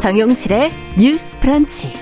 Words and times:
정용실의 0.00 0.72
뉴스 0.98 1.38
프런치. 1.40 1.92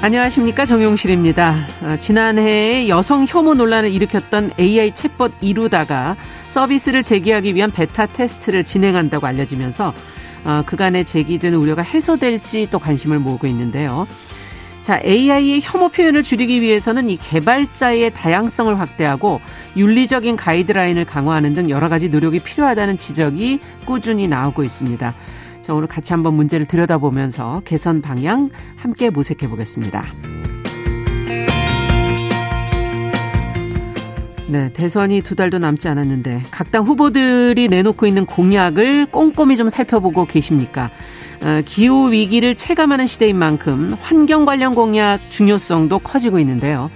안녕하십니까 0.00 0.64
정용실입니다. 0.64 1.66
어, 1.82 1.96
지난해 1.98 2.88
여성 2.88 3.26
혐오 3.28 3.52
논란을 3.52 3.92
일으켰던 3.92 4.52
AI 4.58 4.92
챗봇 4.92 5.32
이루다가 5.42 6.16
서비스를 6.48 7.02
재개하기 7.02 7.54
위한 7.54 7.70
베타 7.70 8.06
테스트를 8.06 8.64
진행한다고 8.64 9.26
알려지면서 9.26 9.92
어, 10.44 10.62
그간에 10.64 11.04
제기된 11.04 11.52
우려가 11.52 11.82
해소될지 11.82 12.68
또 12.70 12.78
관심을 12.78 13.18
모으고 13.18 13.46
있는데요. 13.46 14.06
자, 14.82 15.00
AI의 15.04 15.60
혐오 15.62 15.88
표현을 15.88 16.24
줄이기 16.24 16.60
위해서는 16.60 17.08
이 17.08 17.16
개발자의 17.16 18.12
다양성을 18.14 18.78
확대하고 18.80 19.40
윤리적인 19.76 20.34
가이드라인을 20.36 21.04
강화하는 21.04 21.54
등 21.54 21.70
여러 21.70 21.88
가지 21.88 22.08
노력이 22.08 22.40
필요하다는 22.40 22.98
지적이 22.98 23.60
꾸준히 23.84 24.26
나오고 24.26 24.64
있습니다. 24.64 25.14
자, 25.62 25.74
오늘 25.74 25.86
같이 25.86 26.12
한번 26.12 26.34
문제를 26.34 26.66
들여다보면서 26.66 27.62
개선 27.64 28.02
방향 28.02 28.50
함께 28.76 29.08
모색해 29.08 29.48
보겠습니다. 29.48 30.02
네, 34.48 34.70
대선이 34.72 35.22
두 35.22 35.36
달도 35.36 35.58
남지 35.58 35.88
않았는데 35.88 36.42
각 36.50 36.72
당 36.72 36.82
후보들이 36.84 37.68
내놓고 37.68 38.06
있는 38.06 38.26
공약을 38.26 39.06
꼼꼼히 39.06 39.56
좀 39.56 39.68
살펴보고 39.68 40.24
계십니까? 40.26 40.90
어, 41.44 41.60
기후 41.64 42.12
위기를 42.12 42.54
체감하는 42.54 43.06
시대인 43.06 43.36
만큼 43.36 43.94
환경 44.00 44.44
관련 44.44 44.74
공약 44.74 45.18
중요성도 45.30 45.98
커지고 45.98 46.38
있는데요. 46.38 46.90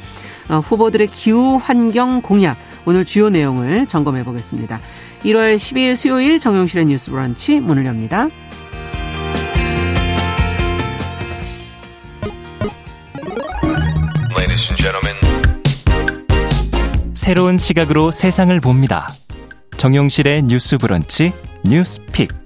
어, 0.48 0.58
후보들의 0.58 1.08
기후 1.08 1.60
환경 1.62 2.22
공약 2.22 2.56
오늘 2.84 3.04
주요 3.04 3.28
내용을 3.30 3.86
점검해 3.86 4.24
보겠습니다. 4.24 4.80
1월 5.24 5.56
12일 5.56 5.96
수요일 5.96 6.38
정용실의 6.38 6.86
뉴스 6.86 7.10
브런치 7.10 7.60
문을 7.60 7.84
엽니다. 7.86 8.28
새로운 17.26 17.56
시각으로 17.56 18.12
세상을 18.12 18.60
봅니다. 18.60 19.08
정용실의 19.78 20.42
뉴스 20.42 20.78
브런치 20.78 21.32
뉴스 21.64 22.00
픽. 22.12 22.45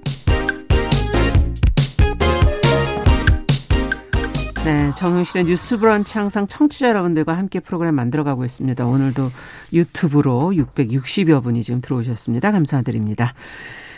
네, 4.63 4.91
정용실의 4.95 5.45
뉴스 5.45 5.77
브런치 5.77 6.17
항상 6.19 6.45
청취자 6.45 6.89
여러분들과 6.89 7.35
함께 7.35 7.59
프로그램 7.59 7.95
만들어가고 7.95 8.45
있습니다. 8.45 8.85
오늘도 8.85 9.29
유튜브로 9.73 10.53
660여 10.55 11.41
분이 11.43 11.63
지금 11.63 11.81
들어오셨습니다. 11.81 12.51
감사드립니다. 12.51 13.33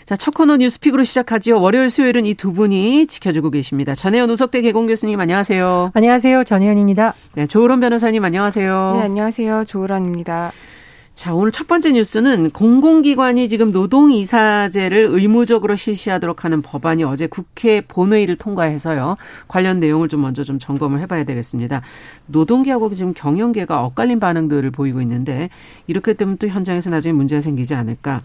자, 0.06 0.16
첫 0.16 0.34
코너 0.34 0.56
뉴스픽으로 0.58 1.04
시작하지요. 1.04 1.60
월요일, 1.60 1.90
수요일은 1.90 2.26
이 2.26 2.34
두 2.36 2.54
분이 2.54 3.08
지켜주고 3.08 3.52
계십니다. 3.52 3.94
전혜연 3.94 4.30
우석대 4.30 4.62
개공 4.62 4.88
교수님 4.88 5.20
안녕하세요. 5.20 5.92
안녕하세요. 5.94 6.44
전혜연입니다. 6.46 7.14
네, 7.36 7.46
조으론 7.46 7.82
변호사님 7.82 8.24
안녕하세요. 8.24 8.94
네, 8.96 9.02
안녕하세요. 9.04 9.66
조으론입니다. 9.66 10.52
자, 11.16 11.34
오늘 11.34 11.52
첫 11.52 11.68
번째 11.68 11.92
뉴스는 11.92 12.50
공공기관이 12.50 13.48
지금 13.48 13.72
노동이사제를 13.72 15.10
의무적으로 15.12 15.76
실시하도록 15.76 16.44
하는 16.44 16.64
법안이 16.64 17.04
어제 17.04 17.28
국회 17.28 17.82
본회의를 17.82 18.36
통과해서요. 18.36 19.18
관련 19.48 19.80
내용을 19.80 20.10
좀 20.10 20.22
먼저 20.22 20.44
좀 20.44 20.58
점검을 20.58 21.00
해봐야 21.02 21.24
되겠습니다. 21.24 21.82
노동계하고 22.26 22.94
지금 22.96 23.14
경영계가 23.14 23.84
엇갈린 23.84 24.20
반응들을 24.20 24.72
보이고 24.72 25.02
있는데 25.02 25.50
이렇게 25.86 26.14
되면 26.14 26.38
또 26.38 26.48
현장에서 26.48 26.90
나중에 26.90 27.14
문제가 27.14 27.42
생기지 27.42 27.76
않을까. 27.76 28.22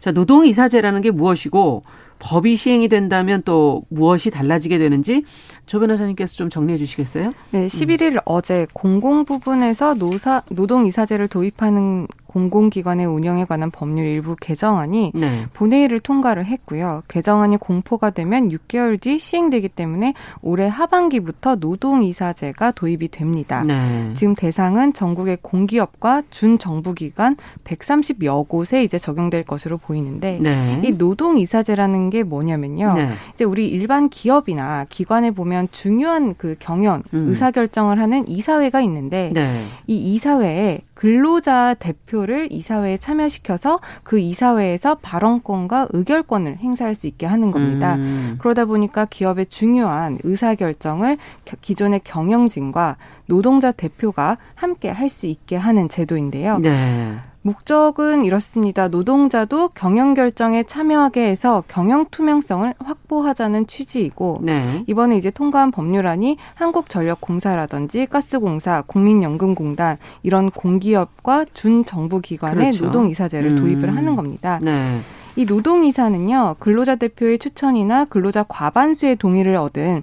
자, 0.00 0.12
노동이사제라는 0.12 1.00
게 1.00 1.10
무엇이고 1.10 1.84
법이 2.18 2.56
시행이 2.56 2.88
된다면 2.88 3.42
또 3.44 3.82
무엇이 3.88 4.30
달라지게 4.30 4.78
되는지 4.78 5.24
조 5.66 5.80
변호사님께서 5.80 6.36
좀 6.36 6.48
정리해 6.48 6.78
주시겠어요? 6.78 7.32
네, 7.50 7.66
11일 7.66 8.14
음. 8.14 8.18
어제 8.24 8.66
공공 8.72 9.24
부분에서 9.24 9.94
노사 9.94 10.42
노동 10.50 10.86
이사제를 10.86 11.28
도입하는 11.28 12.06
공공기관의 12.36 13.06
운영에 13.06 13.46
관한 13.46 13.70
법률 13.70 14.04
일부 14.04 14.36
개정안이 14.38 15.12
네. 15.14 15.46
본회의를 15.54 16.00
통과를 16.00 16.44
했고요. 16.44 17.02
개정안이 17.08 17.56
공포가 17.56 18.10
되면 18.10 18.50
6개월 18.50 19.00
뒤 19.00 19.18
시행되기 19.18 19.70
때문에 19.70 20.12
올해 20.42 20.68
하반기부터 20.68 21.54
노동이사제가 21.54 22.72
도입이 22.72 23.08
됩니다. 23.08 23.64
네. 23.64 24.10
지금 24.12 24.34
대상은 24.34 24.92
전국의 24.92 25.38
공기업과 25.40 26.24
준정부기관 26.28 27.36
130여 27.64 28.46
곳에 28.46 28.84
이제 28.84 28.98
적용될 28.98 29.44
것으로 29.44 29.78
보이는데 29.78 30.38
네. 30.42 30.82
이 30.84 30.90
노동이사제라는 30.90 32.10
게 32.10 32.22
뭐냐면요. 32.22 32.94
네. 32.96 33.08
이제 33.32 33.44
우리 33.44 33.66
일반 33.68 34.10
기업이나 34.10 34.84
기관에 34.90 35.30
보면 35.30 35.68
중요한 35.72 36.34
그 36.36 36.56
경연 36.58 37.02
음. 37.14 37.28
의사결정을 37.30 37.98
하는 37.98 38.28
이사회가 38.28 38.82
있는데 38.82 39.30
네. 39.32 39.64
이 39.86 39.96
이사회에 39.96 40.82
근로자 40.96 41.74
대표를 41.74 42.48
이사회에 42.50 42.96
참여시켜서 42.96 43.80
그 44.02 44.18
이사회에서 44.18 44.96
발언권과 44.96 45.88
의결권을 45.92 46.56
행사할 46.56 46.94
수 46.94 47.06
있게 47.06 47.26
하는 47.26 47.50
겁니다. 47.50 47.96
음. 47.96 48.36
그러다 48.38 48.64
보니까 48.64 49.04
기업의 49.04 49.46
중요한 49.46 50.18
의사결정을 50.24 51.18
기존의 51.60 52.00
경영진과 52.02 52.96
노동자 53.26 53.70
대표가 53.70 54.38
함께 54.54 54.88
할 54.88 55.06
수 55.06 55.26
있게 55.26 55.54
하는 55.56 55.88
제도인데요. 55.88 56.58
네. 56.58 57.16
목적은 57.46 58.24
이렇습니다. 58.24 58.88
노동자도 58.88 59.68
경영 59.68 60.14
결정에 60.14 60.64
참여하게 60.64 61.28
해서 61.28 61.62
경영 61.68 62.04
투명성을 62.10 62.74
확보하자는 62.76 63.68
취지이고 63.68 64.40
네. 64.42 64.82
이번에 64.88 65.16
이제 65.16 65.30
통과한 65.30 65.70
법률안이 65.70 66.38
한국전력공사라든지 66.54 68.06
가스공사, 68.06 68.82
국민연금공단 68.82 69.98
이런 70.24 70.50
공기업과 70.50 71.46
준정부 71.54 72.20
기관의 72.20 72.56
그렇죠. 72.56 72.86
노동 72.86 73.08
이사제를 73.08 73.52
음. 73.52 73.56
도입을 73.56 73.96
하는 73.96 74.16
겁니다. 74.16 74.58
네. 74.60 75.00
이 75.36 75.44
노동이사는요 75.44 76.56
근로자 76.58 76.96
대표의 76.96 77.38
추천이나 77.38 78.06
근로자 78.06 78.42
과반수의 78.42 79.16
동의를 79.16 79.54
얻은 79.54 80.02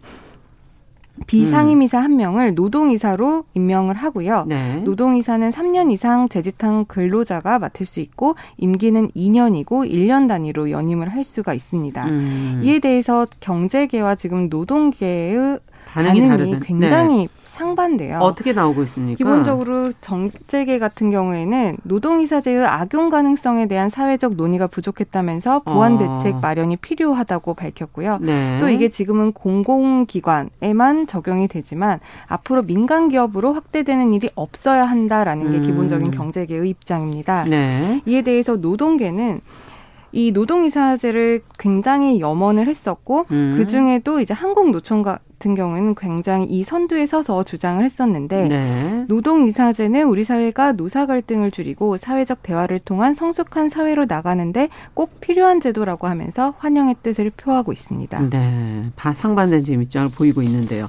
비상임이사 1.28 2.00
음. 2.00 2.04
한 2.04 2.16
명을 2.16 2.56
노동이사로 2.56 3.46
임명을 3.54 3.96
하고요. 3.96 4.46
네. 4.48 4.78
노동이사는 4.78 5.50
3년 5.52 5.92
이상 5.92 6.28
재직한 6.28 6.86
근로자가 6.86 7.60
맡을 7.60 7.86
수 7.86 8.00
있고 8.00 8.36
임기는 8.58 9.12
2년이고 9.12 9.90
1년 9.90 10.28
단위로 10.28 10.72
연임을 10.72 11.10
할 11.10 11.24
수가 11.24 11.54
있습니다. 11.54 12.06
음. 12.08 12.62
이에 12.64 12.80
대해서 12.80 13.28
경제계와 13.40 14.16
지금 14.16 14.50
노동계의 14.50 15.60
반응이, 15.86 16.28
반응이 16.28 16.60
굉장히 16.62 17.18
네. 17.18 17.28
상반돼요. 17.54 18.18
어떻게 18.18 18.52
나오고 18.52 18.82
있습니까? 18.84 19.18
기본적으로 19.18 19.92
정재계 20.02 20.80
같은 20.80 21.12
경우에는 21.12 21.78
노동이사제의 21.84 22.66
악용 22.66 23.10
가능성에 23.10 23.68
대한 23.68 23.90
사회적 23.92 24.36
논의가 24.36 24.68
부족했다면서 24.68 25.60
보완 25.60 25.94
어. 25.94 26.18
대책 26.18 26.38
마련이 26.42 26.78
필요하다고 26.78 27.54
밝혔고요. 27.54 28.18
네. 28.22 28.58
또 28.60 28.70
이게 28.70 28.90
지금은 28.90 29.34
공공기관에만 29.34 31.06
적용이 31.08 31.48
되지만 31.48 32.00
앞으로 32.28 32.64
민간 32.64 33.10
기업으로 33.10 33.54
확대되는 33.54 34.14
일이 34.14 34.30
없어야 34.34 34.86
한다라는 34.86 35.52
게 35.52 35.58
음. 35.58 35.64
기본적인 35.64 36.10
경제계의 36.12 36.68
입장입니다. 36.70 37.44
네. 37.44 38.02
이에 38.08 38.24
대해서 38.24 38.56
노동계는 38.56 39.42
이 40.14 40.32
노동이사제를 40.32 41.42
굉장히 41.58 42.20
염원을 42.20 42.68
했었고 42.68 43.26
음. 43.32 43.56
그 43.58 43.66
중에도 43.66 44.20
이제 44.20 44.34
한국노총 44.34 45.02
같은 45.02 45.56
경우에는 45.56 45.96
굉장히 45.96 46.46
이 46.46 46.64
선두에 46.64 47.08
서서 47.08 47.44
주장을 47.44 47.84
했었는데 47.84 48.48
네. 48.48 49.06
노동이사제는 49.08 50.08
우리 50.08 50.24
사회가 50.24 50.74
노사 50.74 51.08
갈등을 51.08 51.50
줄이고 51.50 51.98
사회적 51.98 52.44
대화를 52.44 52.80
통한 52.80 53.16
성숙한 53.16 53.70
사회로 53.70 54.06
나가는데 54.06 54.70
꼭 54.94 55.20
필요한 55.20 55.60
제도라고 55.60 56.08
하면서 56.08 56.54
환영의 56.60 56.98
뜻을 57.02 57.32
표하고 57.32 57.74
있습니다. 57.74 58.30
네, 58.30 58.92
상반된 59.14 59.64
지금 59.64 59.82
입장을 59.82 60.10
보이고 60.10 60.44
있는데요. 60.44 60.88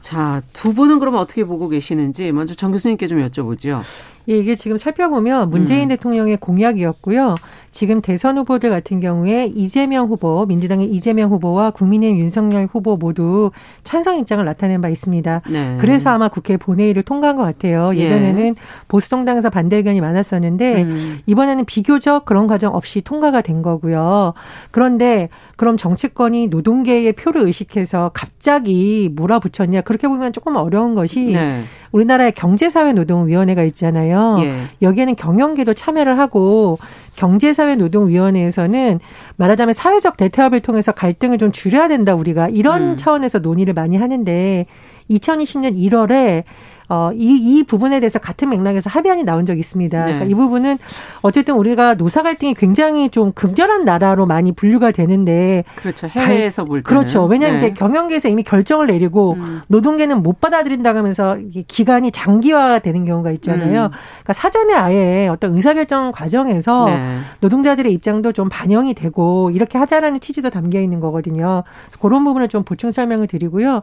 자, 0.00 0.42
두 0.52 0.72
분은 0.74 0.98
그러면 0.98 1.20
어떻게 1.20 1.44
보고 1.44 1.68
계시는지 1.68 2.32
먼저 2.32 2.54
정 2.54 2.72
교수님께 2.72 3.06
좀 3.06 3.18
여쭤보죠. 3.26 3.80
예, 4.28 4.36
이게 4.36 4.54
지금 4.54 4.76
살펴보면 4.76 5.50
문재인 5.50 5.84
음. 5.84 5.88
대통령의 5.88 6.36
공약이었고요. 6.36 7.34
지금 7.72 8.00
대선 8.00 8.36
후보들 8.38 8.70
같은 8.70 9.00
경우에 9.00 9.46
이재명 9.54 10.08
후보, 10.08 10.44
민주당의 10.46 10.88
이재명 10.88 11.30
후보와 11.30 11.70
국민의힘 11.70 12.18
윤석열 12.18 12.68
후보 12.70 12.96
모두 12.96 13.50
찬성 13.84 14.18
입장을 14.18 14.44
나타낸 14.44 14.80
바 14.80 14.88
있습니다. 14.88 15.42
네. 15.48 15.76
그래서 15.80 16.10
아마 16.10 16.28
국회 16.28 16.56
본회의를 16.56 17.02
통과한 17.04 17.36
것 17.36 17.44
같아요. 17.44 17.92
예. 17.94 18.00
예전에는 18.00 18.46
예. 18.46 18.54
보수정당에서 18.88 19.50
반대 19.50 19.76
의견이 19.76 20.00
많았었는데 20.00 20.82
음. 20.82 21.18
이번에는 21.26 21.64
비교적 21.64 22.24
그런 22.24 22.46
과정 22.46 22.74
없이 22.74 23.02
통과가 23.02 23.40
된 23.40 23.62
거고요. 23.62 24.34
그런데 24.72 25.28
그럼 25.56 25.76
정치권이 25.76 26.48
노동계의 26.48 27.12
표를 27.12 27.42
의식해서 27.42 28.10
갑자기 28.14 29.10
몰아붙였냐 29.14 29.82
그렇게 29.82 30.08
보면 30.08 30.32
조금 30.32 30.56
어려운 30.56 30.94
것이 30.94 31.26
네. 31.26 31.62
우리나라의 31.92 32.32
경제사회노동위원회가 32.32 33.62
있잖아요. 33.64 34.09
있잖아요. 34.10 34.36
예. 34.40 34.60
여기에는 34.82 35.16
경영계도 35.16 35.74
참여를 35.74 36.18
하고 36.18 36.78
경제사회노동위원회에서는 37.16 39.00
말하자면 39.36 39.72
사회적 39.72 40.16
대타협을 40.16 40.60
통해서 40.60 40.92
갈등을 40.92 41.38
좀 41.38 41.52
줄여야 41.52 41.88
된다 41.88 42.14
우리가 42.14 42.48
이런 42.48 42.82
음. 42.82 42.96
차원에서 42.96 43.38
논의를 43.38 43.74
많이 43.74 43.96
하는데 43.96 44.66
2020년 45.10 45.76
1월에 45.76 46.44
어, 46.92 47.12
이, 47.14 47.36
이 47.40 47.62
부분에 47.62 48.00
대해서 48.00 48.18
같은 48.18 48.48
맥락에서 48.48 48.90
합의안이 48.90 49.22
나온 49.22 49.46
적이 49.46 49.60
있습니다. 49.60 49.96
네. 49.96 50.12
그러니까 50.12 50.24
이 50.24 50.34
부분은 50.34 50.76
어쨌든 51.22 51.54
우리가 51.54 51.94
노사 51.94 52.24
갈등이 52.24 52.54
굉장히 52.54 53.10
좀 53.10 53.30
극렬한 53.32 53.84
나라로 53.84 54.26
많이 54.26 54.50
분류가 54.50 54.90
되는데. 54.90 55.62
그렇죠. 55.76 56.08
해외에서 56.08 56.64
볼 56.64 56.82
때는. 56.82 56.82
그렇죠. 56.82 57.24
왜냐하면 57.26 57.60
네. 57.60 57.66
이제 57.66 57.74
경영계에서 57.74 58.28
이미 58.28 58.42
결정을 58.42 58.88
내리고 58.88 59.34
음. 59.34 59.60
노동계는 59.68 60.20
못 60.20 60.40
받아들인다고 60.40 60.98
하면서 60.98 61.38
기간이 61.68 62.10
장기화되는 62.10 63.04
경우가 63.04 63.30
있잖아요. 63.30 63.84
음. 63.84 63.90
그러니까 63.90 64.32
사전에 64.32 64.74
아예 64.74 65.28
어떤 65.28 65.54
의사결정 65.54 66.10
과정에서 66.10 66.86
네. 66.86 67.18
노동자들의 67.38 67.92
입장도 67.92 68.32
좀 68.32 68.48
반영이 68.48 68.94
되고 68.94 69.52
이렇게 69.54 69.78
하자라는 69.78 70.18
취지도 70.18 70.50
담겨 70.50 70.80
있는 70.80 70.98
거거든요. 70.98 71.62
그런 72.00 72.24
부분을 72.24 72.48
좀 72.48 72.64
보충 72.64 72.90
설명을 72.90 73.28
드리고요. 73.28 73.82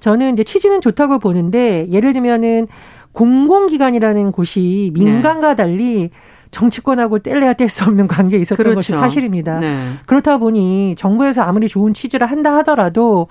저는 0.00 0.34
이제 0.34 0.44
취지는 0.44 0.80
좋다고 0.82 1.18
보는데 1.18 1.86
예를 1.90 2.12
들면 2.12 2.41
은 2.42 2.68
공공기관이라는 3.12 4.32
곳이 4.32 4.90
민간과 4.94 5.54
달리 5.56 6.10
정치권하고 6.52 7.18
뗄래야 7.20 7.54
뗄 7.54 7.68
수 7.68 7.84
없는 7.84 8.06
관계에 8.06 8.38
있었던 8.40 8.62
그렇죠. 8.62 8.76
것이 8.76 8.92
사실입니다. 8.92 9.58
네. 9.58 9.92
그렇다 10.06 10.36
보니 10.36 10.94
정부에서 10.96 11.42
아무리 11.42 11.66
좋은 11.66 11.94
취지를 11.94 12.30
한다 12.30 12.54
하더라도 12.58 13.28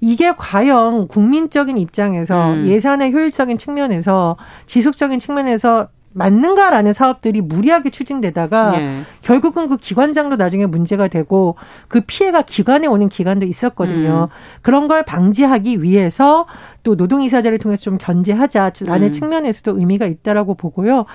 이게 0.00 0.32
과연 0.36 1.08
국민적인 1.08 1.76
입장에서 1.76 2.52
음. 2.52 2.68
예산의 2.68 3.12
효율적인 3.12 3.58
측면에서 3.58 4.36
지속적인 4.66 5.18
측면에서 5.18 5.88
맞는가라는 6.12 6.92
사업들이 6.92 7.40
무리하게 7.40 7.90
추진되다가 7.90 8.80
예. 8.80 9.00
결국은 9.22 9.68
그 9.68 9.76
기관장도 9.76 10.36
나중에 10.36 10.66
문제가 10.66 11.08
되고 11.08 11.56
그 11.88 12.00
피해가 12.00 12.42
기관에 12.42 12.86
오는 12.86 13.08
기관도 13.08 13.46
있었거든요. 13.46 14.28
음. 14.30 14.34
그런 14.62 14.88
걸 14.88 15.04
방지하기 15.04 15.82
위해서 15.82 16.46
또 16.82 16.96
노동이사제를 16.96 17.58
통해서 17.58 17.82
좀 17.82 17.98
견제하자라는 17.98 19.08
음. 19.08 19.12
측면에서도 19.12 19.78
의미가 19.78 20.06
있다라고 20.06 20.54
보고요. 20.54 21.06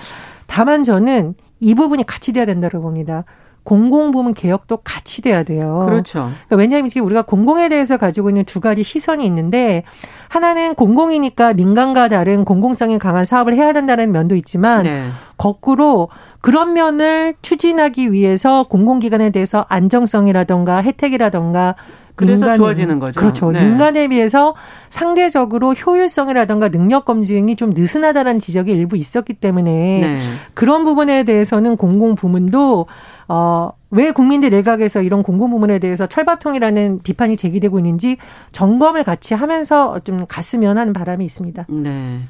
다만 0.46 0.82
저는 0.82 1.34
이 1.60 1.74
부분이 1.74 2.04
같이 2.06 2.32
돼야 2.32 2.46
된다고 2.46 2.80
봅니다. 2.80 3.24
공공부문 3.66 4.32
개혁도 4.32 4.78
같이 4.78 5.20
돼야 5.20 5.42
돼요. 5.42 5.82
그렇죠. 5.86 6.30
그러니까 6.46 6.56
왜냐하면 6.56 6.88
지금 6.88 7.04
우리가 7.04 7.22
공공에 7.22 7.68
대해서 7.68 7.96
가지고 7.96 8.30
있는 8.30 8.44
두 8.44 8.60
가지 8.60 8.82
시선이 8.82 9.26
있는데 9.26 9.82
하나는 10.28 10.74
공공이니까 10.76 11.54
민간과 11.54 12.08
다른 12.08 12.44
공공성이 12.44 12.98
강한 12.98 13.24
사업을 13.24 13.56
해야 13.56 13.72
된다는 13.72 14.12
면도 14.12 14.36
있지만 14.36 14.84
네. 14.84 15.08
거꾸로 15.36 16.08
그런 16.40 16.74
면을 16.74 17.34
추진하기 17.42 18.12
위해서 18.12 18.62
공공기관에 18.62 19.30
대해서 19.30 19.66
안정성이라던가 19.68 20.82
혜택이라던가 20.82 21.74
그래서 22.16 22.46
민간, 22.46 22.56
좋아지는 22.56 22.98
거죠. 22.98 23.20
그렇죠. 23.20 23.50
네. 23.52 23.62
민간에 23.64 24.08
비해서 24.08 24.54
상대적으로 24.88 25.74
효율성이라든가 25.74 26.70
능력 26.70 27.04
검증이 27.04 27.56
좀 27.56 27.70
느슨하다는 27.74 28.38
지적이 28.38 28.72
일부 28.72 28.96
있었기 28.96 29.34
때문에 29.34 29.70
네. 29.72 30.18
그런 30.54 30.84
부분에 30.84 31.24
대해서는 31.24 31.76
공공 31.76 32.14
부문도 32.14 32.86
어, 33.28 33.72
왜 33.90 34.12
국민들 34.12 34.50
내각에서 34.50 35.02
이런 35.02 35.22
공공 35.22 35.50
부문에 35.50 35.78
대해서 35.78 36.06
철밥통이라는 36.06 37.00
비판이 37.02 37.36
제기되고 37.36 37.78
있는지 37.78 38.16
점검을 38.52 39.04
같이 39.04 39.34
하면서 39.34 39.98
좀 40.00 40.26
갔으면 40.26 40.78
하는 40.78 40.92
바람이 40.92 41.24
있습니다. 41.24 41.66
네. 41.68 42.20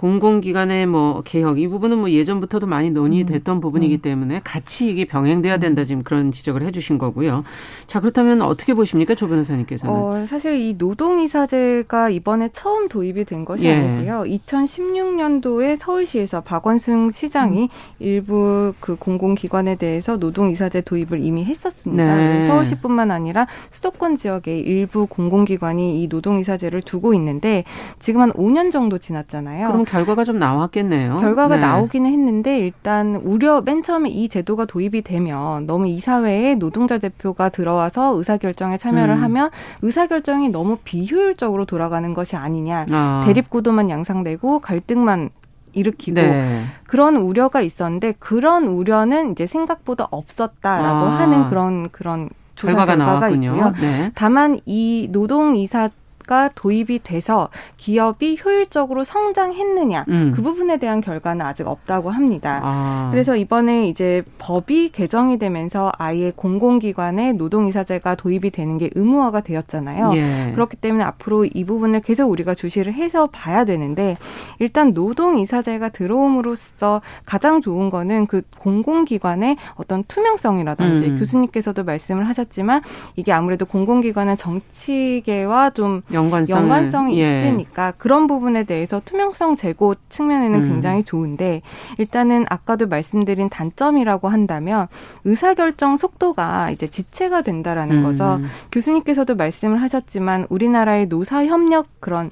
공공기관의 0.00 0.86
뭐 0.86 1.20
개혁 1.26 1.58
이 1.58 1.68
부분은 1.68 1.98
뭐 1.98 2.10
예전부터도 2.10 2.66
많이 2.66 2.90
논의됐던 2.90 3.56
음. 3.56 3.60
부분이기 3.60 3.96
음. 3.96 4.00
때문에 4.00 4.40
같이 4.42 4.88
이게 4.88 5.04
병행돼야 5.04 5.58
된다 5.58 5.84
지금 5.84 6.02
그런 6.02 6.32
지적을 6.32 6.62
해주신 6.62 6.96
거고요. 6.96 7.44
자 7.86 8.00
그렇다면 8.00 8.40
어떻게 8.40 8.72
보십니까, 8.72 9.14
조 9.14 9.28
변호사님께서는? 9.28 9.94
어, 9.94 10.24
사실 10.24 10.58
이 10.58 10.74
노동이사제가 10.78 12.08
이번에 12.08 12.48
처음 12.48 12.88
도입이 12.88 13.26
된 13.26 13.44
것이 13.44 13.66
예. 13.66 13.74
아니고요. 13.74 14.24
2016년도에 14.38 15.76
서울시에서 15.78 16.40
박원순 16.40 17.10
시장이 17.10 17.64
음. 17.64 17.68
일부 17.98 18.72
그 18.80 18.96
공공기관에 18.96 19.74
대해서 19.74 20.16
노동이사제 20.16 20.80
도입을 20.80 21.22
이미 21.22 21.44
했었습니다. 21.44 22.16
네. 22.16 22.46
서울시뿐만 22.46 23.10
아니라 23.10 23.46
수도권 23.70 24.16
지역의 24.16 24.60
일부 24.60 25.06
공공기관이 25.06 26.02
이 26.02 26.08
노동이사제를 26.08 26.80
두고 26.80 27.12
있는데 27.12 27.64
지금 27.98 28.22
한 28.22 28.32
5년 28.32 28.72
정도 28.72 28.96
지났잖아요. 28.96 29.68
결과가 29.90 30.24
좀 30.24 30.38
나왔겠네요. 30.38 31.18
결과가 31.18 31.56
네. 31.56 31.62
나오기는 31.62 32.10
했는데 32.10 32.58
일단 32.58 33.16
우려 33.16 33.60
맨 33.60 33.82
처음에 33.82 34.08
이 34.08 34.28
제도가 34.28 34.64
도입이 34.64 35.02
되면 35.02 35.66
너무 35.66 35.88
이사회에 35.88 36.54
노동자 36.54 36.98
대표가 36.98 37.48
들어와서 37.48 38.14
의사결정에 38.16 38.78
참여를 38.78 39.16
음. 39.16 39.22
하면 39.24 39.50
의사결정이 39.82 40.50
너무 40.50 40.78
비효율적으로 40.84 41.64
돌아가는 41.64 42.14
것이 42.14 42.36
아니냐. 42.36 42.86
아. 42.90 43.22
대립구도만 43.26 43.90
양상되고 43.90 44.60
갈등만 44.60 45.30
일으키고 45.72 46.20
네. 46.20 46.64
그런 46.84 47.16
우려가 47.16 47.60
있었는데 47.60 48.14
그런 48.18 48.66
우려는 48.66 49.32
이제 49.32 49.46
생각보다 49.46 50.06
없었다라고 50.10 51.06
아. 51.06 51.18
하는 51.18 51.48
그런 51.48 51.88
그런 51.90 52.28
조사 52.54 52.74
결과가, 52.74 52.96
결과가 52.96 53.28
있고요. 53.30 53.72
네. 53.80 54.12
다만 54.14 54.58
이 54.66 55.08
노동 55.10 55.56
이사 55.56 55.88
가 56.30 56.48
도입이 56.54 57.00
돼서 57.02 57.48
기업이 57.76 58.38
효율적으로 58.44 59.02
성장했느냐 59.02 60.04
음. 60.06 60.32
그 60.36 60.42
부분에 60.42 60.76
대한 60.76 61.00
결과는 61.00 61.44
아직 61.44 61.66
없다고 61.66 62.10
합니다. 62.10 62.60
아. 62.62 63.08
그래서 63.10 63.34
이번에 63.34 63.88
이제 63.88 64.22
법이 64.38 64.90
개정이 64.90 65.40
되면서 65.40 65.90
아예 65.98 66.30
공공기관에 66.36 67.32
노동이사제가 67.32 68.14
도입이 68.14 68.50
되는 68.50 68.78
게 68.78 68.90
의무화가 68.94 69.40
되었잖아요. 69.40 70.12
예. 70.14 70.52
그렇기 70.52 70.76
때문에 70.76 71.02
앞으로 71.02 71.46
이 71.46 71.64
부분을 71.64 72.00
계속 72.02 72.30
우리가 72.30 72.54
주시를 72.54 72.94
해서 72.94 73.26
봐야 73.26 73.64
되는데 73.64 74.16
일단 74.60 74.92
노동이사제가 74.92 75.88
들어옴으로써 75.88 77.02
가장 77.24 77.60
좋은 77.60 77.90
거는 77.90 78.28
그 78.28 78.42
공공기관의 78.60 79.56
어떤 79.74 80.04
투명성이라든지 80.04 81.06
음. 81.06 81.18
교수님께서도 81.18 81.82
말씀을 81.82 82.28
하셨지만 82.28 82.82
이게 83.16 83.32
아무래도 83.32 83.66
공공기관은 83.66 84.36
정치계와 84.36 85.70
좀 85.70 86.02
연관성을, 86.24 86.62
연관성이 86.62 87.20
예. 87.20 87.38
있으니까 87.38 87.92
그런 87.98 88.26
부분에 88.26 88.64
대해서 88.64 89.00
투명성 89.04 89.56
제고 89.56 89.94
측면에는 90.08 90.62
음. 90.62 90.68
굉장히 90.68 91.04
좋은데 91.04 91.62
일단은 91.98 92.46
아까도 92.48 92.86
말씀드린 92.86 93.48
단점이라고 93.48 94.28
한다면 94.28 94.86
의사결정 95.24 95.96
속도가 95.96 96.70
이제 96.70 96.86
지체가 96.86 97.42
된다라는 97.42 97.98
음. 97.98 98.02
거죠. 98.04 98.40
교수님께서도 98.72 99.36
말씀을 99.36 99.80
하셨지만 99.82 100.46
우리나라의 100.48 101.06
노사 101.06 101.44
협력 101.44 101.86
그런 102.00 102.30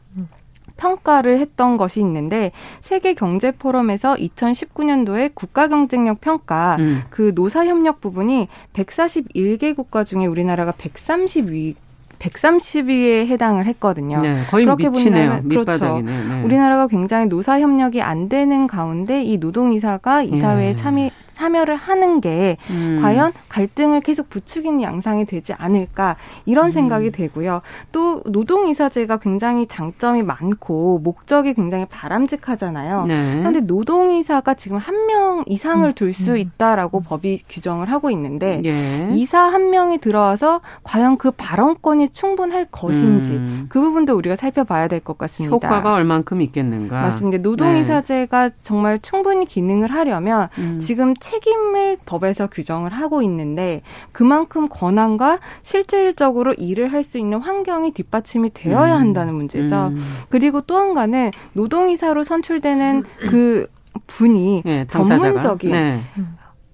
평가를 0.78 1.38
했던 1.38 1.76
것이 1.76 2.00
있는데 2.00 2.52
세계 2.80 3.12
경제 3.12 3.50
포럼에서 3.50 4.14
2019년도에 4.14 5.32
국가 5.34 5.68
경쟁력 5.68 6.20
평가 6.20 6.76
음. 6.78 7.02
그 7.10 7.32
노사 7.34 7.66
협력 7.66 8.00
부분이 8.00 8.48
141개 8.72 9.76
국가 9.76 10.04
중에 10.04 10.24
우리나라가 10.26 10.72
130위 10.72 11.74
130위에 12.18 13.26
해당을 13.26 13.66
했거든요. 13.66 14.20
네, 14.20 14.42
거의 14.50 14.64
그렇게 14.64 14.88
미치네요. 14.88 15.42
그렇죠. 15.48 16.00
네. 16.00 16.42
우리나라가 16.42 16.86
굉장히 16.86 17.26
노사 17.26 17.60
협력이 17.60 18.02
안 18.02 18.28
되는 18.28 18.66
가운데 18.66 19.22
이 19.22 19.38
노동이사가 19.38 20.22
이사회에 20.22 20.70
네. 20.70 20.76
참여 20.76 21.10
참여를 21.38 21.76
하는 21.76 22.20
게 22.20 22.56
음. 22.70 22.98
과연 23.00 23.32
갈등을 23.48 24.00
계속 24.00 24.28
부추기는 24.28 24.82
양상이 24.82 25.24
되지 25.24 25.52
않을까 25.52 26.16
이런 26.46 26.66
음. 26.66 26.70
생각이 26.72 27.12
되고요. 27.12 27.62
또 27.92 28.22
노동이사제가 28.26 29.18
굉장히 29.18 29.66
장점이 29.68 30.24
많고 30.24 30.98
목적이 30.98 31.54
굉장히 31.54 31.86
바람직하잖아요. 31.88 33.06
네. 33.06 33.36
그런데 33.38 33.60
노동이사가 33.60 34.54
지금 34.54 34.76
한 34.78 34.98
명 35.08 35.42
이상을 35.46 35.88
음. 35.88 35.92
둘수 35.94 36.32
음. 36.32 36.36
있다라고 36.36 37.00
법이 37.00 37.44
규정을 37.48 37.90
하고 37.90 38.10
있는데 38.10 38.60
예. 38.64 39.08
이사 39.14 39.38
한 39.40 39.70
명이 39.70 39.98
들어와서 39.98 40.60
과연 40.82 41.16
그 41.16 41.30
발언권이 41.30 42.08
충분할 42.10 42.66
것인지 42.70 43.32
음. 43.32 43.66
그 43.70 43.80
부분도 43.80 44.14
우리가 44.16 44.36
살펴봐야 44.36 44.88
될 44.88 44.98
것 45.00 45.16
같습니다. 45.16 45.54
효과가 45.54 45.94
얼만큼 45.94 46.42
있겠는가? 46.42 47.00
맞습니다. 47.02 47.40
노동이사제가 47.42 48.48
네. 48.48 48.54
정말 48.60 48.98
충분히 48.98 49.46
기능을 49.46 49.90
하려면 49.92 50.48
음. 50.58 50.80
지금 50.82 51.14
책임을 51.28 51.98
법에서 52.06 52.46
규정을 52.48 52.92
하고 52.92 53.22
있는데 53.22 53.82
그만큼 54.12 54.68
권한과 54.68 55.38
실질적으로 55.62 56.54
일을 56.54 56.92
할 56.92 56.98
수 57.08 57.18
있는 57.18 57.38
환경이 57.40 57.92
뒷받침이 57.92 58.50
되어야 58.52 58.96
음. 58.96 59.00
한다는 59.00 59.34
문제죠. 59.34 59.88
음. 59.88 60.04
그리고 60.28 60.60
또 60.62 60.76
한 60.78 60.94
가는 60.94 61.30
노동이사로 61.54 62.22
선출되는 62.24 63.04
그 63.30 63.66
분이 64.06 64.62
네, 64.64 64.86
전문적인 64.88 65.70
네. 65.70 66.02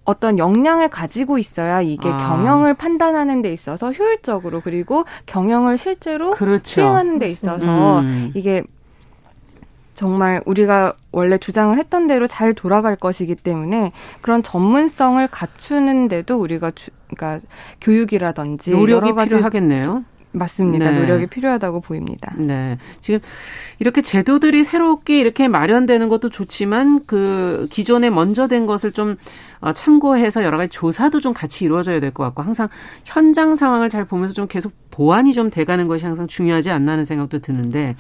어떤 0.04 0.38
역량을 0.38 0.88
가지고 0.88 1.38
있어야 1.38 1.80
이게 1.80 2.08
아. 2.11 2.18
경영을 2.18 2.75
판단하는 2.75 3.40
데 3.42 3.52
있어서 3.52 3.92
효율적으로 3.92 4.61
그리고 4.61 5.04
경영을 5.26 5.78
실제로 5.78 6.32
그렇죠. 6.32 6.62
수행하는 6.64 7.18
데 7.18 7.28
있어서 7.28 8.00
음. 8.00 8.30
이게 8.34 8.62
정말 9.94 10.42
우리가 10.44 10.94
원래 11.12 11.38
주장을 11.38 11.76
했던 11.78 12.06
대로 12.06 12.26
잘 12.26 12.52
돌아갈 12.54 12.96
것이기 12.96 13.36
때문에 13.36 13.92
그런 14.20 14.42
전문성을 14.42 15.26
갖추는데도 15.28 16.36
우리가 16.36 16.72
주, 16.72 16.90
그러니까 17.14 17.46
교육이라든지 17.80 18.72
노력이 18.72 18.92
여러 19.06 19.14
가지 19.14 19.30
필요하겠네요. 19.36 20.04
맞습니다. 20.36 20.90
네. 20.90 20.98
노력이 20.98 21.26
필요하다고 21.28 21.80
보입니다. 21.80 22.34
네. 22.36 22.76
지금 23.00 23.20
이렇게 23.78 24.02
제도들이 24.02 24.64
새롭게 24.64 25.20
이렇게 25.20 25.46
마련되는 25.46 26.08
것도 26.08 26.28
좋지만 26.28 27.04
그 27.06 27.68
기존에 27.70 28.10
먼저 28.10 28.48
된 28.48 28.66
것을 28.66 28.90
좀 28.90 29.16
어, 29.60 29.72
참고해서 29.72 30.42
여러 30.42 30.58
가지 30.58 30.70
조사도 30.70 31.20
좀 31.20 31.32
같이 31.34 31.64
이루어져야 31.64 32.00
될 32.00 32.10
것 32.10 32.24
같고 32.24 32.42
항상 32.42 32.68
현장 33.04 33.54
상황을 33.54 33.90
잘 33.90 34.04
보면서 34.04 34.34
좀 34.34 34.48
계속 34.48 34.72
보완이 34.90 35.32
좀 35.34 35.50
돼가는 35.50 35.86
것이 35.86 36.04
항상 36.04 36.26
중요하지 36.26 36.70
않나 36.70 36.92
하는 36.92 37.04
생각도 37.04 37.38
드는데 37.38 37.94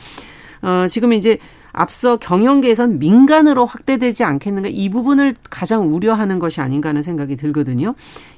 어, 0.62 0.86
지금 0.88 1.12
이제 1.12 1.38
앞서 1.74 2.16
경영계에선 2.16 3.00
민간으로 3.00 3.66
확대되지 3.66 4.22
않겠는가 4.22 4.68
이 4.72 4.88
부분을 4.88 5.34
가장 5.50 5.92
우려하는 5.92 6.38
것이 6.38 6.60
아닌가 6.60 6.88
하는 6.90 7.02
생각이 7.02 7.34
들거든요. 7.34 7.94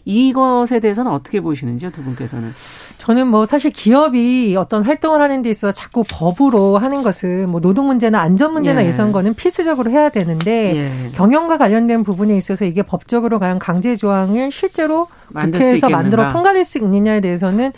이것에 0.07 0.81
대해서는 0.81 1.13
어떻게 1.13 1.41
보시는지요, 1.41 1.91
두 1.91 2.03
분께서는? 2.03 2.55
저는 2.97 3.27
뭐 3.27 3.45
사실 3.45 3.71
기업이 3.71 4.57
어떤 4.57 4.85
활동을 4.85 5.21
하는 5.21 5.43
데 5.43 5.51
있어서 5.51 5.73
자꾸 5.73 6.03
법으로 6.09 6.79
하는 6.79 7.03
것은 7.03 7.51
뭐 7.51 7.61
노동 7.61 7.89
문제나 7.89 8.21
안전 8.21 8.55
문제나 8.55 8.85
예. 8.85 8.89
이런 8.89 9.13
거는 9.13 9.35
필수적으로 9.35 9.91
해야 9.91 10.09
되는데 10.09 10.77
예. 10.77 11.11
경영과 11.13 11.59
관련된 11.59 12.05
부분에 12.05 12.35
있어서 12.37 12.65
이게 12.65 12.83
법적으로 12.83 13.39
과연 13.39 13.59
강제 13.59 13.97
조항을 13.97 14.51
실제로 14.51 15.09
국회에서 15.35 15.91
만들어 15.91 16.31
통과될 16.31 16.65
수 16.65 16.79
있느냐에 16.79 17.21
대해서는 17.21 17.73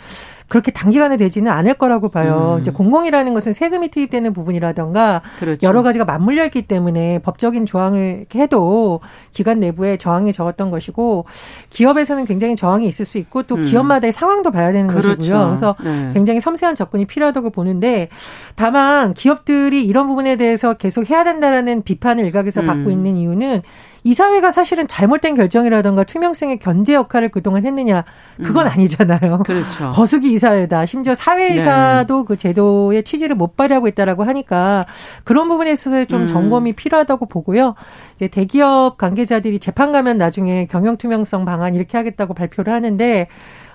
그렇게 0.49 0.71
단기간에 0.71 1.15
되지는 1.15 1.51
않을 1.51 1.75
거라고 1.75 2.09
봐요. 2.09 2.55
음. 2.55 2.59
이제 2.59 2.71
공공이라는 2.71 3.33
것은 3.33 3.53
세금이 3.53 3.89
투입되는 3.89 4.33
부분이라던가 4.33 5.21
그렇죠. 5.39 5.65
여러 5.65 5.83
가지가 5.83 6.05
맞물려 6.05 6.45
있기 6.45 6.63
때문에 6.63 7.19
법적인 7.19 7.65
조항을 7.65 8.25
해도 8.35 8.99
기관 9.31 9.59
내부에 9.59 9.97
저항이 9.97 10.33
적었던 10.33 10.71
것이고 10.71 11.25
기업에서는 11.69 12.25
굉장히 12.25 12.55
저항이 12.55 12.87
있을 12.87 13.05
수 13.05 13.17
있고 13.19 13.43
또 13.43 13.55
음. 13.55 13.61
기업마다의 13.61 14.11
상황도 14.11 14.51
봐야 14.51 14.71
되는 14.71 14.87
그렇죠. 14.87 15.15
것이고요. 15.15 15.45
그래서 15.45 15.75
네. 15.83 16.11
굉장히 16.13 16.39
섬세한 16.41 16.75
접근이 16.75 17.05
필요하다고 17.05 17.51
보는데 17.51 18.09
다만 18.55 19.13
기업들이 19.13 19.85
이런 19.85 20.07
부분에 20.07 20.35
대해서 20.35 20.73
계속 20.73 21.09
해야 21.09 21.23
된다라는 21.23 21.83
비판을 21.83 22.25
일각에서 22.25 22.61
음. 22.61 22.65
받고 22.65 22.89
있는 22.89 23.15
이유는 23.15 23.61
이사회가 24.03 24.51
사실은 24.51 24.87
잘못된 24.87 25.35
결정이라든가 25.35 26.03
투명성의 26.03 26.59
견제 26.59 26.93
역할을 26.93 27.29
그동안 27.29 27.65
했느냐 27.65 28.03
그건 28.43 28.67
음. 28.67 28.71
아니잖아요. 28.71 29.39
그렇죠. 29.39 29.91
거수기 29.93 30.31
이사회다. 30.33 30.85
심지어 30.85 31.15
사회이사도 31.15 32.17
네. 32.19 32.25
그 32.27 32.37
제도의 32.37 33.03
취지를 33.03 33.35
못 33.35 33.55
발휘하고 33.55 33.87
있다라고 33.87 34.23
하니까 34.23 34.85
그런 35.23 35.47
부분에 35.47 35.71
있어서 35.71 36.05
좀 36.05 36.21
음. 36.21 36.27
점검이 36.27 36.73
필요하다고 36.73 37.25
보고요. 37.27 37.75
이제 38.15 38.27
대기업 38.27 38.97
관계자들이 38.97 39.59
재판 39.59 39.91
가면 39.91 40.17
나중에 40.17 40.67
경영 40.67 40.97
투명성 40.97 41.45
방안 41.45 41.75
이렇게 41.75 41.97
하겠다고 41.97 42.33
발표를 42.33 42.73
하는데 42.73 43.27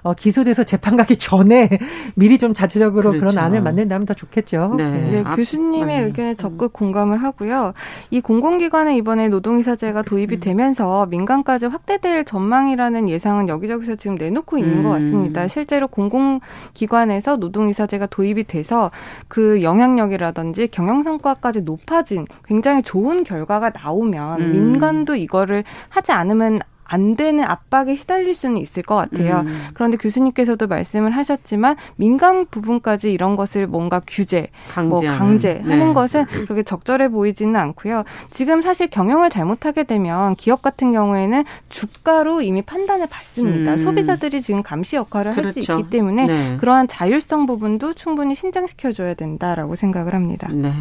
어, 0.04 0.12
기소돼서 0.12 0.64
재판 0.64 0.96
가기 0.96 1.16
전에 1.16 1.68
미리 2.14 2.36
좀 2.36 2.52
자체적으로 2.52 3.10
그렇죠. 3.10 3.20
그런 3.20 3.38
안을 3.38 3.62
만든다면 3.62 4.04
더 4.06 4.12
좋겠죠. 4.12 4.74
네. 4.76 4.90
네. 4.90 5.10
네 5.10 5.24
교수님의 5.24 6.00
음. 6.00 6.06
의견에 6.06 6.34
적극 6.34 6.74
공감을 6.74 7.22
하고요. 7.22 7.72
이 8.10 8.20
공공기관에 8.20 8.96
이번에 8.98 9.28
노동이사제가 9.28 10.02
도입이 10.02 10.36
음. 10.36 10.40
되면서 10.40 11.06
민간까지 11.06 11.66
확대될 11.66 12.26
전망이라는 12.26 13.08
예상은 13.08 13.48
여기저기서 13.48 13.96
지금 13.96 14.16
내놓고 14.16 14.58
있는 14.58 14.80
음. 14.80 14.82
것 14.82 14.90
같습니다. 14.90 15.48
실제로 15.48 15.88
공공기관에서 15.88 17.36
노동이사제가 17.36 18.06
도입이 18.06 18.44
돼서 18.44 18.90
그 19.28 19.62
영향력이라든지 19.62 20.68
경영 20.68 21.02
성과까지 21.02 21.62
높아진 21.62 22.26
굉장히 22.44 22.82
좋은 22.82 23.24
결과가 23.24 23.70
나오면 23.70 24.40
음. 24.42 24.52
민간도 24.52 25.16
이거를 25.16 25.64
하지 25.88 26.12
않으면 26.12 26.58
안 26.84 27.16
되는 27.16 27.44
압박에 27.44 27.96
시달릴 27.96 28.34
수는 28.34 28.58
있을 28.58 28.82
것 28.82 28.94
같아요. 28.94 29.40
음. 29.46 29.68
그런데 29.74 29.96
교수님께서도 29.96 30.66
말씀을 30.66 31.10
하셨지만 31.12 31.76
민간 31.96 32.46
부분까지 32.46 33.12
이런 33.12 33.36
것을 33.36 33.66
뭔가 33.66 34.00
규제, 34.06 34.48
뭐 34.76 35.00
강제하는. 35.00 35.18
뭐 35.18 35.18
강제 35.18 35.60
하는 35.64 35.88
네. 35.88 35.94
것은 35.94 36.26
그렇게 36.26 36.62
적절해 36.62 37.08
보이지는 37.08 37.56
않고요. 37.56 38.04
지금 38.30 38.62
사실 38.62 38.88
경영을 38.88 39.30
잘못하게 39.30 39.84
되면 39.84 40.34
기업 40.36 40.62
같은 40.62 40.92
경우에는 40.92 41.44
주가로 41.68 42.42
이미 42.42 42.62
판단을 42.62 43.06
받습니다. 43.06 43.72
음. 43.72 43.78
소비자들이 43.78 44.42
지금 44.42 44.62
감시 44.62 44.96
역할을 44.96 45.32
그렇죠. 45.32 45.46
할수 45.58 45.60
있기 45.60 45.90
때문에 45.90 46.26
네. 46.26 46.56
그러한 46.58 46.88
자율성 46.88 47.46
부분도 47.46 47.94
충분히 47.94 48.34
신장시켜줘야 48.34 49.14
된다라고 49.14 49.76
생각을 49.76 50.14
합니다. 50.14 50.48
네. 50.52 50.72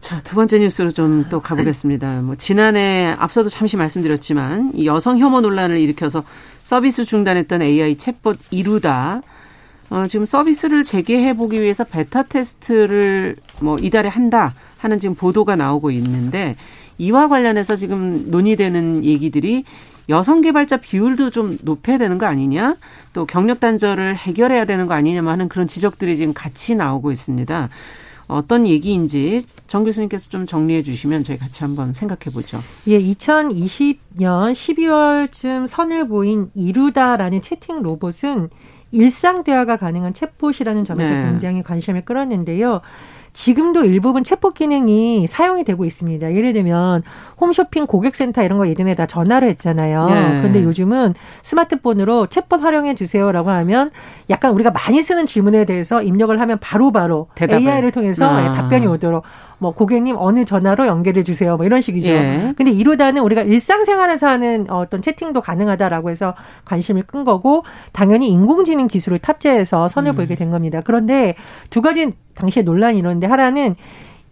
자, 0.00 0.20
두 0.20 0.36
번째 0.36 0.58
뉴스로 0.60 0.92
좀 0.92 1.26
또 1.30 1.40
가보겠습니다. 1.40 2.20
뭐, 2.22 2.36
지난해 2.36 3.14
앞서도 3.18 3.48
잠시 3.48 3.76
말씀드렸지만, 3.76 4.72
이 4.74 4.86
여성 4.86 5.18
혐오 5.18 5.40
논란을 5.40 5.78
일으켜서 5.78 6.22
서비스 6.62 7.04
중단했던 7.04 7.62
AI 7.62 7.96
챗봇 7.96 8.38
이루다, 8.50 9.22
어, 9.90 10.04
지금 10.08 10.24
서비스를 10.24 10.84
재개해보기 10.84 11.60
위해서 11.60 11.84
베타 11.84 12.22
테스트를 12.22 13.36
뭐 13.60 13.78
이달에 13.78 14.08
한다 14.08 14.54
하는 14.78 15.00
지금 15.00 15.14
보도가 15.14 15.56
나오고 15.56 15.90
있는데, 15.92 16.56
이와 16.98 17.28
관련해서 17.28 17.76
지금 17.76 18.30
논의되는 18.30 19.04
얘기들이 19.04 19.64
여성 20.08 20.40
개발자 20.40 20.76
비율도 20.76 21.30
좀 21.30 21.58
높여야 21.62 21.98
되는 21.98 22.16
거 22.16 22.26
아니냐? 22.26 22.76
또 23.12 23.26
경력 23.26 23.58
단절을 23.58 24.14
해결해야 24.16 24.64
되는 24.64 24.86
거 24.86 24.94
아니냐 24.94 25.24
하는 25.24 25.48
그런 25.48 25.66
지적들이 25.66 26.16
지금 26.16 26.32
같이 26.32 26.76
나오고 26.76 27.10
있습니다. 27.10 27.68
어떤 28.28 28.66
얘기인지 28.66 29.42
정 29.66 29.84
교수님께서 29.84 30.28
좀 30.30 30.46
정리해 30.46 30.82
주시면 30.82 31.24
저희 31.24 31.36
같이 31.36 31.62
한번 31.62 31.92
생각해 31.92 32.32
보죠. 32.32 32.60
예, 32.86 33.00
2020년 33.00 34.52
12월쯤 34.52 35.66
선을 35.66 36.08
보인 36.08 36.50
이루다라는 36.54 37.42
채팅 37.42 37.82
로봇은 37.82 38.50
일상 38.92 39.44
대화가 39.44 39.76
가능한 39.76 40.12
챗봇이라는 40.12 40.84
점에서 40.84 41.12
네. 41.12 41.24
굉장히 41.24 41.62
관심을 41.62 42.04
끌었는데요. 42.04 42.80
지금도 43.36 43.84
일부분 43.84 44.22
챗봇 44.22 44.54
기능이 44.54 45.26
사용이 45.26 45.62
되고 45.62 45.84
있습니다. 45.84 46.34
예를 46.34 46.54
들면 46.54 47.02
홈쇼핑 47.38 47.86
고객센터 47.86 48.42
이런 48.42 48.56
거 48.56 48.66
예전에 48.66 48.94
다 48.94 49.04
전화를 49.04 49.50
했잖아요. 49.50 50.06
네. 50.06 50.38
그런데 50.38 50.62
요즘은 50.64 51.12
스마트폰으로 51.42 52.28
챗봇 52.28 52.60
활용해 52.60 52.94
주세요라고 52.94 53.50
하면 53.50 53.90
약간 54.30 54.52
우리가 54.52 54.70
많이 54.70 55.02
쓰는 55.02 55.26
질문에 55.26 55.66
대해서 55.66 56.02
입력을 56.02 56.40
하면 56.40 56.58
바로바로 56.60 57.28
바로 57.34 57.52
AI를 57.52 57.92
통해서 57.92 58.26
아. 58.26 58.52
답변이 58.52 58.86
오도록 58.86 59.24
뭐 59.58 59.72
고객님 59.72 60.16
어느 60.18 60.46
전화로 60.46 60.86
연결해 60.86 61.22
주세요. 61.22 61.58
뭐 61.58 61.66
이런 61.66 61.82
식이죠. 61.82 62.08
예. 62.08 62.54
근데 62.56 62.70
이루다는 62.70 63.20
우리가 63.22 63.42
일상생활에서 63.42 64.28
하는 64.28 64.66
어떤 64.70 65.02
채팅도 65.02 65.42
가능하다라고 65.42 66.08
해서 66.08 66.34
관심을 66.64 67.02
끈 67.02 67.24
거고 67.24 67.64
당연히 67.92 68.30
인공지능 68.30 68.88
기술을 68.88 69.18
탑재해서 69.18 69.88
선을 69.88 70.12
음. 70.12 70.16
보이게 70.16 70.36
된 70.36 70.50
겁니다. 70.50 70.80
그런데 70.82 71.34
두 71.68 71.82
가지 71.82 72.12
당시에 72.36 72.62
논란이 72.62 72.98
일었는데 72.98 73.26
하나는 73.26 73.74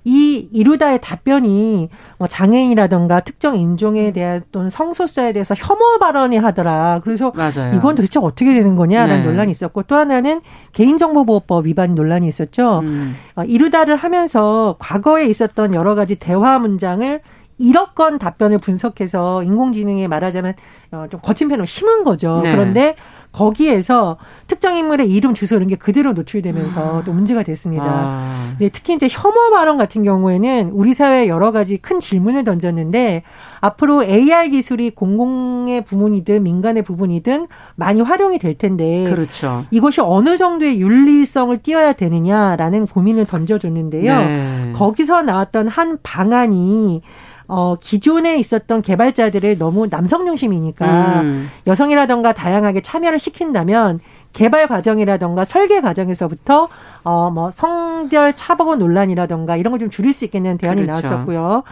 이 0.06 0.48
이루다의 0.52 1.00
답변이 1.00 1.88
뭐 2.18 2.28
장애인이라던가 2.28 3.20
특정 3.20 3.56
인종에 3.56 4.12
대한 4.12 4.42
또는 4.52 4.68
성소수자에 4.68 5.32
대해서 5.32 5.54
혐오 5.56 5.98
발언이 5.98 6.36
하더라. 6.36 7.00
그래서 7.02 7.32
맞아요. 7.34 7.74
이건 7.74 7.94
도대체 7.94 8.20
어떻게 8.20 8.52
되는 8.52 8.76
거냐라는 8.76 9.22
네. 9.22 9.26
논란이 9.26 9.50
있었고 9.50 9.84
또 9.84 9.96
하나는 9.96 10.42
개인정보보호법 10.72 11.64
위반 11.64 11.94
논란이 11.94 12.28
있었죠. 12.28 12.80
음. 12.80 13.16
어, 13.34 13.44
이루다를 13.44 13.96
하면서 13.96 14.76
과거에 14.78 15.24
있었던 15.26 15.72
여러 15.72 15.94
가지 15.94 16.16
대화 16.16 16.58
문장을 16.58 17.20
1억 17.58 17.94
건 17.94 18.18
답변을 18.18 18.58
분석해서 18.58 19.42
인공지능에 19.42 20.06
말하자면 20.08 20.54
어, 20.92 21.06
좀 21.10 21.20
거친 21.20 21.48
편으로 21.48 21.64
심은 21.64 22.04
거죠. 22.04 22.42
네. 22.42 22.52
그런데 22.52 22.96
거기에서 23.34 24.16
특정 24.46 24.76
인물의 24.76 25.10
이름, 25.10 25.34
주소 25.34 25.56
이런 25.56 25.66
게 25.66 25.74
그대로 25.74 26.12
노출되면서 26.12 26.98
아. 27.00 27.04
또 27.04 27.12
문제가 27.12 27.42
됐습니다. 27.42 27.84
아. 27.84 28.54
네, 28.58 28.68
특히 28.68 28.94
이제 28.94 29.08
혐오 29.10 29.50
발언 29.52 29.76
같은 29.76 30.04
경우에는 30.04 30.70
우리 30.72 30.94
사회에 30.94 31.28
여러 31.28 31.50
가지 31.50 31.76
큰 31.76 31.98
질문을 31.98 32.44
던졌는데 32.44 33.24
앞으로 33.60 34.04
AI 34.04 34.50
기술이 34.50 34.90
공공의 34.90 35.84
부분이든 35.84 36.44
민간의 36.44 36.82
부분이든 36.82 37.48
많이 37.74 38.00
활용이 38.00 38.38
될 38.38 38.56
텐데 38.56 39.06
그렇죠. 39.08 39.64
이것이 39.70 40.00
어느 40.00 40.36
정도의 40.36 40.80
윤리성을 40.80 41.58
띄어야 41.62 41.94
되느냐라는 41.94 42.86
고민을 42.86 43.26
던져줬는데요. 43.26 44.18
네. 44.18 44.72
거기서 44.74 45.22
나왔던 45.22 45.68
한 45.68 45.98
방안이 46.02 47.02
어, 47.46 47.76
기존에 47.80 48.36
있었던 48.38 48.82
개발자들을 48.82 49.58
너무 49.58 49.88
남성 49.90 50.24
중심이니까 50.26 51.20
음. 51.20 51.50
여성이라던가 51.66 52.32
다양하게 52.32 52.80
참여를 52.80 53.18
시킨다면 53.18 54.00
개발 54.32 54.66
과정이라던가 54.66 55.44
설계 55.44 55.80
과정에서부터 55.80 56.68
어 57.04 57.30
뭐 57.30 57.50
성별 57.50 58.34
차별 58.34 58.78
논란이라던가 58.78 59.56
이런 59.56 59.70
걸 59.72 59.78
좀 59.78 59.90
줄일 59.90 60.12
수 60.12 60.24
있겠는 60.24 60.56
대안이 60.58 60.82
그렇죠. 60.86 61.06
나왔었고요. 61.08 61.62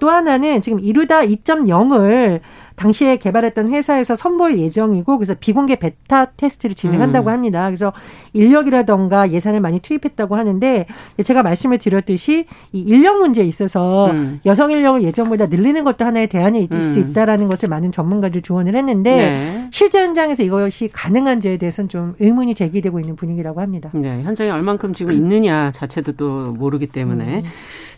또 0.00 0.10
하나는 0.10 0.60
지금 0.60 0.80
이루다 0.80 1.20
2.0을 1.22 2.40
당시에 2.80 3.18
개발했던 3.18 3.70
회사에서 3.70 4.14
선보일 4.14 4.58
예정이고 4.58 5.18
그래서 5.18 5.34
비공개 5.38 5.76
베타 5.76 6.24
테스트를 6.24 6.74
진행한다고 6.74 7.28
음. 7.28 7.32
합니다. 7.32 7.66
그래서 7.66 7.92
인력이라던가 8.32 9.32
예산을 9.32 9.60
많이 9.60 9.80
투입했다고 9.80 10.34
하는데 10.34 10.86
제가 11.22 11.42
말씀을 11.42 11.76
드렸듯이 11.76 12.46
이 12.72 12.78
인력 12.80 13.18
문제에 13.18 13.44
있어서 13.44 14.10
음. 14.10 14.40
여성 14.46 14.70
인력을 14.70 15.02
예전보다 15.02 15.46
늘리는 15.46 15.84
것도 15.84 16.06
하나의 16.06 16.28
대안이 16.28 16.64
있을 16.64 16.76
음. 16.76 16.82
수 16.82 16.98
있다라는 17.00 17.48
것을 17.48 17.68
많은 17.68 17.92
전문가들 17.92 18.40
조언을 18.40 18.74
했는데 18.74 19.16
네. 19.16 19.68
실제 19.72 20.00
현장에서 20.00 20.42
이것이 20.42 20.88
가능한지에 20.90 21.58
대해서는 21.58 21.90
좀 21.90 22.14
의문이 22.18 22.54
제기되고 22.54 22.98
있는 22.98 23.14
분위기라고 23.14 23.60
합니다. 23.60 23.90
네, 23.92 24.22
현장에 24.22 24.50
얼만큼 24.50 24.94
지금 24.94 25.12
있느냐 25.12 25.70
자체도 25.72 26.12
또 26.12 26.52
모르기 26.52 26.86
때문에 26.86 27.40
음. 27.40 27.50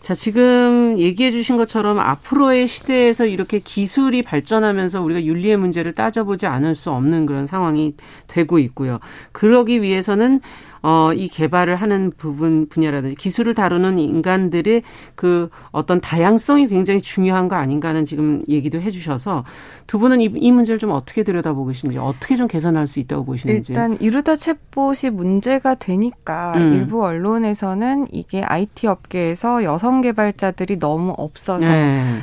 자 0.02 0.16
지금 0.16 0.98
얘기해 0.98 1.30
주신 1.30 1.56
것처럼 1.56 2.00
앞으로의 2.00 2.66
시대에서 2.66 3.24
이렇게 3.24 3.60
기술이 3.60 4.22
발전하면서 4.22 5.00
우리가 5.00 5.24
윤리의 5.24 5.56
문제를 5.58 5.92
따져보지 5.92 6.46
않을 6.46 6.74
수 6.74 6.90
없는 6.90 7.24
그런 7.24 7.46
상황이 7.46 7.94
되고 8.26 8.58
있고요. 8.58 8.98
그러기 9.30 9.80
위해서는 9.80 10.40
어, 10.82 11.12
이 11.14 11.28
개발을 11.28 11.76
하는 11.76 12.12
부분 12.16 12.68
분야라든지 12.68 13.16
기술을 13.16 13.54
다루는 13.54 13.98
인간들의 13.98 14.82
그 15.14 15.48
어떤 15.70 16.00
다양성이 16.00 16.66
굉장히 16.66 17.00
중요한 17.00 17.48
거 17.48 17.56
아닌가 17.56 17.88
하는 17.88 18.04
지금 18.04 18.42
얘기도 18.48 18.80
해주셔서 18.80 19.44
두 19.86 19.98
분은 19.98 20.20
이, 20.20 20.24
이 20.34 20.50
문제를 20.50 20.78
좀 20.78 20.90
어떻게 20.90 21.22
들여다보고 21.22 21.68
계신지 21.68 21.98
어떻게 21.98 22.34
좀 22.34 22.48
개선할 22.48 22.86
수 22.86 22.98
있다고 22.98 23.24
보시는지 23.24 23.72
일단 23.72 23.96
이루다 24.00 24.34
챗봇이 24.34 25.10
문제가 25.10 25.74
되니까 25.76 26.54
음. 26.56 26.72
일부 26.72 27.04
언론에서는 27.04 28.08
이게 28.10 28.42
IT 28.42 28.88
업계에서 28.88 29.62
여성 29.62 30.00
개발자들이 30.00 30.78
너무 30.78 31.14
없어서 31.16 31.66
네. 31.66 32.22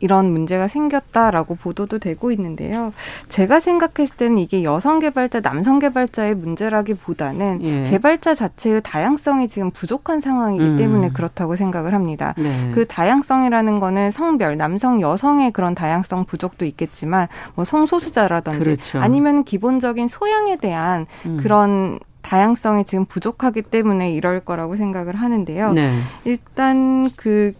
이런 0.00 0.30
문제가 0.30 0.68
생겼다라고 0.68 1.56
보도도 1.56 1.98
되고 1.98 2.30
있는데요. 2.32 2.92
제가 3.28 3.60
생각했을 3.60 4.16
때는 4.16 4.38
이게 4.38 4.62
여성 4.62 4.98
개발자, 4.98 5.40
남성 5.40 5.78
개발자의 5.78 6.34
문제라기보다는 6.36 7.60
예. 7.62 7.90
개발자 7.90 8.34
자체의 8.34 8.82
다양성이 8.84 9.48
지금 9.48 9.70
부족한 9.70 10.20
상황이기 10.20 10.64
음. 10.64 10.76
때문에 10.76 11.10
그렇다고 11.10 11.56
생각을 11.56 11.94
합니다. 11.94 12.34
네. 12.38 12.70
그 12.74 12.86
다양성이라는 12.86 13.80
거는 13.80 14.10
성별, 14.10 14.56
남성, 14.56 15.00
여성의 15.00 15.52
그런 15.52 15.74
다양성 15.74 16.24
부족도 16.24 16.64
있겠지만 16.64 17.28
뭐 17.54 17.64
성소수자라든지 17.64 18.58
그렇죠. 18.60 19.00
아니면 19.00 19.44
기본적인 19.44 20.08
소양에 20.08 20.56
대한 20.56 21.06
음. 21.26 21.38
그런 21.42 21.98
다양성이 22.22 22.84
지금 22.84 23.04
부족하기 23.04 23.62
때문에 23.62 24.12
이럴 24.12 24.40
거라고 24.40 24.76
생각을 24.76 25.16
하는데요. 25.16 25.72
네. 25.72 25.98
일단 26.24 27.10
그 27.16 27.52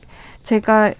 제가 0.43 0.93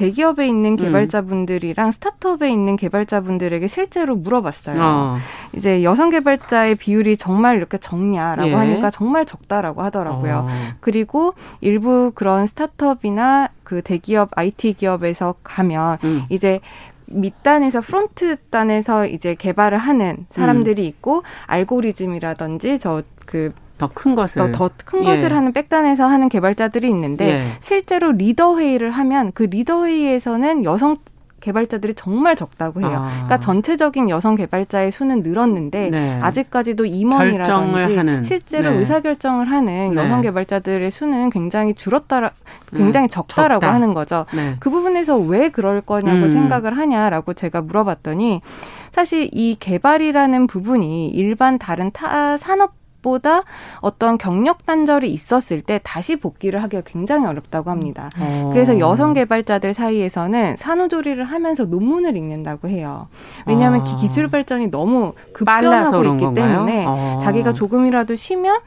대기업에 0.00 0.48
있는 0.48 0.72
음. 0.72 0.76
개발자분들이랑 0.76 1.88
음. 1.88 1.92
스타트업에 1.92 2.50
있는 2.50 2.76
개발자분들에게 2.76 3.66
실제로 3.66 4.16
물어봤어요. 4.16 4.82
어. 4.82 5.18
이제 5.54 5.82
여성 5.82 6.08
개발자의 6.08 6.76
비율이 6.76 7.18
정말 7.18 7.58
이렇게 7.58 7.76
적냐라고 7.76 8.48
예. 8.48 8.54
하니까 8.54 8.88
정말 8.88 9.26
적다라고 9.26 9.82
하더라고요. 9.82 10.46
어. 10.48 10.50
그리고 10.80 11.34
일부 11.60 12.12
그런 12.14 12.46
스타트업이나 12.46 13.50
그 13.62 13.82
대기업 13.82 14.30
IT 14.36 14.72
기업에서 14.72 15.34
가면 15.42 15.98
음. 16.04 16.24
이제 16.30 16.60
밑단에서 17.04 17.82
front 17.82 18.36
단에서 18.48 19.06
이제 19.06 19.34
개발을 19.34 19.76
하는 19.76 20.24
사람들이 20.30 20.82
음. 20.82 20.86
있고 20.86 21.24
알고리즘이라든지 21.46 22.78
저그 22.78 23.52
더 23.80 23.90
큰 23.92 24.14
것을 24.14 24.52
더큰 24.52 25.04
것을 25.04 25.30
예. 25.30 25.34
하는 25.34 25.52
백단에서 25.52 26.06
하는 26.06 26.28
개발자들이 26.28 26.88
있는데 26.88 27.28
예. 27.28 27.46
실제로 27.60 28.12
리더 28.12 28.58
회의를 28.58 28.90
하면 28.90 29.32
그 29.34 29.44
리더 29.44 29.86
회의에서는 29.86 30.64
여성 30.64 30.96
개발자들이 31.40 31.94
정말 31.94 32.36
적다고 32.36 32.80
해요. 32.80 32.90
아. 32.94 33.08
그러니까 33.10 33.40
전체적인 33.40 34.10
여성 34.10 34.34
개발자의 34.34 34.90
수는 34.90 35.22
늘었는데 35.22 35.88
네. 35.90 36.20
아직까지도 36.20 36.84
임원이라든지 36.84 38.28
실제로 38.28 38.70
네. 38.70 38.76
의사 38.76 39.00
결정을 39.00 39.50
하는 39.50 39.94
네. 39.94 40.02
여성 40.02 40.20
개발자들의 40.20 40.90
수는 40.90 41.30
굉장히 41.30 41.72
줄었다, 41.74 42.32
굉장히 42.76 43.06
음. 43.06 43.08
적다라고 43.08 43.60
적다. 43.60 43.74
하는 43.74 43.94
거죠. 43.94 44.26
네. 44.34 44.56
그 44.60 44.70
부분에서 44.70 45.16
왜 45.16 45.48
그럴 45.48 45.80
거냐고 45.80 46.26
음. 46.26 46.30
생각을 46.30 46.76
하냐라고 46.76 47.32
제가 47.32 47.62
물어봤더니 47.62 48.42
사실 48.92 49.30
이 49.32 49.56
개발이라는 49.58 50.46
부분이 50.46 51.08
일반 51.08 51.58
다른 51.58 51.90
타 51.90 52.36
산업 52.36 52.72
보다 53.02 53.42
어떤 53.80 54.18
경력 54.18 54.66
단절이 54.66 55.10
있었을 55.12 55.62
때 55.62 55.80
다시 55.82 56.16
복귀를 56.16 56.62
하기가 56.62 56.82
굉장히 56.84 57.26
어렵다고 57.26 57.70
합니다. 57.70 58.10
어. 58.18 58.50
그래서 58.52 58.78
여성 58.78 59.12
개발자들 59.12 59.74
사이에서는 59.74 60.56
산후조리를 60.56 61.22
하면서 61.24 61.64
논문을 61.64 62.16
읽는다고 62.16 62.68
해요. 62.68 63.08
왜냐하면 63.46 63.82
어. 63.82 63.96
기술 63.96 64.28
발전이 64.28 64.70
너무 64.70 65.14
급변하고 65.32 66.04
있기 66.04 66.24
건가요? 66.24 66.34
때문에 66.34 66.84
어. 66.86 67.18
자기가 67.22 67.52
조금이라도 67.52 68.14
쉬면 68.14 68.58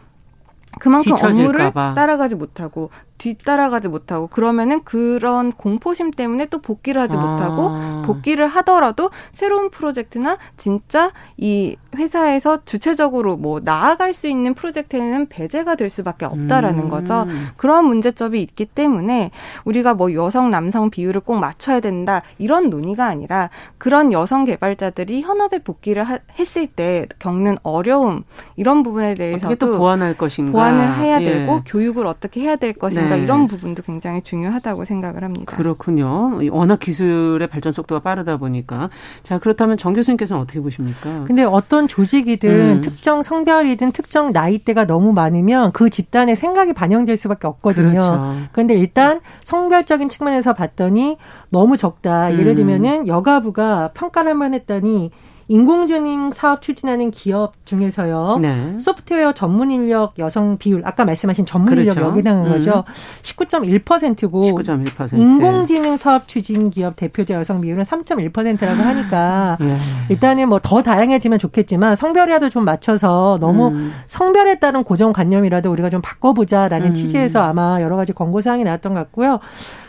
그만큼 0.79 1.13
업무를 1.13 1.71
따라가지 1.71 2.35
못하고 2.35 2.89
뒤따라가지 3.17 3.87
못하고 3.87 4.27
그러면은 4.27 4.83
그런 4.83 5.51
공포심 5.51 6.11
때문에 6.11 6.47
또 6.47 6.59
복귀를 6.59 7.01
하지 7.01 7.15
아. 7.15 7.19
못하고 7.19 8.05
복귀를 8.05 8.47
하더라도 8.47 9.11
새로운 9.31 9.69
프로젝트나 9.69 10.37
진짜 10.57 11.11
이 11.37 11.77
회사에서 11.95 12.63
주체적으로 12.65 13.37
뭐 13.37 13.59
나아갈 13.63 14.13
수 14.13 14.27
있는 14.27 14.53
프로젝트에는 14.53 15.27
배제가 15.27 15.75
될 15.75 15.89
수밖에 15.89 16.25
없다라는 16.25 16.85
음. 16.85 16.89
거죠. 16.89 17.25
그런 17.57 17.85
문제점이 17.85 18.41
있기 18.41 18.65
때문에 18.65 19.31
우리가 19.65 19.93
뭐 19.93 20.13
여성 20.13 20.49
남성 20.49 20.89
비율을 20.89 21.21
꼭 21.21 21.35
맞춰야 21.35 21.79
된다 21.79 22.21
이런 22.37 22.69
논의가 22.69 23.05
아니라 23.05 23.49
그런 23.77 24.11
여성 24.11 24.45
개발자들이 24.45 25.21
현업에 25.21 25.59
복귀를 25.59 26.03
하, 26.03 26.19
했을 26.37 26.67
때 26.67 27.07
겪는 27.19 27.57
어려움 27.63 28.23
이런 28.55 28.83
부분에 28.83 29.13
대해서도 29.13 29.53
어떻게 29.53 29.71
또 29.71 29.77
보완할 29.77 30.17
것인가 30.17 30.51
보완을 30.51 30.95
해야 30.95 31.21
예. 31.21 31.25
되고 31.25 31.61
교육을 31.65 32.07
어떻게 32.07 32.41
해야 32.41 32.55
될 32.55 32.73
것인가 32.73 33.15
네. 33.15 33.23
이런 33.23 33.47
부분도 33.47 33.83
굉장히 33.83 34.21
중요하다고 34.21 34.85
생각을 34.85 35.23
합니다. 35.23 35.55
그렇군요. 35.55 36.39
워낙 36.51 36.79
기술의 36.79 37.47
발전 37.47 37.71
속도가 37.71 38.01
빠르다 38.01 38.37
보니까 38.37 38.89
자 39.23 39.39
그렇다면 39.39 39.77
정 39.77 39.93
교수님께서는 39.93 40.41
어떻게 40.41 40.59
보십니까? 40.59 41.23
근데 41.25 41.43
어떤 41.43 41.82
조직이든 41.87 42.49
음. 42.49 42.81
특정 42.81 43.21
성별이든 43.21 43.91
특정 43.91 44.31
나이대가 44.31 44.85
너무 44.85 45.13
많으면 45.13 45.71
그 45.71 45.89
집단의 45.89 46.35
생각이 46.35 46.73
반영될 46.73 47.17
수밖에 47.17 47.47
없거든요. 47.47 47.89
그렇죠. 47.91 48.35
그런데 48.51 48.73
일단 48.75 49.21
성별적인 49.43 50.09
측면에서 50.09 50.53
봤더니 50.53 51.17
너무 51.49 51.77
적다. 51.77 52.33
예를 52.33 52.51
음. 52.51 52.55
들면은 52.55 53.07
여가부가 53.07 53.91
평가를 53.93 54.31
한번 54.31 54.53
했더니 54.53 55.11
인공지능 55.47 56.31
사업 56.31 56.61
추진하는 56.61 57.11
기업 57.11 57.53
중에서요. 57.65 58.39
네. 58.41 58.77
소프트웨어 58.79 59.33
전문 59.33 59.71
인력 59.71 60.17
여성 60.19 60.57
비율 60.57 60.81
아까 60.85 61.05
말씀하신 61.05 61.45
전문 61.45 61.75
그렇죠. 61.75 61.91
인력 61.91 62.09
여기당한 62.09 62.45
음. 62.47 62.51
거죠. 62.51 62.83
19.1%고 63.21 64.41
19.1%. 64.43 65.17
인공지능 65.17 65.97
사업 65.97 66.27
추진 66.27 66.69
기업 66.69 66.95
대표자 66.95 67.35
여성 67.35 67.61
비율은 67.61 67.83
3.1%라고 67.83 68.81
아. 68.81 68.87
하니까 68.87 69.57
예. 69.61 69.77
일단은 70.09 70.49
뭐 70.49 70.59
더 70.63 70.81
다양해지면 70.81 71.39
좋겠지만 71.39 71.95
성별이라도 71.95 72.49
좀 72.49 72.63
맞춰서 72.63 73.37
너무 73.41 73.67
음. 73.67 73.93
성별에 74.05 74.59
따른 74.59 74.83
고정관념이라도 74.83 75.69
우리가 75.69 75.89
좀 75.89 76.01
바꿔보자라는 76.01 76.87
음. 76.89 76.93
취지에서 76.93 77.43
아마 77.43 77.81
여러 77.81 77.97
가지 77.97 78.13
권고 78.13 78.39
사항이 78.41 78.63
나왔던 78.63 78.93
것 78.93 78.99
같고요. 79.01 79.39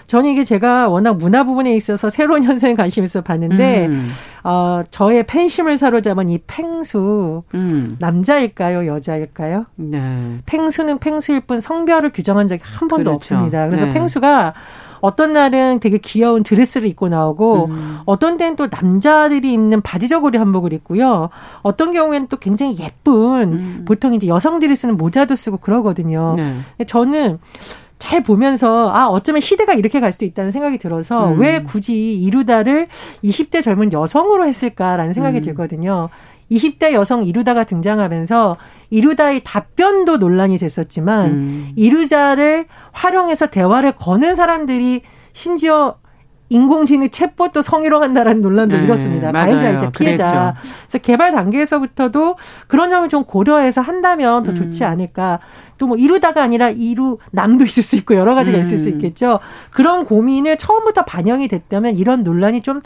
저는 0.06 0.30
이게 0.30 0.44
제가 0.44 0.88
워낙 0.88 1.16
문화 1.16 1.44
부분에 1.44 1.74
있어서 1.76 2.10
새로운 2.10 2.42
현상에 2.44 2.74
관심 2.74 3.04
있어 3.04 3.20
봤는데 3.20 3.86
음. 3.86 4.10
어 4.44 4.82
저의 4.90 5.24
팬심을 5.24 5.78
사로잡은 5.78 6.28
이 6.28 6.38
팽수 6.46 7.42
음. 7.54 7.96
남자일까요 7.98 8.86
여자일까요? 8.86 9.66
네. 9.76 10.38
팽수는 10.46 10.98
팽수일 10.98 11.40
뿐 11.40 11.60
성별을 11.60 12.10
규정한 12.10 12.46
적이 12.46 12.62
한 12.64 12.88
번도 12.88 13.04
그렇죠. 13.04 13.16
없습니다. 13.16 13.66
그래서 13.66 13.86
네. 13.86 13.94
팽수가 13.94 14.54
어떤 15.04 15.34
날은 15.34 15.80
되게 15.80 15.98
귀여운 15.98 16.42
드레스를 16.42 16.88
입고 16.88 17.10
나오고 17.10 17.66
음. 17.66 17.98
어떤 18.06 18.38
때는 18.38 18.56
또 18.56 18.68
남자들이 18.70 19.52
입는 19.52 19.82
바지 19.82 20.08
저고리 20.08 20.38
한복을 20.38 20.72
입고요. 20.72 21.28
어떤 21.60 21.92
경우에는 21.92 22.28
또 22.28 22.38
굉장히 22.38 22.78
예쁜 22.78 23.52
음. 23.52 23.84
보통 23.86 24.14
이제 24.14 24.26
여성들이 24.28 24.74
쓰는 24.74 24.96
모자도 24.96 25.36
쓰고 25.36 25.58
그러거든요. 25.58 26.36
네. 26.38 26.84
저는 26.86 27.38
잘 28.04 28.22
보면서 28.22 28.92
아 28.92 29.06
어쩌면 29.08 29.40
시대가 29.40 29.72
이렇게 29.72 29.98
갈 29.98 30.12
수도 30.12 30.26
있다는 30.26 30.50
생각이 30.50 30.76
들어서 30.76 31.28
음. 31.28 31.40
왜 31.40 31.62
굳이 31.62 32.12
이루다를 32.12 32.88
20대 33.24 33.62
젊은 33.62 33.94
여성으로 33.94 34.46
했을까라는 34.46 35.14
생각이 35.14 35.38
음. 35.38 35.42
들거든요. 35.42 36.10
20대 36.52 36.92
여성 36.92 37.24
이루다가 37.24 37.64
등장하면서 37.64 38.58
이루다의 38.90 39.40
답변도 39.42 40.18
논란이 40.18 40.58
됐었지만 40.58 41.30
음. 41.30 41.72
이루자를 41.76 42.66
활용해서 42.92 43.46
대화를 43.46 43.92
거는 43.92 44.34
사람들이 44.34 45.00
심지어 45.32 45.96
인공지능 46.50 47.08
챗봇도 47.08 47.62
성희롱한다라는 47.62 48.42
논란도 48.42 48.76
네, 48.76 48.84
일었습니다. 48.84 49.32
가해자이자 49.32 49.90
피해자. 49.90 50.24
그랬죠. 50.24 50.54
그래서 50.82 50.98
개발 50.98 51.32
단계에서부터도 51.32 52.36
그런 52.68 52.90
점을 52.90 53.08
좀 53.08 53.24
고려해서 53.24 53.80
한다면 53.80 54.42
더 54.42 54.52
좋지 54.52 54.84
음. 54.84 54.88
않을까. 54.88 55.40
또 55.78 55.87
뭐 55.87 55.96
이루다가 55.96 56.42
아니라 56.42 56.70
이루 56.70 57.18
남도 57.30 57.64
있을 57.64 57.82
수 57.82 57.96
있고 57.96 58.14
여러 58.14 58.34
가지가 58.34 58.58
음. 58.58 58.60
있을 58.60 58.78
수 58.78 58.88
음. 58.88 58.94
있겠죠. 58.94 59.40
그런 59.70 60.04
고민을 60.06 60.56
처음부터 60.56 61.04
반영이 61.04 61.48
됐다면 61.48 61.96
이런 61.96 62.22
논란이 62.22 62.62
좀 62.62 62.80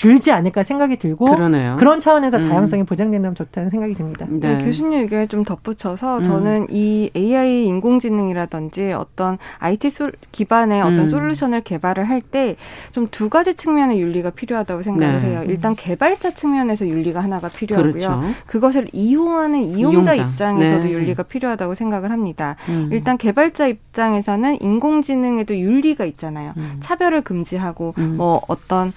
줄지 0.00 0.32
않을까 0.32 0.62
생각이 0.62 0.96
들고 0.96 1.26
그러네요. 1.26 1.76
그런 1.78 2.00
차원에서 2.00 2.38
음. 2.38 2.48
다양성이 2.48 2.84
보장된다면 2.84 3.34
좋다는 3.34 3.68
생각이 3.68 3.92
듭니다. 3.94 4.24
네. 4.30 4.56
네, 4.56 4.64
교수님 4.64 4.98
의견에 5.00 5.26
좀 5.26 5.44
덧붙여서 5.44 6.20
음. 6.20 6.24
저는 6.24 6.66
이 6.70 7.10
AI 7.14 7.66
인공지능이라든지 7.66 8.92
어떤 8.92 9.36
IT 9.58 9.90
소, 9.90 10.10
기반의 10.32 10.80
어떤 10.80 11.00
음. 11.00 11.06
솔루션을 11.06 11.60
개발을 11.60 12.04
할 12.08 12.22
때 12.32 12.56
좀 12.92 13.08
두 13.10 13.28
가지 13.28 13.52
측면의 13.54 14.00
윤리가 14.00 14.30
필요하다고 14.30 14.82
생각을 14.82 15.20
네. 15.20 15.28
해요. 15.28 15.42
일단 15.46 15.74
개발자 15.76 16.30
측면에서 16.30 16.86
윤리가 16.88 17.20
하나가 17.20 17.48
필요하고요. 17.48 17.92
그렇죠. 17.92 18.22
그것을 18.46 18.88
이용하는 18.94 19.62
이용자, 19.62 20.14
이용자. 20.14 20.30
입장에서도 20.32 20.84
네. 20.84 20.92
윤리가 20.92 21.24
필요하다고 21.24 21.74
생각을 21.74 22.10
합니다. 22.10 22.56
음. 22.70 22.88
일단 22.90 23.18
개발자 23.18 23.66
입장에서는 23.66 24.62
인공지능에도 24.62 25.58
윤리가 25.58 26.06
있잖아요. 26.06 26.54
음. 26.56 26.76
차별을 26.80 27.20
금지하고 27.20 27.94
음. 27.98 28.14
뭐 28.16 28.40
어떤 28.48 28.92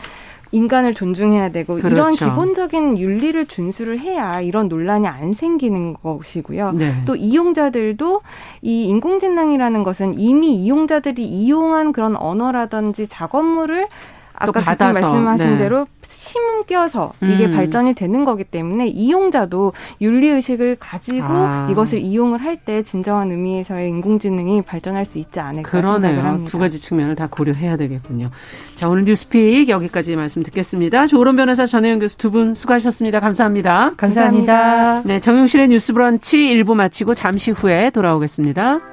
인간을 0.54 0.94
존중해야 0.94 1.50
되고 1.50 1.76
그렇죠. 1.76 1.90
이런 1.90 2.12
기본적인 2.14 3.00
윤리를 3.00 3.46
준수를 3.48 4.00
해야 4.00 4.40
이런 4.40 4.70
논란이 4.70 5.08
안 5.08 5.34
생기는 5.34 5.94
것이고요. 5.94 6.74
네. 6.74 6.94
또 7.06 7.16
이용자들도 7.16 8.22
이 8.62 8.86
인공지능이라는 8.86 9.84
것은 9.84 10.18
이미 10.18 10.56
이용자들이 10.56 11.24
이용한 11.24 11.92
그런 11.92 12.16
언어라든지 12.16 13.08
작업물을 13.08 13.88
아까 14.36 14.62
받아서 14.62 15.00
말씀하신 15.00 15.50
네. 15.52 15.58
대로 15.58 15.88
심겨서 16.34 17.14
이게 17.22 17.46
음. 17.46 17.52
발전이 17.56 17.94
되는 17.94 18.26
거기 18.26 18.44
때문에 18.44 18.88
이용자도 18.88 19.74
윤리 20.02 20.28
의식을 20.30 20.78
가지고 20.80 21.26
아. 21.30 21.68
이것을 21.72 22.00
이용을 22.00 22.42
할 22.42 22.54
때 22.66 22.82
진정한 22.84 23.30
의미에서의 23.32 23.90
인공지능이 23.90 24.62
발전할 24.62 25.06
수 25.06 25.18
있지 25.20 25.40
않을까 25.40 25.70
그러네요. 25.70 26.12
생각을 26.14 26.30
합니다. 26.30 26.50
두 26.52 26.60
가지 26.60 26.80
측면을 26.80 27.16
다 27.16 27.28
고려해야 27.30 27.76
되겠군요. 27.78 28.30
자 28.76 28.88
오늘 28.88 29.04
뉴스픽 29.04 29.68
여기까지 29.70 30.16
말씀 30.16 30.44
듣겠습니다. 30.44 31.08
조론 31.08 31.36
변호사 31.36 31.66
전혜영 31.66 32.00
교수 32.00 32.18
두 32.18 32.30
분 32.34 32.54
수고하셨습니다. 32.54 33.20
감사합니다. 33.20 33.94
감사합니다. 33.98 34.54
감사합니다. 34.54 35.02
네 35.08 35.20
정용실의 35.20 35.68
뉴스 35.70 35.94
브런치 35.94 36.38
1부 36.38 36.76
마치고 36.76 37.16
잠시 37.16 37.52
후에 37.52 37.90
돌아오겠습니다. 37.90 38.93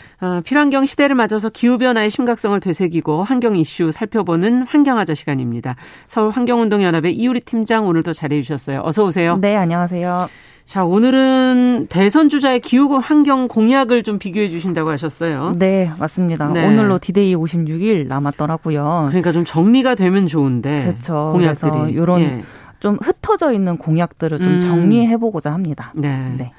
어, 0.21 0.39
필환경 0.45 0.85
시대를 0.85 1.15
맞아서 1.15 1.49
기후변화의 1.49 2.11
심각성을 2.11 2.59
되새기고 2.59 3.23
환경 3.23 3.55
이슈 3.55 3.91
살펴보는 3.91 4.63
환경하자 4.63 5.15
시간입니다. 5.15 5.75
서울 6.05 6.29
환경운동연합의 6.29 7.15
이우리 7.15 7.39
팀장 7.39 7.87
오늘도 7.87 8.13
자리해 8.13 8.41
주셨어요. 8.43 8.81
어서 8.85 9.03
오세요. 9.03 9.37
네, 9.41 9.55
안녕하세요. 9.55 10.29
자, 10.63 10.85
오늘은 10.85 11.87
대선 11.89 12.29
주자의 12.29 12.59
기후 12.59 12.95
환경 12.97 13.47
공약을 13.47 14.03
좀 14.03 14.19
비교해 14.19 14.47
주신다고 14.47 14.91
하셨어요. 14.91 15.53
네, 15.57 15.91
맞습니다. 15.97 16.49
네. 16.49 16.67
오늘로 16.67 16.99
디데이 16.99 17.35
56일 17.35 18.07
남았더라고요. 18.07 19.07
그러니까 19.09 19.31
좀 19.31 19.43
정리가 19.43 19.95
되면 19.95 20.27
좋은데. 20.27 20.83
그렇죠. 20.85 21.31
공약들이. 21.33 21.93
이런 21.93 22.21
예. 22.21 22.43
좀 22.79 22.97
흩어져 23.01 23.51
있는 23.51 23.77
공약들을 23.77 24.37
좀 24.37 24.47
음. 24.47 24.59
정리해 24.59 25.17
보고자 25.17 25.51
합니다. 25.51 25.91
네. 25.95 26.31
네. 26.37 26.53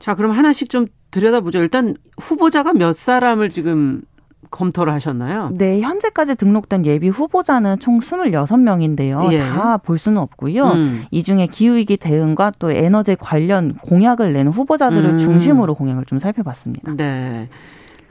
자, 0.00 0.14
그럼 0.16 0.32
하나씩 0.32 0.68
좀 0.68 0.86
들여다보죠. 1.16 1.60
일단 1.60 1.96
후보자가 2.18 2.74
몇 2.74 2.94
사람을 2.94 3.48
지금 3.48 4.02
검토를 4.50 4.92
하셨나요? 4.92 5.50
네, 5.54 5.80
현재까지 5.80 6.36
등록된 6.36 6.84
예비 6.84 7.08
후보자는 7.08 7.78
총 7.80 7.98
26명인데요. 7.98 9.32
예. 9.32 9.38
다볼 9.38 9.98
수는 9.98 10.18
없고요. 10.18 10.64
음. 10.66 11.04
이 11.10 11.22
중에 11.22 11.46
기후위기 11.46 11.96
대응과 11.96 12.52
또 12.58 12.70
에너지 12.70 13.16
관련 13.16 13.74
공약을 13.74 14.32
내는 14.32 14.52
후보자들을 14.52 15.12
음. 15.12 15.18
중심으로 15.18 15.74
공약을 15.74 16.04
좀 16.04 16.18
살펴봤습니다. 16.18 16.92
네. 16.96 17.48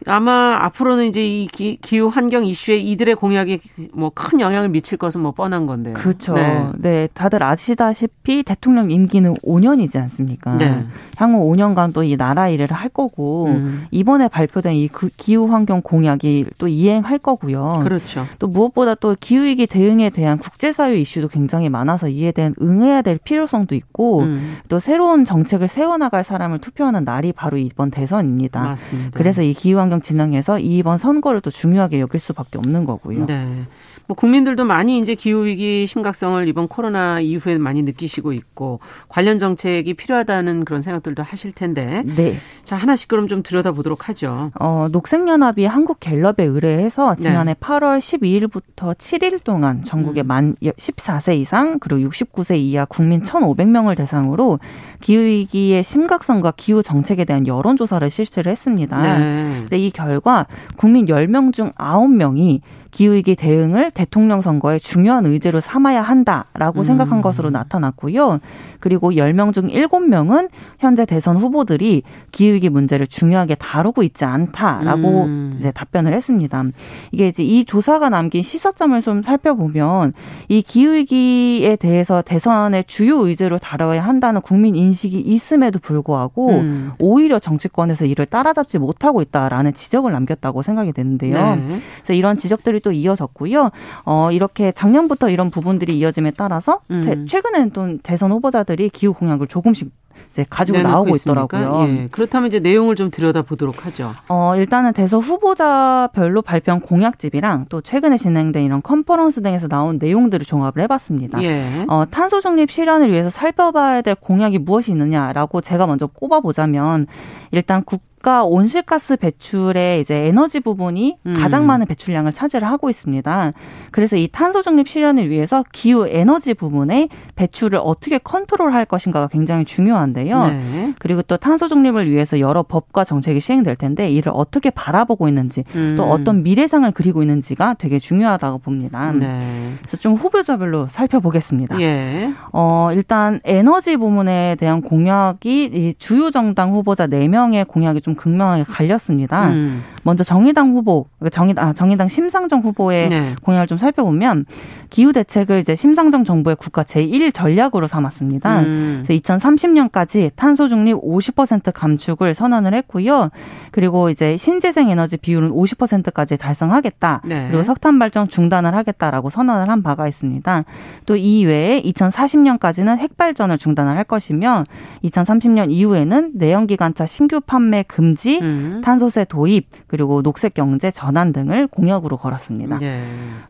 아마 0.08 0.58
앞으로는 0.62 1.06
이제 1.06 1.26
이 1.26 1.48
기, 1.48 1.80
후 1.98 2.08
환경 2.08 2.46
이슈에 2.46 2.78
이들의 2.78 3.15
공약이 3.15 3.60
뭐 3.94 4.12
큰 4.15 4.39
영향을 4.39 4.70
미칠 4.70 4.98
것은 4.98 5.22
뭐 5.22 5.32
뻔한 5.32 5.65
건데요. 5.65 5.94
그렇죠. 5.96 6.34
네. 6.34 6.70
네. 6.78 7.10
다들 7.13 7.44
아시다시피 7.44 8.44
대통령 8.44 8.91
임기는 8.91 9.34
5년이지 9.44 9.98
않습니까? 9.98 10.56
네. 10.58 10.86
향후 11.18 11.52
5년간 11.52 11.94
또 11.94 12.04
이 12.04 12.15
나라 12.18 12.50
일을 12.50 12.68
할 12.72 12.89
거고 12.89 13.48
음. 13.48 13.86
이번에 13.91 14.28
발표된 14.28 14.74
이 14.76 14.88
그 14.91 15.10
기후 15.18 15.52
환경 15.52 15.82
공약이 15.82 16.46
또 16.58 16.68
이행할 16.68 17.18
거고요. 17.18 17.80
그렇죠. 17.84 18.26
또 18.39 18.48
무엇보다 18.48 18.96
또 18.96 19.15
기후 19.20 19.44
위기 19.46 19.65
대응에 19.68 20.10
대한 20.12 20.38
국제 20.38 20.72
사회 20.72 20.96
이슈도 21.00 21.28
굉장히 21.30 21.70
많아서 21.70 22.08
이에 22.08 22.32
대한 22.32 22.54
응해야 22.62 23.02
될 23.02 23.18
필요성도 23.18 23.74
있고 23.76 24.22
음. 24.22 24.58
또 24.70 24.80
새로운 24.80 25.26
정책을 25.26 25.68
세워 25.68 25.98
나갈 25.98 26.24
사람을 26.24 26.60
투표하는 26.60 27.04
날이 27.04 27.34
바로 27.34 27.58
이번 27.58 27.89
대선입니다. 27.91 28.62
맞습니다. 28.62 29.12
그래서 29.18 29.41
이 29.41 29.54
기후 29.54 29.80
환경 29.80 29.94
진영에서 30.01 30.60
이번 30.60 30.97
선거를 30.97 31.41
또 31.41 31.49
중요하게 31.49 31.99
여길 31.99 32.19
수밖에 32.19 32.58
없는 32.58 32.86
거고요. 32.86 33.25
네. 33.25 33.65
뭐 34.08 34.15
국민들도 34.15 34.65
많이 34.65 35.00
이제 35.00 35.15
기후 35.15 35.46
위기 35.46 35.86
심각성을 35.88 36.48
이번 36.48 36.68
코로나 36.68 37.20
이후에 37.20 37.58
많이 37.58 37.82
느끼시고 37.84 38.34
있고 38.34 38.80
관련 39.10 39.39
정책이 39.39 39.94
필요하다는 39.96 40.65
그런 40.65 40.82
생각들도 40.82 41.24
하실 41.24 41.52
텐데. 41.52 42.04
네. 42.06 42.38
자, 42.63 42.76
하나씩 42.76 43.08
그럼 43.08 43.28
좀 43.28 43.44
들여다 43.44 43.72
보도록 43.72 44.10
하죠. 44.10 44.52
어, 44.60 44.88
녹색 44.91 45.28
연합이 45.28 45.65
한국 45.65 46.00
갤럽에 46.00 46.44
의뢰해서 46.44 47.15
지난해 47.15 47.54
네. 47.54 47.60
8월 47.60 48.00
12일부터 48.00 48.96
7일 48.96 49.44
동안 49.44 49.84
전국의 49.84 50.24
음. 50.24 50.28
만 50.28 50.56
14세 50.62 51.38
이상 51.38 51.80
그리고 51.80 52.10
69세 52.10 52.58
이하 52.58 52.86
국민 52.86 53.22
1,500명을 53.24 53.96
대상으로 53.98 54.60
기후 55.02 55.22
위기의 55.22 55.84
심각성과 55.84 56.54
기후 56.58 56.84
정책에 56.84 57.26
대한 57.26 57.48
여론 57.48 57.78
조사를 57.78 58.08
실시를 58.10 58.52
했습니다. 58.52 59.65
네. 59.70 59.78
이 59.78 59.91
결과 59.91 60.48
국민 60.76 61.06
10명 61.06 61.54
중 61.54 61.72
9명이 61.74 62.62
기후위기 62.95 63.36
대응을 63.36 63.91
대통령 63.91 64.39
선거의 64.39 64.79
중요한 64.79 65.25
의제로 65.25 65.60
삼아야 65.60 66.01
한다라고 66.01 66.79
음. 66.79 66.84
생각한 66.84 67.21
것으로 67.21 67.49
나타났고요. 67.49 68.39
그리고 68.79 69.12
10명 69.12 69.53
중 69.53 69.67
7명은 69.67 70.47
현재 70.79 71.05
대선 71.05 71.36
후보들이 71.36 72.03
기후위기 72.31 72.69
문제를 72.69 73.05
중요하게 73.05 73.55
다루고 73.55 74.01
있지 74.03 74.23
않다라고 74.23 75.23
음. 75.23 75.53
이제 75.58 75.71
답변을 75.71 76.13
했습니다. 76.13 76.63
이게 77.12 77.27
이제 77.27 77.43
이 77.43 77.65
조사가 77.65 78.08
남긴 78.08 78.43
시사점을 78.43 79.01
좀 79.01 79.23
살펴보면 79.23 80.13
이 80.47 80.62
기후위기에 80.62 81.75
대해서 81.75 82.21
대선의 82.21 82.86
주요 82.86 83.27
의제로 83.27 83.58
다뤄야 83.58 84.05
한다는 84.05 84.39
국민 84.39 84.73
인식이 84.73 85.19
있음에도 85.19 85.79
불구하고 85.79 86.51
음. 86.51 86.91
오히려 86.99 87.39
정치권에서 87.39 88.05
이를 88.05 88.25
따라잡지 88.25 88.79
못하고 88.79 89.21
있다라는 89.21 89.73
지적을 89.73 90.13
남겼다고 90.13 90.62
생각이 90.62 90.93
되는데요. 90.93 91.58
네. 91.58 91.81
그래서 91.97 92.13
이런 92.13 92.38
지적들이 92.38 92.85
또 92.86 92.91
이어졌고요. 92.91 93.71
어, 94.06 94.30
이렇게 94.32 94.71
작년부터 94.71 95.30
이런 95.30 95.50
부분들이 95.50 95.98
이어짐에 95.98 96.34
따라서 96.38 96.82
음. 96.91 97.26
최근에는 97.28 97.71
또 97.71 97.98
대선 98.04 98.32
후보자들이 98.32 98.89
기후 98.89 99.13
공약을 99.13 99.48
조금씩 99.48 99.89
이제 100.32 100.45
가지고 100.48 100.82
나오고 100.82 101.15
있습니까? 101.15 101.45
있더라고요. 101.45 101.89
예. 101.89 102.08
그렇다면 102.12 102.48
이제 102.48 102.60
내용을 102.60 102.95
좀 102.95 103.10
들여다 103.10 103.41
보도록 103.41 103.86
하죠. 103.86 104.12
어, 104.30 104.54
일단은 104.56 104.93
대선 104.93 105.19
후보자별로 105.19 106.43
발표한 106.43 106.80
공약집이랑 106.80 107.65
또 107.69 107.82
최근에 107.82 108.17
진행된 108.17 108.63
이런 108.63 108.82
컨퍼런스 108.82 109.41
등에서 109.41 109.67
나온 109.67 109.98
내용들을 109.98 110.45
종합을 110.45 110.84
해봤습니다. 110.84 111.41
예. 111.41 111.86
어, 111.88 112.06
탄소 112.10 112.39
중립 112.39 112.69
실현을 112.71 113.12
위해서 113.12 113.30
살펴봐야 113.30 114.02
될 114.02 114.15
공약이 114.15 114.60
무엇이 114.60 114.91
있느냐라고 114.91 115.62
제가 115.62 115.88
먼저 115.88 116.06
꼽아보자면 116.08 117.08
일단 117.52 117.84
국 117.84 118.02
국가 118.25 118.43
온실가스 118.43 119.17
배출의 119.17 120.01
이제 120.01 120.15
에너지 120.15 120.59
부분이 120.59 121.17
음. 121.27 121.33
가장 121.33 121.67
많은 121.67 121.85
배출량을 121.85 122.33
차지를 122.33 122.67
하고 122.67 122.89
있습니다. 122.89 123.53
그래서 123.91 124.17
이 124.17 124.27
탄소 124.31 124.63
중립 124.63 124.89
실현을 124.89 125.29
위해서 125.29 125.63
기후 125.71 126.07
에너지 126.07 126.55
부분의 126.55 127.09
배출을 127.35 127.79
어떻게 127.83 128.17
컨트롤할 128.17 128.85
것인가가 128.85 129.27
굉장히 129.27 129.63
중요한데요. 129.63 130.47
네. 130.47 130.93
그리고 130.97 131.21
또 131.21 131.38
탄소 131.38 131.67
중립을 131.67 132.09
위해서 132.09 132.39
여러 132.39 132.63
법과 132.63 133.03
정책이 133.03 133.39
시행될 133.39 133.75
텐데 133.75 134.09
이를 134.09 134.31
어떻게 134.33 134.71
바라보고 134.71 135.27
있는지 135.27 135.63
음. 135.75 135.93
또 135.95 136.05
어떤 136.05 136.41
미래상을 136.41 136.89
그리고 136.93 137.21
있는지가 137.21 137.75
되게 137.75 137.99
중요하다고 137.99 138.57
봅니다. 138.57 139.11
네. 139.11 139.75
그래서 139.83 139.97
좀 139.97 140.15
후보자별로 140.15 140.88
살펴보겠습니다. 140.88 141.79
예. 141.79 142.33
어, 142.51 142.89
일단 142.91 143.39
에너지 143.43 143.97
부문에 143.97 144.55
대한 144.55 144.81
공약이 144.81 145.65
이 145.65 145.93
주요 145.99 146.31
정당 146.31 146.71
후보자 146.73 147.05
4명의 147.05 147.67
공약이 147.67 148.01
좀 148.01 148.14
극명하게 148.15 148.63
갈렸습니다. 148.63 149.49
음. 149.49 149.84
먼저 150.04 150.23
정의당 150.23 150.73
후보, 150.73 151.08
정의당, 151.32 151.69
아, 151.69 151.73
정의당 151.73 152.08
심상정 152.08 152.62
후보의 152.62 153.10
네. 153.10 153.36
공약을 153.41 153.65
좀 153.65 153.80
살펴보면 153.80 154.45
기후 154.91 155.12
대책을 155.13 155.60
이제 155.60 155.75
심상정 155.75 156.23
정부의 156.23 156.56
국가 156.58 156.84
제1 156.84 157.34
전략으로 157.34 157.88
삼았습니다. 157.88 158.60
음. 158.62 159.04
그래서 159.06 159.21
2030년까지 159.21 160.32
탄소 160.36 160.67
중립 160.67 160.95
50% 160.95 161.73
감축을 161.73 162.36
선언을 162.36 162.75
했고요. 162.75 163.32
그리고 163.71 164.12
이제 164.12 164.38
신재생 164.38 164.89
에너지 164.89 165.17
비율은 165.17 165.49
50%까지 165.49 166.38
달성하겠다. 166.38 167.23
네. 167.25 167.47
그리고 167.49 167.63
석탄 167.63 167.97
발전 167.97 168.30
중단을 168.30 168.75
하겠다라고 168.75 169.32
선언을 169.32 169.69
한 169.69 169.82
바가 169.82 170.08
있습니다. 170.08 170.63
또 171.08 171.15
이외에 171.15 171.82
2040년까지는 171.82 172.99
핵발전을 172.99 173.58
중단을 173.58 173.97
할 173.97 174.04
것이며 174.04 174.65
2030년 175.04 175.71
이후에는 175.71 176.32
내연기관차 176.36 177.08
신규 177.08 177.41
판매 177.41 177.82
금 177.84 178.05
지, 178.13 178.39
음. 178.41 178.82
탄소세 178.84 179.26
도입, 179.26 179.70
그리고 179.88 180.22
녹색 180.22 180.54
경제 180.54 180.91
전환 180.91 181.34
등을 181.34 181.68
공약으로 181.68 182.18
걸었습니다. 182.18 182.78
네. 182.78 183.02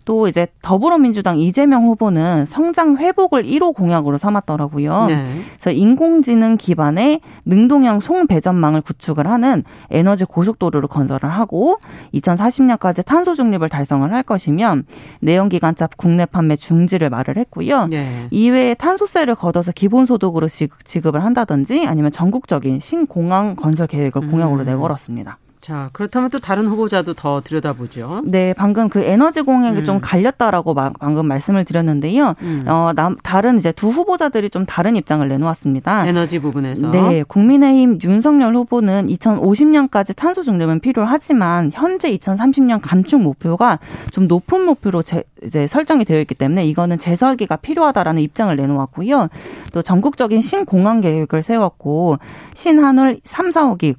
또 0.05 0.27
이제 0.27 0.47
더불어민주당 0.61 1.39
이재명 1.39 1.83
후보는 1.83 2.45
성장 2.45 2.97
회복을 2.97 3.43
1호 3.43 3.75
공약으로 3.75 4.17
삼았더라고요. 4.17 5.07
네. 5.07 5.25
그래서 5.59 5.71
인공지능 5.71 6.57
기반의 6.57 7.21
능동형 7.45 7.99
송배전망을 7.99 8.81
구축을 8.81 9.27
하는 9.27 9.63
에너지 9.89 10.25
고속도로를 10.25 10.87
건설을 10.87 11.29
하고 11.29 11.77
2040년까지 12.13 13.05
탄소 13.05 13.33
중립을 13.35 13.69
달성을 13.69 14.11
할 14.11 14.23
것이며 14.23 14.77
내연기관차 15.21 15.87
국내 15.97 16.25
판매 16.25 16.55
중지를 16.55 17.09
말을 17.09 17.37
했고요. 17.37 17.87
네. 17.87 18.27
이외에 18.31 18.75
탄소세를 18.75 19.35
걷어서 19.35 19.71
기본소득으로 19.71 20.47
지급을 20.83 21.23
한다든지 21.23 21.85
아니면 21.87 22.11
전국적인 22.11 22.79
신공항 22.79 23.55
건설 23.55 23.87
계획을 23.87 24.27
공약으로 24.35 24.61
음. 24.61 24.65
내걸었습니다. 24.65 25.37
자, 25.65 25.89
그렇다면 25.93 26.29
또 26.29 26.37
다른 26.37 26.67
후보자도 26.67 27.15
더 27.15 27.41
들여다보죠. 27.41 28.21
네, 28.25 28.53
방금 28.55 28.87
그 28.87 28.99
에너지 28.99 29.41
공약이 29.41 29.79
음. 29.79 29.83
좀 29.83 29.99
갈렸다라고 29.99 30.75
마, 30.75 30.91
방금 30.99 31.25
말씀을 31.25 31.65
드렸는데요. 31.65 32.35
음. 32.43 32.65
어, 32.67 32.91
남, 32.95 33.15
다른 33.23 33.57
이제 33.57 33.71
두 33.71 33.89
후보자들이 33.89 34.51
좀 34.51 34.67
다른 34.67 34.95
입장을 34.95 35.27
내놓았습니다. 35.27 36.05
에너지 36.05 36.37
부분에서. 36.37 36.91
네, 36.91 37.23
국민의힘 37.23 37.97
윤석열 38.03 38.53
후보는 38.55 39.07
2050년까지 39.07 40.15
탄소 40.15 40.43
중립은 40.43 40.81
필요하지만 40.81 41.71
현재 41.73 42.11
2030년 42.11 42.79
감축 42.83 43.23
목표가 43.23 43.79
좀 44.11 44.27
높은 44.27 44.65
목표로 44.65 45.01
제, 45.01 45.23
이제 45.43 45.65
설정이 45.65 46.05
되어 46.05 46.19
있기 46.19 46.35
때문에 46.35 46.63
이거는 46.67 46.99
재설계가 46.99 47.55
필요하다라는 47.55 48.21
입장을 48.21 48.55
내놓았고요. 48.55 49.29
또 49.73 49.81
전국적인 49.81 50.41
신공항 50.41 51.01
계획을 51.01 51.41
세웠고 51.41 52.19
신한울 52.53 53.19
3, 53.23 53.49
4억이 53.49 53.95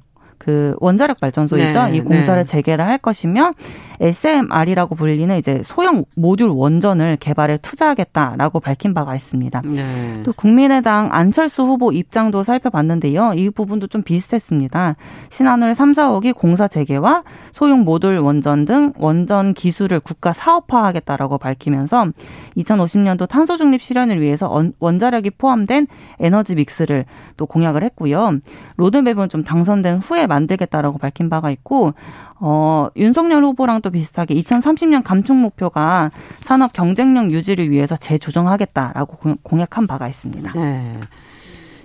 그 0.47 0.73
원자력 0.79 1.19
발전소이죠. 1.19 1.87
네, 1.87 1.97
이 1.97 1.99
공사를 1.99 2.41
네. 2.41 2.49
재개를 2.49 2.87
할 2.87 2.97
것이며 2.99 3.51
SMR이라고 3.99 4.95
불리는 4.95 5.35
이제 5.37 5.61
소형 5.65 6.05
모듈 6.15 6.51
원전을 6.51 7.17
개발에 7.17 7.57
투자하겠다라고 7.57 8.61
밝힌 8.61 8.93
바가 8.93 9.13
있습니다. 9.13 9.61
네. 9.65 10.13
또 10.23 10.31
국민의당 10.31 11.09
안철수 11.11 11.63
후보 11.63 11.91
입장도 11.91 12.43
살펴봤는데요. 12.43 13.33
이 13.35 13.49
부분도 13.49 13.87
좀 13.87 14.03
비슷했습니다. 14.03 14.95
신한울 15.31 15.73
3, 15.73 15.91
4억이 15.91 16.33
공사 16.33 16.69
재개와 16.69 17.23
소형 17.51 17.83
모듈 17.83 18.19
원전 18.19 18.63
등 18.63 18.93
원전 18.97 19.53
기술을 19.53 19.99
국가 19.99 20.31
사업화하겠다라고 20.31 21.39
밝히면서 21.39 22.07
2050년도 22.55 23.27
탄소 23.27 23.57
중립 23.57 23.81
실현을 23.81 24.21
위해서 24.21 24.63
원자력이 24.79 25.31
포함된 25.31 25.87
에너지 26.19 26.55
믹스를 26.55 27.03
또 27.35 27.45
공약을 27.45 27.83
했고요. 27.83 28.39
로드맵은 28.77 29.27
좀 29.27 29.43
당선된 29.43 29.97
후에 29.97 30.25
만 30.25 30.36
들겠다라고 30.45 30.99
밝힌 30.99 31.29
바가 31.29 31.49
있고 31.51 31.93
어, 32.39 32.89
윤석열 32.95 33.43
후보랑 33.43 33.81
또 33.81 33.89
비슷하게 33.89 34.35
2030년 34.35 35.03
감축 35.03 35.35
목표가 35.35 36.11
산업 36.41 36.73
경쟁력 36.73 37.31
유지를 37.31 37.71
위해서 37.71 37.95
재조정하겠다라고 37.95 39.37
공약한 39.41 39.87
바가 39.87 40.07
있습니다. 40.07 40.51
네. 40.53 40.99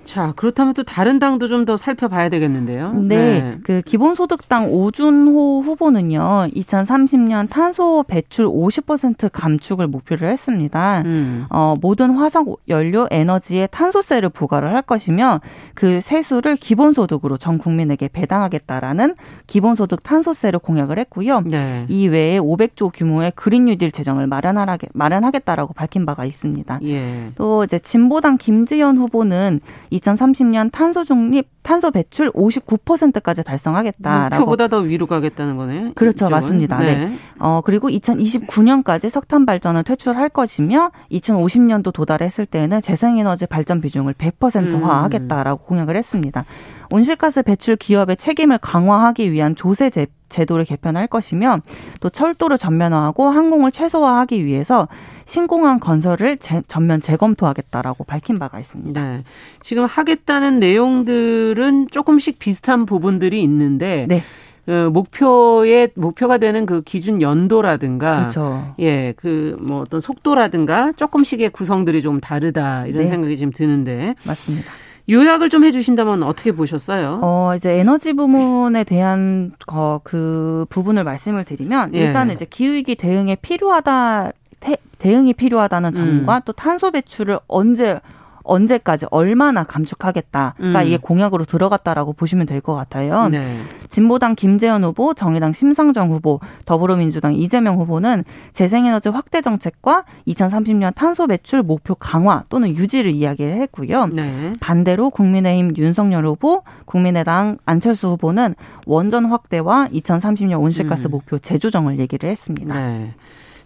자, 0.05 0.33
그렇다면 0.37 0.75
또 0.75 0.83
다른 0.83 1.19
당도 1.19 1.49
좀 1.49 1.63
더 1.65 1.77
살펴봐야 1.77 2.29
되겠는데요. 2.29 2.93
네. 2.93 3.17
네. 3.17 3.59
그 3.63 3.83
기본소득당 3.83 4.73
오준호 4.73 5.61
후보는요, 5.61 6.49
2030년 6.55 7.49
탄소 7.49 8.03
배출 8.03 8.47
50% 8.47 9.31
감축을 9.33 9.87
목표를 9.87 10.29
했습니다. 10.31 11.03
음. 11.05 11.47
어, 11.51 11.75
모든 11.81 12.11
화석 12.11 12.59
연료 12.69 13.07
에너지에 13.11 13.69
탄소세를 13.69 14.29
부과를 14.31 14.75
할 14.75 14.83
것이며 14.83 15.41
그 15.75 16.01
세수를 16.01 16.57
기본소득으로 16.57 17.37
전 17.37 17.59
국민에게 17.59 18.09
배당하겠다라는 18.09 19.15
기본소득 19.47 20.03
탄소세를 20.03 20.59
공약을 20.59 20.99
했고요. 20.99 21.43
네. 21.43 21.87
이 21.89 22.09
외에 22.09 22.39
500조 22.41 22.91
규모의 22.93 23.33
그린 23.37 23.67
뉴딜 23.67 23.93
재정을 23.93 24.27
마련하게 24.27 24.89
마련하겠다라고 24.95 25.75
밝힌 25.75 26.07
바가 26.07 26.25
있습니다. 26.25 26.81
예. 26.85 27.31
또 27.37 27.63
이제 27.65 27.79
진보당 27.79 28.39
김지연 28.39 28.99
후보는 28.99 29.61
2030년 29.93 30.73
탄소 30.73 31.05
중립, 31.05 31.49
탄소 31.63 31.91
배출 31.91 32.31
59%까지 32.33 33.45
달성하겠다라고. 33.45 34.37
목표보다 34.37 34.69
더 34.69 34.79
위로 34.79 35.07
가겠다는 35.07 35.57
거네. 35.57 35.93
그렇죠, 35.95 36.27
이쪽은. 36.27 36.31
맞습니다. 36.31 36.79
네. 36.79 37.07
네. 37.07 37.17
어 37.39 37.61
그리고 37.65 37.89
2029년까지 37.89 39.09
석탄 39.09 39.47
발전을 39.47 39.85
퇴출할 39.85 40.29
것이며 40.29 40.91
2050년도 41.11 41.93
도달했을 41.93 42.47
때는 42.47 42.81
재생에너지 42.81 43.47
발전 43.47 43.81
비중을 43.81 44.15
100%화하겠다라고 44.15 45.65
음. 45.65 45.67
공약을 45.67 45.97
했습니다. 45.97 46.45
온실가스 46.91 47.43
배출 47.43 47.77
기업의 47.77 48.17
책임을 48.17 48.59
강화하기 48.59 49.33
위한 49.33 49.55
조세 49.57 49.91
제, 49.91 50.07
제도를 50.33 50.65
개편할 50.65 51.07
것이며 51.07 51.59
또 52.01 52.11
철도를 52.11 52.59
전면화하고 52.59 53.29
항공을 53.29 53.71
최소화하기 53.71 54.45
위해서 54.45 54.89
신공항 55.25 55.79
건설을 55.79 56.39
제, 56.39 56.63
전면 56.67 57.01
재검토하겠다라고 57.01 58.05
밝힌 58.05 58.39
바가 58.41 58.59
있습니다. 58.59 59.01
네. 59.01 59.23
지금 59.61 59.85
하겠다는 59.85 60.59
내용들은 60.59 61.89
조금씩 61.91 62.39
비슷한 62.39 62.87
부분들이 62.87 63.43
있는데 63.43 64.07
네. 64.09 64.23
그 64.65 64.91
목표의 64.93 65.91
목표가 65.97 66.39
되는 66.39 66.67
그 66.67 66.83
기준 66.83 67.21
연도라든가 67.21 68.19
그렇죠. 68.19 68.75
예, 68.79 69.13
그 69.17 69.57
뭐 69.61 69.81
어떤 69.81 70.01
속도라든가 70.01 70.93
조금씩의 70.93 71.51
구성들이 71.51 72.03
좀 72.03 72.21
다르다 72.21 72.87
이런 72.87 73.05
네. 73.05 73.07
생각이 73.07 73.37
지금 73.37 73.53
드는데 73.53 74.15
맞습니다. 74.25 74.71
요약을 75.09 75.49
좀 75.49 75.65
해주신다면 75.65 76.23
어떻게 76.23 76.53
보셨어요? 76.53 77.21
어, 77.23 77.55
이제 77.57 77.73
에너지 77.73 78.13
부문에 78.13 78.85
대한 78.85 79.53
어, 79.67 79.99
그 80.03 80.65
부분을 80.69 81.05
말씀을 81.05 81.45
드리면 81.45 81.95
예. 81.95 82.05
일단은 82.05 82.35
이제 82.35 82.45
기후위기 82.45 82.95
대응에 82.95 83.37
필요하다 83.37 84.33
태, 84.61 84.77
대응이 84.99 85.35
필요하다는 85.35 85.95
점과 85.95 86.37
음. 86.37 86.41
또 86.45 86.53
탄소 86.53 86.91
배출을 86.91 87.41
언제 87.49 88.01
언제까지 88.45 89.07
얼마나 89.11 89.65
감축하겠다가 89.65 90.55
음. 90.61 90.75
이게 90.85 90.97
공약으로 90.97 91.45
들어갔다라고 91.45 92.13
보시면 92.15 92.47
될 92.47 92.63
것 92.63 92.75
같아요. 92.75 93.29
네. 93.29 93.59
진보당 93.89 94.37
김재현 94.37 94.85
후보, 94.85 95.15
정의당 95.15 95.53
심상정 95.53 96.13
후보, 96.13 96.39
더불어민주당 96.65 97.35
이재명 97.35 97.77
후보는 97.79 98.25
재생에너지 98.53 99.09
확대 99.09 99.41
정책과 99.41 100.05
2030년 100.29 100.95
탄소 100.95 101.27
배출 101.27 101.63
목표 101.63 101.95
강화 101.97 102.45
또는 102.49 102.69
유지를 102.71 103.11
이야기를 103.11 103.55
했고요. 103.55 104.07
네. 104.07 104.53
반대로 104.61 105.11
국민의힘 105.11 105.77
윤석열 105.77 106.25
후보, 106.27 106.63
국민의당 106.85 107.59
안철수 107.67 108.09
후보는 108.09 108.55
원전 108.87 109.25
확대와 109.27 109.89
2030년 109.93 110.61
온실가스 110.63 111.09
음. 111.09 111.11
목표 111.11 111.39
재조정을 111.39 111.99
얘기를 111.99 112.29
했습니다. 112.31 112.75
네. 112.75 113.15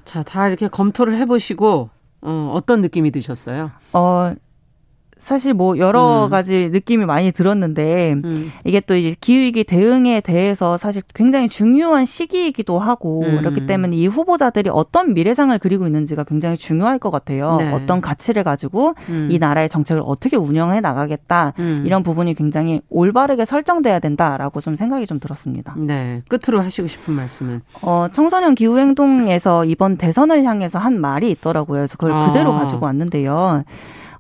자, 0.05 0.23
다 0.23 0.49
이렇게 0.49 0.69
검토를 0.69 1.17
해보시고 1.19 1.91
어, 2.23 2.51
어떤 2.55 2.81
느낌이 2.81 3.11
드셨어요? 3.11 3.71
어, 3.93 4.33
사실 5.19 5.55
뭐 5.55 5.79
여러 5.79 6.27
음. 6.27 6.31
가지 6.31 6.69
느낌이 6.71 7.07
많이 7.07 7.33
들었는데 7.33 8.13
음. 8.25 8.53
이게 8.65 8.81
또 8.81 8.95
이제 8.95 9.17
기후위기 9.19 9.65
대응에 9.65 10.21
대해서 10.21 10.77
사실 10.77 11.03
굉장히 11.15 11.49
중요한 11.49 12.05
시기이기도 12.05 12.79
하고 12.79 13.23
음. 13.23 13.39
그렇기 13.39 13.67
때문에 13.67 13.97
이 13.97 14.07
후보자들이 14.07 14.69
어떤 14.71 15.15
미래상을 15.15 15.59
그리고 15.59 15.87
있는지가 15.87 16.25
굉장히 16.25 16.57
중요할 16.57 16.99
것 16.99 17.11
같아요. 17.11 17.57
네. 17.57 17.73
어떤 17.73 18.03
가치를 18.03 18.45
가지고 18.45 18.95
음. 19.09 19.29
이 19.31 19.39
나라의 19.39 19.71
정책을 19.71 20.03
어떻게 20.05 20.37
운영해 20.37 20.81
나가겠다 20.81 21.55
음. 21.59 21.83
이런 21.87 22.03
부분이 22.03 22.35
굉장히 22.35 22.83
올바르게 22.91 23.47
설정돼야 23.47 24.01
된다라고 24.01 24.61
좀 24.61 24.77
생각이 24.77 25.07
좀 25.07 25.19
들었습니다. 25.19 25.75
네, 25.79 26.23
끝으로 26.29 26.61
하시고 26.63 26.89
싶은 26.89 27.15
말씀은 27.15 27.63
어, 27.81 28.09
청소년 28.13 28.55
기후 28.55 28.79
행동에서 28.79 29.65
이번 29.65 29.97
대선을 29.97 30.45
향해서 30.45 30.79
한 30.79 31.01
말이 31.01 31.31
있더라고요. 31.31 31.79
그래서 31.79 31.97
그걸 31.97 32.13
아. 32.13 32.27
그대로 32.27 32.53
가지고 32.53 32.85
왔는데요. 32.87 33.65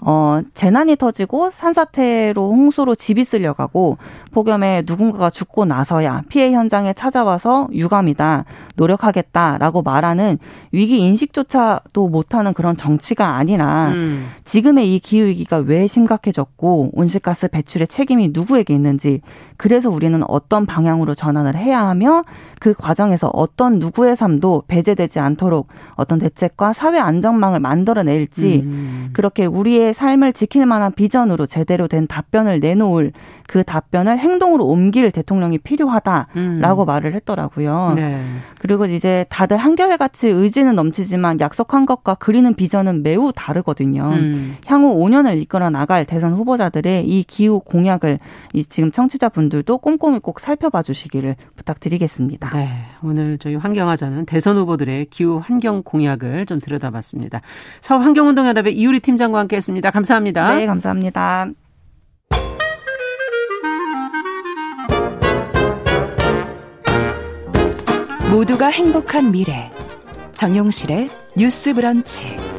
어, 0.04 0.40
재난이 0.54 0.96
터지고 0.96 1.50
산사태로 1.50 2.50
홍수로 2.50 2.94
집이 2.94 3.24
쓸려가고 3.24 3.98
폭염에 4.32 4.82
누군가가 4.86 5.30
죽고 5.30 5.64
나서야 5.64 6.22
피해 6.28 6.52
현장에 6.52 6.92
찾아와서 6.92 7.68
유감이다, 7.72 8.44
노력하겠다라고 8.74 9.82
말하는 9.82 10.38
위기 10.72 10.98
인식조차도 10.98 12.08
못하는 12.08 12.52
그런 12.52 12.76
정치가 12.76 13.36
아니라 13.36 13.88
음. 13.92 14.28
지금의 14.44 14.94
이 14.94 14.98
기후위기가 14.98 15.58
왜 15.58 15.86
심각해졌고 15.86 16.90
온실가스 16.92 17.48
배출의 17.48 17.88
책임이 17.88 18.30
누구에게 18.32 18.74
있는지 18.74 19.22
그래서 19.56 19.88
우리는 19.88 20.22
어떤 20.28 20.66
방향으로 20.66 21.14
전환을 21.14 21.56
해야 21.56 21.86
하며 21.86 22.22
그 22.60 22.74
과정에서 22.74 23.30
어떤 23.32 23.78
누구의 23.78 24.16
삶도 24.16 24.64
배제되지 24.68 25.18
않도록 25.18 25.68
어떤 25.94 26.18
대책과 26.18 26.72
사회 26.72 26.98
안정망을 26.98 27.60
만들어낼지 27.60 28.62
음. 28.64 29.10
그렇게 29.12 29.46
우리의 29.46 29.85
삶을 29.92 30.32
지킬 30.32 30.66
만한 30.66 30.92
비전으로 30.92 31.46
제대로 31.46 31.88
된 31.88 32.06
답변을 32.06 32.60
내놓을 32.60 33.12
그 33.46 33.62
답변을 33.64 34.18
행동으로 34.18 34.66
옮길 34.66 35.10
대통령이 35.10 35.58
필요하다라고 35.58 36.32
음. 36.36 36.86
말을 36.86 37.14
했더라고요. 37.14 37.94
네. 37.96 38.20
그리고 38.58 38.86
이제 38.86 39.24
다들 39.28 39.56
한결같이 39.56 40.28
의지는 40.28 40.74
넘치지만 40.74 41.40
약속한 41.40 41.86
것과 41.86 42.14
그리는 42.14 42.52
비전은 42.54 43.02
매우 43.02 43.32
다르거든요. 43.34 44.10
음. 44.12 44.56
향후 44.66 44.96
5년을 44.96 45.40
이끌어 45.42 45.70
나갈 45.70 46.04
대선 46.04 46.32
후보자들의 46.32 47.06
이 47.08 47.24
기후 47.24 47.60
공약을 47.60 48.18
이 48.52 48.64
지금 48.64 48.90
청취자분들도 48.90 49.78
꼼꼼히 49.78 50.18
꼭 50.18 50.40
살펴봐 50.40 50.82
주시기를 50.82 51.36
부탁드리겠습니다. 51.56 52.50
네. 52.50 52.68
오늘 53.02 53.38
저희 53.38 53.54
환경하자는 53.54 54.26
대선 54.26 54.56
후보들의 54.56 55.06
기후 55.06 55.40
환경 55.42 55.82
공약을 55.82 56.46
좀 56.46 56.60
들여다봤습니다. 56.60 57.40
서울 57.80 58.02
환경운동연합의 58.02 58.76
이유리 58.76 59.00
팀장과 59.00 59.38
함께 59.38 59.56
했습니다. 59.56 59.75
감사합니다. 59.90 60.54
네, 60.54 60.66
감사합니다. 60.66 61.48
모두가 68.30 68.66
행복한 68.68 69.32
미래 69.32 69.70
정용실의 70.32 71.08
뉴스 71.36 71.72
브런치 71.72 72.55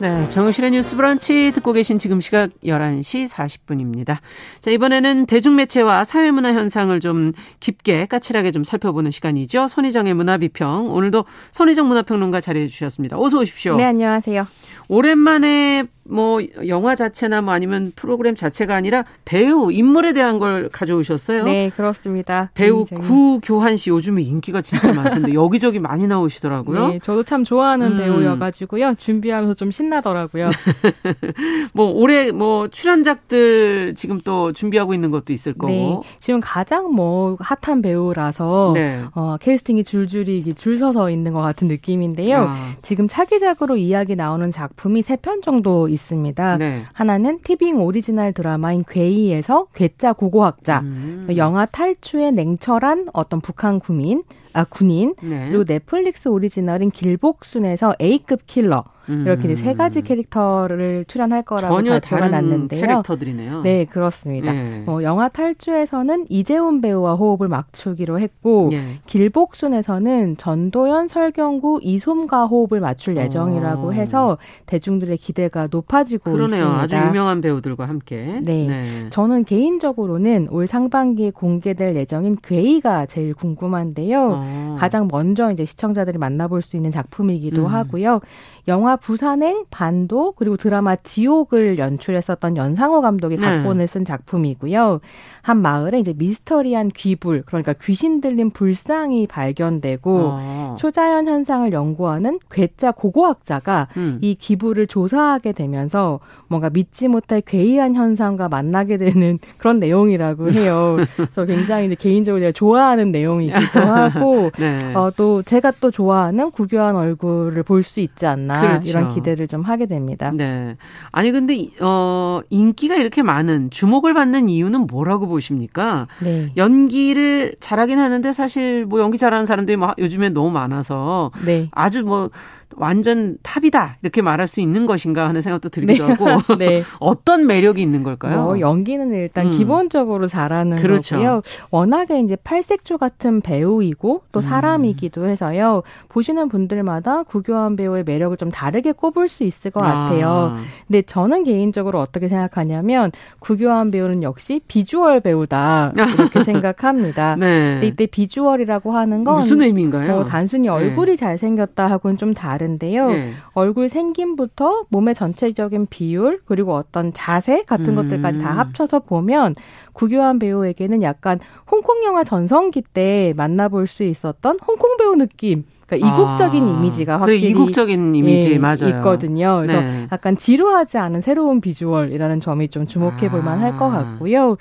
네, 0.00 0.28
정용실의 0.28 0.70
뉴스 0.70 0.94
브런치 0.94 1.50
듣고 1.56 1.72
계신 1.72 1.98
지금 1.98 2.20
시각 2.20 2.50
11시 2.64 3.28
40분입니다. 3.28 4.18
자, 4.60 4.70
이번에는 4.70 5.26
대중매체와 5.26 6.04
사회문화 6.04 6.52
현상을 6.52 6.98
좀 7.00 7.32
깊게 7.58 8.06
까칠하게 8.06 8.52
좀 8.52 8.62
살펴보는 8.62 9.10
시간이죠. 9.10 9.66
손희정의 9.66 10.14
문화비평. 10.14 10.92
오늘도 10.94 11.24
손희정 11.50 11.88
문화평론가 11.88 12.40
자리해 12.40 12.68
주셨습니다. 12.68 13.18
어서 13.18 13.38
오십시오. 13.38 13.74
네, 13.74 13.84
안녕하세요. 13.86 14.46
오랜만에 14.86 15.84
뭐 16.10 16.40
영화 16.66 16.94
자체나 16.94 17.42
뭐 17.42 17.52
아니면 17.52 17.92
프로그램 17.94 18.34
자체가 18.34 18.74
아니라 18.74 19.04
배우 19.26 19.70
인물에 19.70 20.14
대한 20.14 20.38
걸 20.38 20.68
가져오셨어요. 20.70 21.44
네, 21.44 21.70
그렇습니다. 21.76 22.50
배우 22.54 22.84
구교환 22.86 23.76
씨 23.76 23.90
요즘에 23.90 24.22
인기가 24.22 24.62
진짜 24.62 24.92
많던데 24.92 25.34
여기저기 25.34 25.78
많이 25.78 26.06
나오시더라고요. 26.06 26.88
네, 26.88 26.98
저도 27.02 27.22
참 27.22 27.44
좋아하는 27.44 27.92
음. 27.92 27.96
배우여가지고요. 27.98 28.94
준비하면서 28.94 29.52
좀 29.54 29.70
신나더라고요. 29.70 30.48
뭐 31.74 31.90
올해 31.92 32.30
뭐 32.32 32.68
출연작들 32.68 33.94
지금 33.96 34.18
또 34.24 34.52
준비하고 34.52 34.94
있는 34.94 35.10
것도 35.10 35.32
있을 35.34 35.52
거고. 35.52 35.70
네, 35.72 36.00
지금 36.20 36.40
가장 36.40 36.90
뭐 36.94 37.36
핫한 37.40 37.82
배우라서 37.82 38.72
네. 38.74 39.02
어, 39.14 39.36
캐스팅이 39.40 39.84
줄줄이 39.84 40.54
줄 40.54 40.78
서서 40.78 41.10
있는 41.10 41.32
것 41.34 41.40
같은 41.42 41.68
느낌인데요. 41.68 42.46
아. 42.48 42.70
지금 42.82 43.08
차기작으로 43.08 43.76
이야기 43.76 44.16
나오는 44.16 44.50
작품이 44.50 45.02
세 45.02 45.18
편 45.20 45.42
정도 45.42 45.88
있 45.88 45.97
습니다. 45.98 46.56
네. 46.56 46.84
하나는 46.92 47.40
티빙 47.42 47.80
오리지널 47.80 48.32
드라마인 48.32 48.84
괴이에서 48.88 49.66
괴짜 49.74 50.12
고고학자, 50.12 50.80
음. 50.80 51.26
영화 51.36 51.66
탈주의 51.66 52.32
냉철한 52.32 53.08
어떤 53.12 53.40
북한 53.40 53.78
구민, 53.78 54.22
아 54.52 54.64
군인, 54.64 55.14
네. 55.22 55.48
그리고 55.48 55.64
넷플릭스 55.64 56.28
오리지널인 56.28 56.90
길복순에서 56.90 57.94
A급 58.00 58.46
킬러. 58.46 58.84
음. 59.08 59.22
이렇게 59.26 59.54
세 59.54 59.74
가지 59.74 60.02
캐릭터를 60.02 61.04
출연할 61.06 61.42
거라고 61.42 61.74
전혀 61.74 61.92
발표가 61.92 62.28
났는데요. 62.28 62.80
캐릭터들이네요. 62.86 63.62
네, 63.62 63.84
그렇습니다. 63.84 64.52
네. 64.52 64.84
어, 64.86 65.02
영화 65.02 65.28
탈주에서는 65.28 66.26
이제훈 66.28 66.80
배우와 66.80 67.14
호흡을 67.14 67.48
맞추기로 67.48 68.20
했고 68.20 68.68
네. 68.70 69.00
길복순에서는 69.06 70.36
전도연, 70.36 71.08
설경구, 71.08 71.80
이솜과 71.82 72.46
호흡을 72.46 72.80
맞출 72.80 73.16
예정이라고 73.16 73.88
어. 73.88 73.92
해서 73.92 74.38
대중들의 74.66 75.16
기대가 75.18 75.68
높아지고 75.70 76.32
그러네요. 76.32 76.64
있습니다. 76.64 76.80
아주 76.82 76.96
유명한 77.08 77.40
배우들과 77.40 77.86
함께. 77.86 78.40
네. 78.42 78.66
네. 78.66 79.10
저는 79.10 79.44
개인적으로는 79.44 80.46
올 80.50 80.66
상반기에 80.66 81.30
공개될 81.30 81.96
예정인 81.96 82.36
괴이가 82.42 83.06
제일 83.06 83.34
궁금한데요. 83.34 84.30
어. 84.34 84.76
가장 84.78 85.08
먼저 85.10 85.50
이제 85.50 85.64
시청자들이 85.64 86.18
만나볼 86.18 86.62
수 86.62 86.76
있는 86.76 86.90
작품이기도 86.90 87.62
음. 87.62 87.66
하고요. 87.66 88.20
영화 88.68 88.96
부산행, 88.96 89.64
반도 89.70 90.32
그리고 90.32 90.56
드라마 90.56 90.94
지옥을 90.94 91.78
연출했었던 91.78 92.56
연상호 92.56 93.00
감독이 93.00 93.36
네. 93.36 93.42
각본을 93.42 93.86
쓴 93.86 94.04
작품이고요. 94.04 95.00
한 95.42 95.62
마을에 95.62 95.98
이제 95.98 96.12
미스터리한 96.16 96.90
귀불 96.94 97.42
그러니까 97.46 97.72
귀신 97.72 98.20
들린 98.20 98.50
불상이 98.50 99.26
발견되고 99.26 100.20
어. 100.24 100.74
초자연 100.78 101.26
현상을 101.26 101.72
연구하는 101.72 102.38
괴짜 102.50 102.92
고고학자가 102.92 103.88
음. 103.96 104.18
이 104.20 104.34
기부를 104.34 104.86
조사하게 104.86 105.52
되면서 105.52 106.20
뭔가 106.46 106.68
믿지 106.68 107.08
못할 107.08 107.40
괴이한 107.40 107.94
현상과 107.94 108.48
만나게 108.48 108.98
되는 108.98 109.38
그런 109.56 109.78
내용이라고 109.78 110.52
해요. 110.52 110.98
그래서 111.16 111.46
굉장히 111.46 111.86
이제 111.86 111.94
개인적으로 111.94 112.40
제가 112.40 112.52
좋아하는 112.52 113.10
내용이기도 113.12 113.80
하고 113.80 114.50
네. 114.58 114.94
어, 114.94 115.10
또 115.16 115.42
제가 115.42 115.72
또 115.80 115.90
좋아하는 115.90 116.50
구교한 116.50 116.94
얼굴을 116.96 117.62
볼 117.62 117.78
수 117.88 118.00
있지 118.00 118.26
않나 118.26 118.57
그렇죠. 118.60 118.88
이런 118.88 119.08
기대를 119.08 119.48
좀 119.48 119.62
하게 119.62 119.86
됩니다. 119.86 120.30
네. 120.32 120.76
아니 121.12 121.30
근데 121.32 121.68
어 121.80 122.40
인기가 122.50 122.96
이렇게 122.96 123.22
많은 123.22 123.70
주목을 123.70 124.14
받는 124.14 124.48
이유는 124.48 124.86
뭐라고 124.86 125.26
보십니까? 125.26 126.06
네. 126.22 126.52
연기를 126.56 127.54
잘하긴 127.60 127.98
하는데 127.98 128.32
사실 128.32 128.84
뭐 128.86 129.00
연기 129.00 129.18
잘하는 129.18 129.46
사람들이 129.46 129.76
뭐 129.76 129.94
요즘에 129.98 130.30
너무 130.30 130.50
많아서 130.50 131.30
네. 131.44 131.68
아주 131.72 132.02
뭐 132.02 132.30
완전 132.76 133.36
탑이다 133.42 133.98
이렇게 134.02 134.22
말할 134.22 134.46
수 134.46 134.60
있는 134.60 134.86
것인가 134.86 135.28
하는 135.28 135.40
생각도 135.40 135.68
들기도 135.68 136.06
네. 136.06 136.12
하고 136.12 136.54
네. 136.58 136.82
어떤 137.00 137.46
매력이 137.46 137.80
있는 137.80 138.02
걸까요? 138.02 138.42
뭐 138.42 138.60
연기는 138.60 139.12
일단 139.12 139.46
음. 139.46 139.50
기본적으로 139.52 140.26
잘하는 140.26 140.80
그렇죠. 140.80 141.16
거고요. 141.16 141.42
워낙에 141.70 142.20
이제 142.20 142.36
팔색조 142.36 142.98
같은 142.98 143.40
배우이고 143.40 144.22
또 144.32 144.38
음. 144.38 144.42
사람이기도 144.42 145.26
해서요. 145.26 145.82
보시는 146.08 146.48
분들마다 146.48 147.22
구교환 147.22 147.76
배우의 147.76 148.04
매력을 148.04 148.36
좀 148.36 148.50
다르게 148.50 148.92
꼽을 148.92 149.28
수 149.28 149.44
있을 149.44 149.70
것 149.70 149.80
같아요. 149.80 150.54
아. 150.56 150.60
근데 150.86 151.02
저는 151.02 151.44
개인적으로 151.44 152.00
어떻게 152.00 152.28
생각하냐면 152.28 153.10
구교환 153.38 153.90
배우는 153.90 154.22
역시 154.22 154.60
비주얼 154.68 155.20
배우다 155.20 155.92
이렇게 155.96 156.44
생각합니다. 156.44 157.36
네. 157.36 157.72
근데 157.72 157.86
이때 157.86 158.06
비주얼이라고 158.06 158.92
하는 158.92 159.24
건 159.24 159.36
무슨 159.36 159.62
의미인가요? 159.62 160.12
뭐 160.12 160.24
단순히 160.24 160.68
얼굴이 160.68 161.12
네. 161.12 161.16
잘생겼다 161.16 161.88
하고는 161.90 162.16
좀 162.16 162.34
다른 162.34 162.57
다른데요. 162.58 163.10
네. 163.10 163.32
얼굴 163.52 163.88
생김부터 163.88 164.86
몸의 164.90 165.14
전체적인 165.14 165.86
비율 165.88 166.40
그리고 166.44 166.74
어떤 166.74 167.12
자세 167.12 167.62
같은 167.62 167.90
음. 167.90 167.94
것들까지 167.96 168.40
다 168.40 168.50
합쳐서 168.50 169.00
보면 169.00 169.54
구교한 169.92 170.38
배우에게는 170.38 171.02
약간 171.02 171.38
홍콩 171.70 172.04
영화 172.04 172.24
전성기 172.24 172.82
때 172.92 173.32
만나볼 173.36 173.86
수 173.86 174.02
있었던 174.02 174.58
홍콩 174.66 174.96
배우 174.96 175.16
느낌 175.16 175.64
그러니까 175.86 176.06
이국적인 176.06 176.68
아, 176.68 176.70
이미지가 176.70 177.20
확실히 177.20 177.48
이국적인 177.48 178.14
이미지 178.14 178.52
예, 178.52 178.58
맞아요. 178.58 178.88
있거든요. 178.88 179.62
그래서 179.62 179.80
네. 179.80 180.06
약간 180.12 180.36
지루하지 180.36 180.98
않은 180.98 181.22
새로운 181.22 181.62
비주얼이라는 181.62 182.40
점이 182.40 182.68
좀 182.68 182.86
주목해 182.86 183.30
볼 183.30 183.42
만할 183.42 183.78
것 183.78 183.86
아. 183.86 184.04
같고요. 184.04 184.58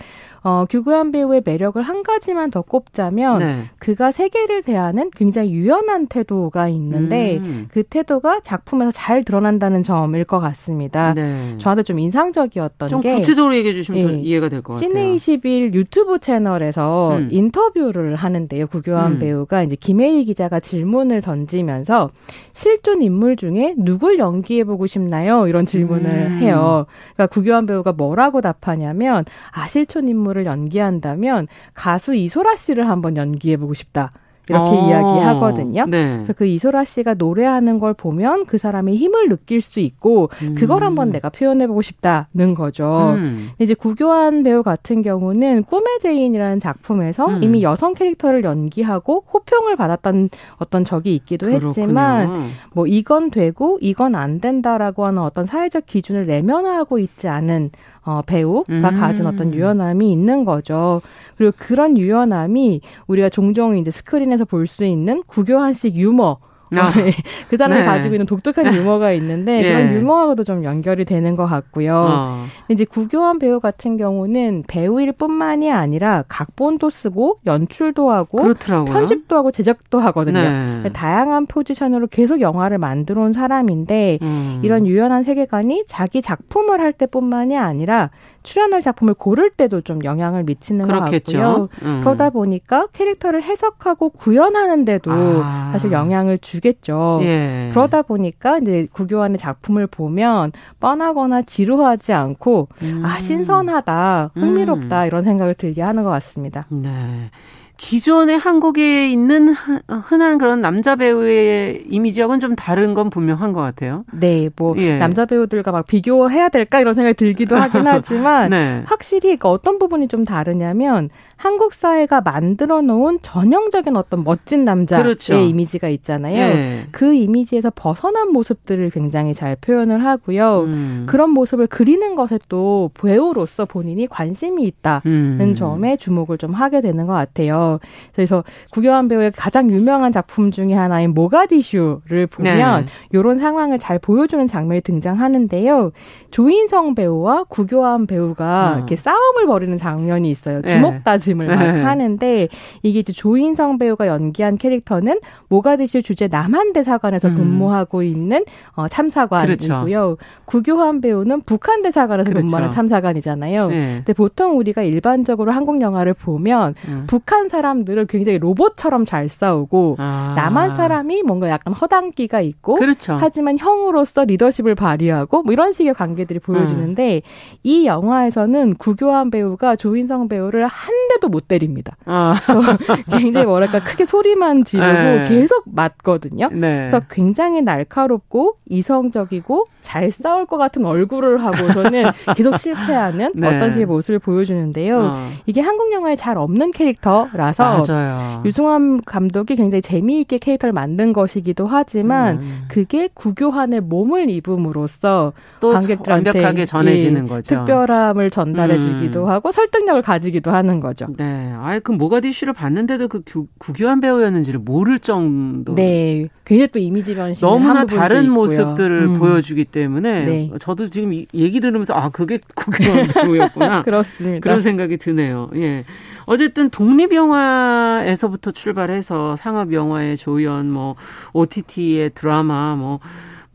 어, 0.47 0.65
규구한 0.69 1.11
배우의 1.11 1.41
매력을 1.43 1.81
한 1.81 2.03
가지만 2.03 2.51
더 2.51 2.61
꼽자면 2.61 3.39
네. 3.39 3.63
그가 3.79 4.13
세계를 4.13 4.63
대하는 4.63 5.11
굉장히 5.13 5.51
유연한 5.51 6.07
태도가 6.07 6.69
있는데 6.69 7.35
음. 7.39 7.67
그 7.69 7.83
태도가 7.83 8.39
작품에서 8.39 8.91
잘 8.91 9.25
드러난다는 9.25 9.83
점일 9.83 10.23
것 10.23 10.39
같습니다. 10.39 11.13
네. 11.13 11.55
저한테 11.57 11.83
좀 11.83 11.99
인상적이었던 11.99 12.87
좀 12.87 13.01
게 13.01 13.15
구체적으로 13.15 13.57
얘기해 13.57 13.73
주시면 13.75 14.09
예, 14.09 14.19
이해가 14.21 14.47
될 14.47 14.61
것 14.61 14.73
같아요. 14.75 14.89
씨네 14.89 15.15
21 15.15 15.73
유튜브 15.73 16.17
채널에서 16.19 17.17
음. 17.17 17.27
인터뷰를 17.29 18.15
하는데요. 18.15 18.67
구교환 18.67 19.13
음. 19.13 19.19
배우가 19.19 19.63
이제 19.63 19.75
김혜리 19.75 20.23
기자가 20.23 20.61
질문을 20.61 21.19
던지면서 21.21 22.11
실존 22.53 23.01
인물 23.01 23.35
중에 23.35 23.73
누굴 23.77 24.17
연기해 24.17 24.63
보고 24.63 24.87
싶나요? 24.87 25.45
이런 25.47 25.65
질문을 25.65 26.09
음. 26.09 26.37
해요. 26.37 26.85
그러니까 27.15 27.27
구교환 27.33 27.65
배우가 27.65 27.91
뭐라고 27.91 28.39
답하냐면 28.39 29.25
아 29.51 29.67
실존 29.67 30.07
인물 30.07 30.36
을 30.37 30.45
연기한다면 30.45 31.47
가수 31.73 32.13
이소라 32.15 32.55
씨를 32.55 32.87
한번 32.89 33.17
연기해 33.17 33.57
보고 33.57 33.73
싶다. 33.73 34.11
이렇게 34.49 34.71
어. 34.71 34.87
이야기하거든요. 34.87 35.85
네. 35.87 36.13
그래서 36.15 36.33
그 36.33 36.45
이소라 36.45 36.85
씨가 36.85 37.15
노래하는 37.15 37.79
걸 37.79 37.93
보면 37.93 38.45
그 38.45 38.57
사람의 38.57 38.95
힘을 38.95 39.29
느낄 39.29 39.61
수 39.61 39.79
있고 39.79 40.29
음. 40.41 40.55
그걸 40.55 40.83
한번 40.83 41.11
내가 41.11 41.29
표현해보고 41.29 41.81
싶다는 41.81 42.53
거죠. 42.55 43.15
음. 43.17 43.49
이제 43.59 43.73
구교환 43.73 44.43
배우 44.43 44.63
같은 44.63 45.01
경우는 45.01 45.63
꿈의 45.63 45.99
제인이라는 46.01 46.59
작품에서 46.59 47.27
음. 47.27 47.43
이미 47.43 47.61
여성 47.61 47.93
캐릭터를 47.93 48.43
연기하고 48.43 49.25
호평을 49.33 49.75
받았던 49.75 50.29
어떤 50.57 50.85
적이 50.85 51.15
있기도 51.15 51.47
그렇군요. 51.47 51.67
했지만 51.67 52.51
뭐 52.73 52.87
이건 52.87 53.29
되고 53.29 53.77
이건 53.81 54.15
안 54.15 54.39
된다라고 54.39 55.05
하는 55.05 55.21
어떤 55.21 55.45
사회적 55.45 55.85
기준을 55.85 56.25
내면화하고 56.25 56.99
있지 56.99 57.27
않은 57.27 57.71
어, 58.07 58.21
배우가 58.25 58.63
음. 58.69 58.81
가진 58.81 59.27
어떤 59.27 59.53
유연함이 59.53 60.09
있는 60.11 60.45
거죠. 60.45 61.01
그리고 61.37 61.53
그런 61.57 61.97
유연함이 61.97 62.79
우리가 63.07 63.27
종종 63.29 63.77
이제 63.77 63.91
스크린에서 63.91 64.45
볼 64.45 64.65
수 64.65 64.85
있는 64.85 65.21
구교한식 65.27 65.95
유머 65.95 66.37
아. 66.75 66.91
네. 66.91 67.11
그 67.49 67.57
사람이 67.57 67.81
네. 67.81 67.85
가지고 67.85 68.15
있는 68.15 68.25
독특한 68.25 68.73
유머가 68.73 69.11
있는데 69.13 69.59
예. 69.63 69.73
그런 69.73 69.93
유머하고도 69.93 70.43
좀 70.43 70.63
연결이 70.63 71.05
되는 71.05 71.35
것 71.35 71.45
같고요. 71.45 71.95
어. 71.95 72.45
이제 72.69 72.85
구교환 72.85 73.39
배우 73.39 73.59
같은 73.59 73.97
경우는 73.97 74.63
배우일 74.67 75.13
뿐만이 75.13 75.71
아니라 75.71 76.23
각본도 76.27 76.89
쓰고 76.89 77.39
연출도 77.45 78.11
하고 78.11 78.41
그렇더라고요. 78.41 78.93
편집도 78.93 79.35
하고 79.35 79.51
제작도 79.51 79.99
하거든요. 79.99 80.39
네. 80.83 80.89
다양한 80.91 81.45
포지션으로 81.45 82.07
계속 82.07 82.41
영화를 82.41 82.77
만들어 82.77 83.21
온 83.21 83.33
사람인데 83.33 84.19
음. 84.21 84.61
이런 84.63 84.85
유연한 84.87 85.23
세계관이 85.23 85.85
자기 85.87 86.21
작품을 86.21 86.81
할 86.81 86.93
때뿐만이 86.93 87.57
아니라 87.57 88.09
출연할 88.47 88.81
작품을 88.81 89.13
고를 89.13 89.49
때도 89.49 89.81
좀 89.81 90.05
영향을 90.05 90.43
미치는 90.43 90.87
그렇겠죠. 90.87 91.37
것 91.37 91.43
같고요. 91.43 91.69
음. 91.81 92.01
그러다 92.01 92.29
보니까 92.29 92.87
캐릭터를 92.93 93.43
해석하고 93.43 94.11
구현하는데도 94.11 95.11
아. 95.11 95.69
사실 95.73 95.91
영향을 95.91 96.37
주겠죠. 96.37 97.19
예. 97.23 97.67
그러다 97.73 98.03
보니까 98.03 98.59
이제 98.59 98.87
구교환의 98.93 99.37
작품을 99.37 99.87
보면 99.87 100.53
뻔하거나 100.79 101.41
지루하지 101.41 102.13
않고 102.13 102.69
아, 102.71 102.85
음. 102.85 103.05
아 103.05 103.19
신선하다, 103.19 104.31
흥미롭다 104.35 105.01
음. 105.01 105.07
이런 105.07 105.23
생각을 105.23 105.53
들게 105.53 105.81
하는 105.81 106.05
것 106.05 106.09
같습니다. 106.11 106.67
네. 106.69 107.29
기존에 107.77 108.35
한국에 108.35 109.07
있는 109.07 109.53
흔한 109.87 110.39
그런 110.39 110.61
남자 110.61 110.95
배우의 110.95 111.85
이미지하고는 111.87 112.39
좀 112.39 112.55
다른 112.55 112.93
건 112.95 113.09
분명한 113.09 113.53
것 113.53 113.61
같아요. 113.61 114.03
네, 114.11 114.49
뭐 114.55 114.75
예. 114.77 114.97
남자 114.97 115.25
배우들과 115.25 115.71
막 115.71 115.85
비교해야 115.85 116.49
될까 116.49 116.79
이런 116.79 116.95
생각이 116.95 117.13
들기도 117.15 117.55
하긴 117.55 117.85
하지만 117.87 118.49
네. 118.49 118.83
확실히 118.85 119.21
그러니까 119.21 119.51
어떤 119.51 119.77
부분이 119.77 120.07
좀 120.07 120.25
다르냐면 120.25 121.09
한국 121.37 121.73
사회가 121.73 122.21
만들어 122.21 122.81
놓은 122.81 123.19
전형적인 123.21 123.95
어떤 123.95 124.23
멋진 124.23 124.65
남자의 124.65 125.03
그렇죠. 125.03 125.35
이미지가 125.35 125.87
있잖아요. 125.89 126.35
예. 126.35 126.87
그 126.91 127.13
이미지에서 127.13 127.71
벗어난 127.75 128.31
모습들을 128.33 128.89
굉장히 128.89 129.35
잘 129.35 129.55
표현을 129.55 130.03
하고요. 130.03 130.61
음. 130.61 131.05
그런 131.07 131.29
모습을 131.31 131.67
그리는 131.67 132.15
것에 132.15 132.39
또 132.49 132.89
배우로서 132.99 133.65
본인이 133.65 134.07
관심이 134.07 134.63
있다는 134.63 135.01
음. 135.05 135.53
점에 135.53 135.95
주목을 135.95 136.39
좀 136.39 136.53
하게 136.53 136.81
되는 136.81 137.05
것 137.05 137.13
같아요. 137.13 137.79
그래서 138.15 138.43
구교환 138.71 139.07
배우의 139.07 139.31
가장 139.35 139.69
유명한 139.69 140.11
작품 140.11 140.49
중에 140.49 140.73
하나인 140.73 141.13
모가디슈를 141.13 142.25
보면 142.27 142.85
네. 142.85 142.91
이런 143.11 143.37
상황을 143.37 143.77
잘 143.77 143.99
보여주는 143.99 144.45
장면이 144.47 144.81
등장하는데요. 144.81 145.91
조인성 146.31 146.95
배우와 146.95 147.43
구교환 147.43 148.07
배우가 148.07 148.73
어. 148.73 148.77
이렇게 148.77 148.95
싸움을 148.95 149.45
벌이는 149.45 149.77
장면이 149.77 150.31
있어요. 150.31 150.63
주먹 150.63 150.93
네. 150.93 151.01
따지 151.03 151.26
말씀을 151.27 151.47
막 151.47 151.63
네. 151.63 151.81
하는데 151.81 152.47
이게 152.83 152.99
이제 152.99 153.11
조인성 153.11 153.77
배우가 153.77 154.07
연기한 154.07 154.57
캐릭터는 154.57 155.19
모가디슈 155.49 156.01
주재 156.01 156.27
남한 156.27 156.73
대사관에서 156.73 157.29
음. 157.29 157.35
근무하고 157.35 158.03
있는 158.03 158.45
어, 158.73 158.87
참사관이고요. 158.87 159.85
그렇죠. 159.85 160.17
구교환 160.45 161.01
배우는 161.01 161.41
북한 161.41 161.81
대사관에서 161.81 162.29
그렇죠. 162.29 162.45
근무하는 162.45 162.69
참사관이잖아요. 162.69 163.67
네. 163.67 163.93
근데 163.97 164.13
보통 164.13 164.57
우리가 164.57 164.83
일반적으로 164.83 165.51
한국 165.51 165.81
영화를 165.81 166.13
보면 166.13 166.75
음. 166.87 167.05
북한 167.07 167.49
사람들을 167.49 168.05
굉장히 168.07 168.37
로봇처럼 168.39 169.05
잘 169.05 169.27
싸우고 169.27 169.95
아. 169.99 170.33
남한 170.35 170.77
사람이 170.77 171.23
뭔가 171.23 171.49
약간 171.49 171.73
허당기가 171.73 172.41
있고 172.41 172.75
그렇죠. 172.75 173.17
하지만 173.19 173.57
형으로서 173.57 174.23
리더십을 174.25 174.75
발휘하고 174.75 175.43
뭐 175.43 175.53
이런 175.53 175.71
식의 175.71 175.93
관계들이 175.93 176.39
보여지는데 176.39 177.15
음. 177.15 177.21
이 177.63 177.85
영화에서는 177.85 178.75
구교환 178.75 179.29
배우가 179.31 179.75
조인성 179.75 180.27
배우를 180.27 180.65
한대 180.65 181.16
때도 181.17 181.29
못 181.29 181.47
때립니다. 181.47 181.97
아. 182.05 182.35
굉장히 183.11 183.45
뭐랄까 183.45 183.83
크게 183.83 184.05
소리만 184.05 184.63
지르고 184.63 184.87
네. 184.87 185.23
계속 185.27 185.63
맞거든요. 185.65 186.49
네. 186.51 186.87
그래서 186.89 187.01
굉장히 187.09 187.61
날카롭고 187.61 188.57
이성적이고 188.69 189.65
잘 189.81 190.11
싸울 190.11 190.45
것 190.45 190.57
같은 190.57 190.85
얼굴을 190.85 191.43
하고서는 191.43 192.05
계속 192.35 192.57
실패하는 192.57 193.31
네. 193.35 193.47
어떤 193.47 193.69
식의 193.69 193.85
모습을 193.85 194.19
보여주는데요. 194.19 194.99
어. 194.99 195.29
이게 195.45 195.61
한국 195.61 195.91
영화에 195.91 196.15
잘 196.15 196.37
없는 196.37 196.71
캐릭터라서 196.71 197.85
맞아요. 197.87 198.43
유승환 198.45 199.01
감독이 199.05 199.55
굉장히 199.55 199.81
재미있게 199.81 200.37
캐릭터를 200.37 200.73
만든 200.73 201.13
것이기도 201.13 201.67
하지만 201.67 202.37
음. 202.37 202.65
그게 202.67 203.09
구교환의 203.13 203.81
몸을 203.81 204.29
입음으로써 204.29 205.33
또 205.59 205.71
관객들한테 205.71 206.29
완벽하게 206.29 206.65
전해지는 206.65 207.25
예, 207.25 207.29
거죠. 207.29 207.55
특별함을 207.55 208.29
전달해주기도 208.29 209.23
음. 209.23 209.29
하고 209.29 209.51
설득력을 209.51 210.01
가지기도 210.01 210.51
하는 210.51 210.79
거죠. 210.79 211.06
네. 211.15 211.53
아예 211.57 211.79
그 211.79 211.91
모가디슈를 211.91 212.53
봤는데도 212.53 213.07
그 213.07 213.21
구교한 213.57 214.01
배우였는지를 214.01 214.59
모를 214.59 214.99
정도. 214.99 215.75
네. 215.75 216.27
굉장히 216.45 216.67
또 216.71 216.79
이미지 216.79 217.15
변신 217.15 217.47
너무나 217.47 217.85
다른 217.85 218.23
있고요. 218.23 218.33
모습들을 218.33 219.01
음. 219.07 219.13
보여주기 219.19 219.65
때문에 219.65 220.25
네. 220.25 220.49
저도 220.59 220.89
지금 220.89 221.13
얘기 221.13 221.59
들으면서 221.59 221.93
아 221.93 222.09
그게 222.09 222.39
구교한 222.55 223.07
배우였구나. 223.13 223.83
그렇습니다. 223.83 224.39
그런 224.41 224.61
생각이 224.61 224.97
드네요. 224.97 225.49
예. 225.55 225.83
어쨌든 226.25 226.69
독립 226.69 227.13
영화에서부터 227.13 228.51
출발해서 228.51 229.35
상업 229.37 229.73
영화의 229.73 230.17
조연, 230.17 230.69
뭐 230.69 230.95
OTT의 231.33 232.11
드라마, 232.15 232.75
뭐 232.75 232.99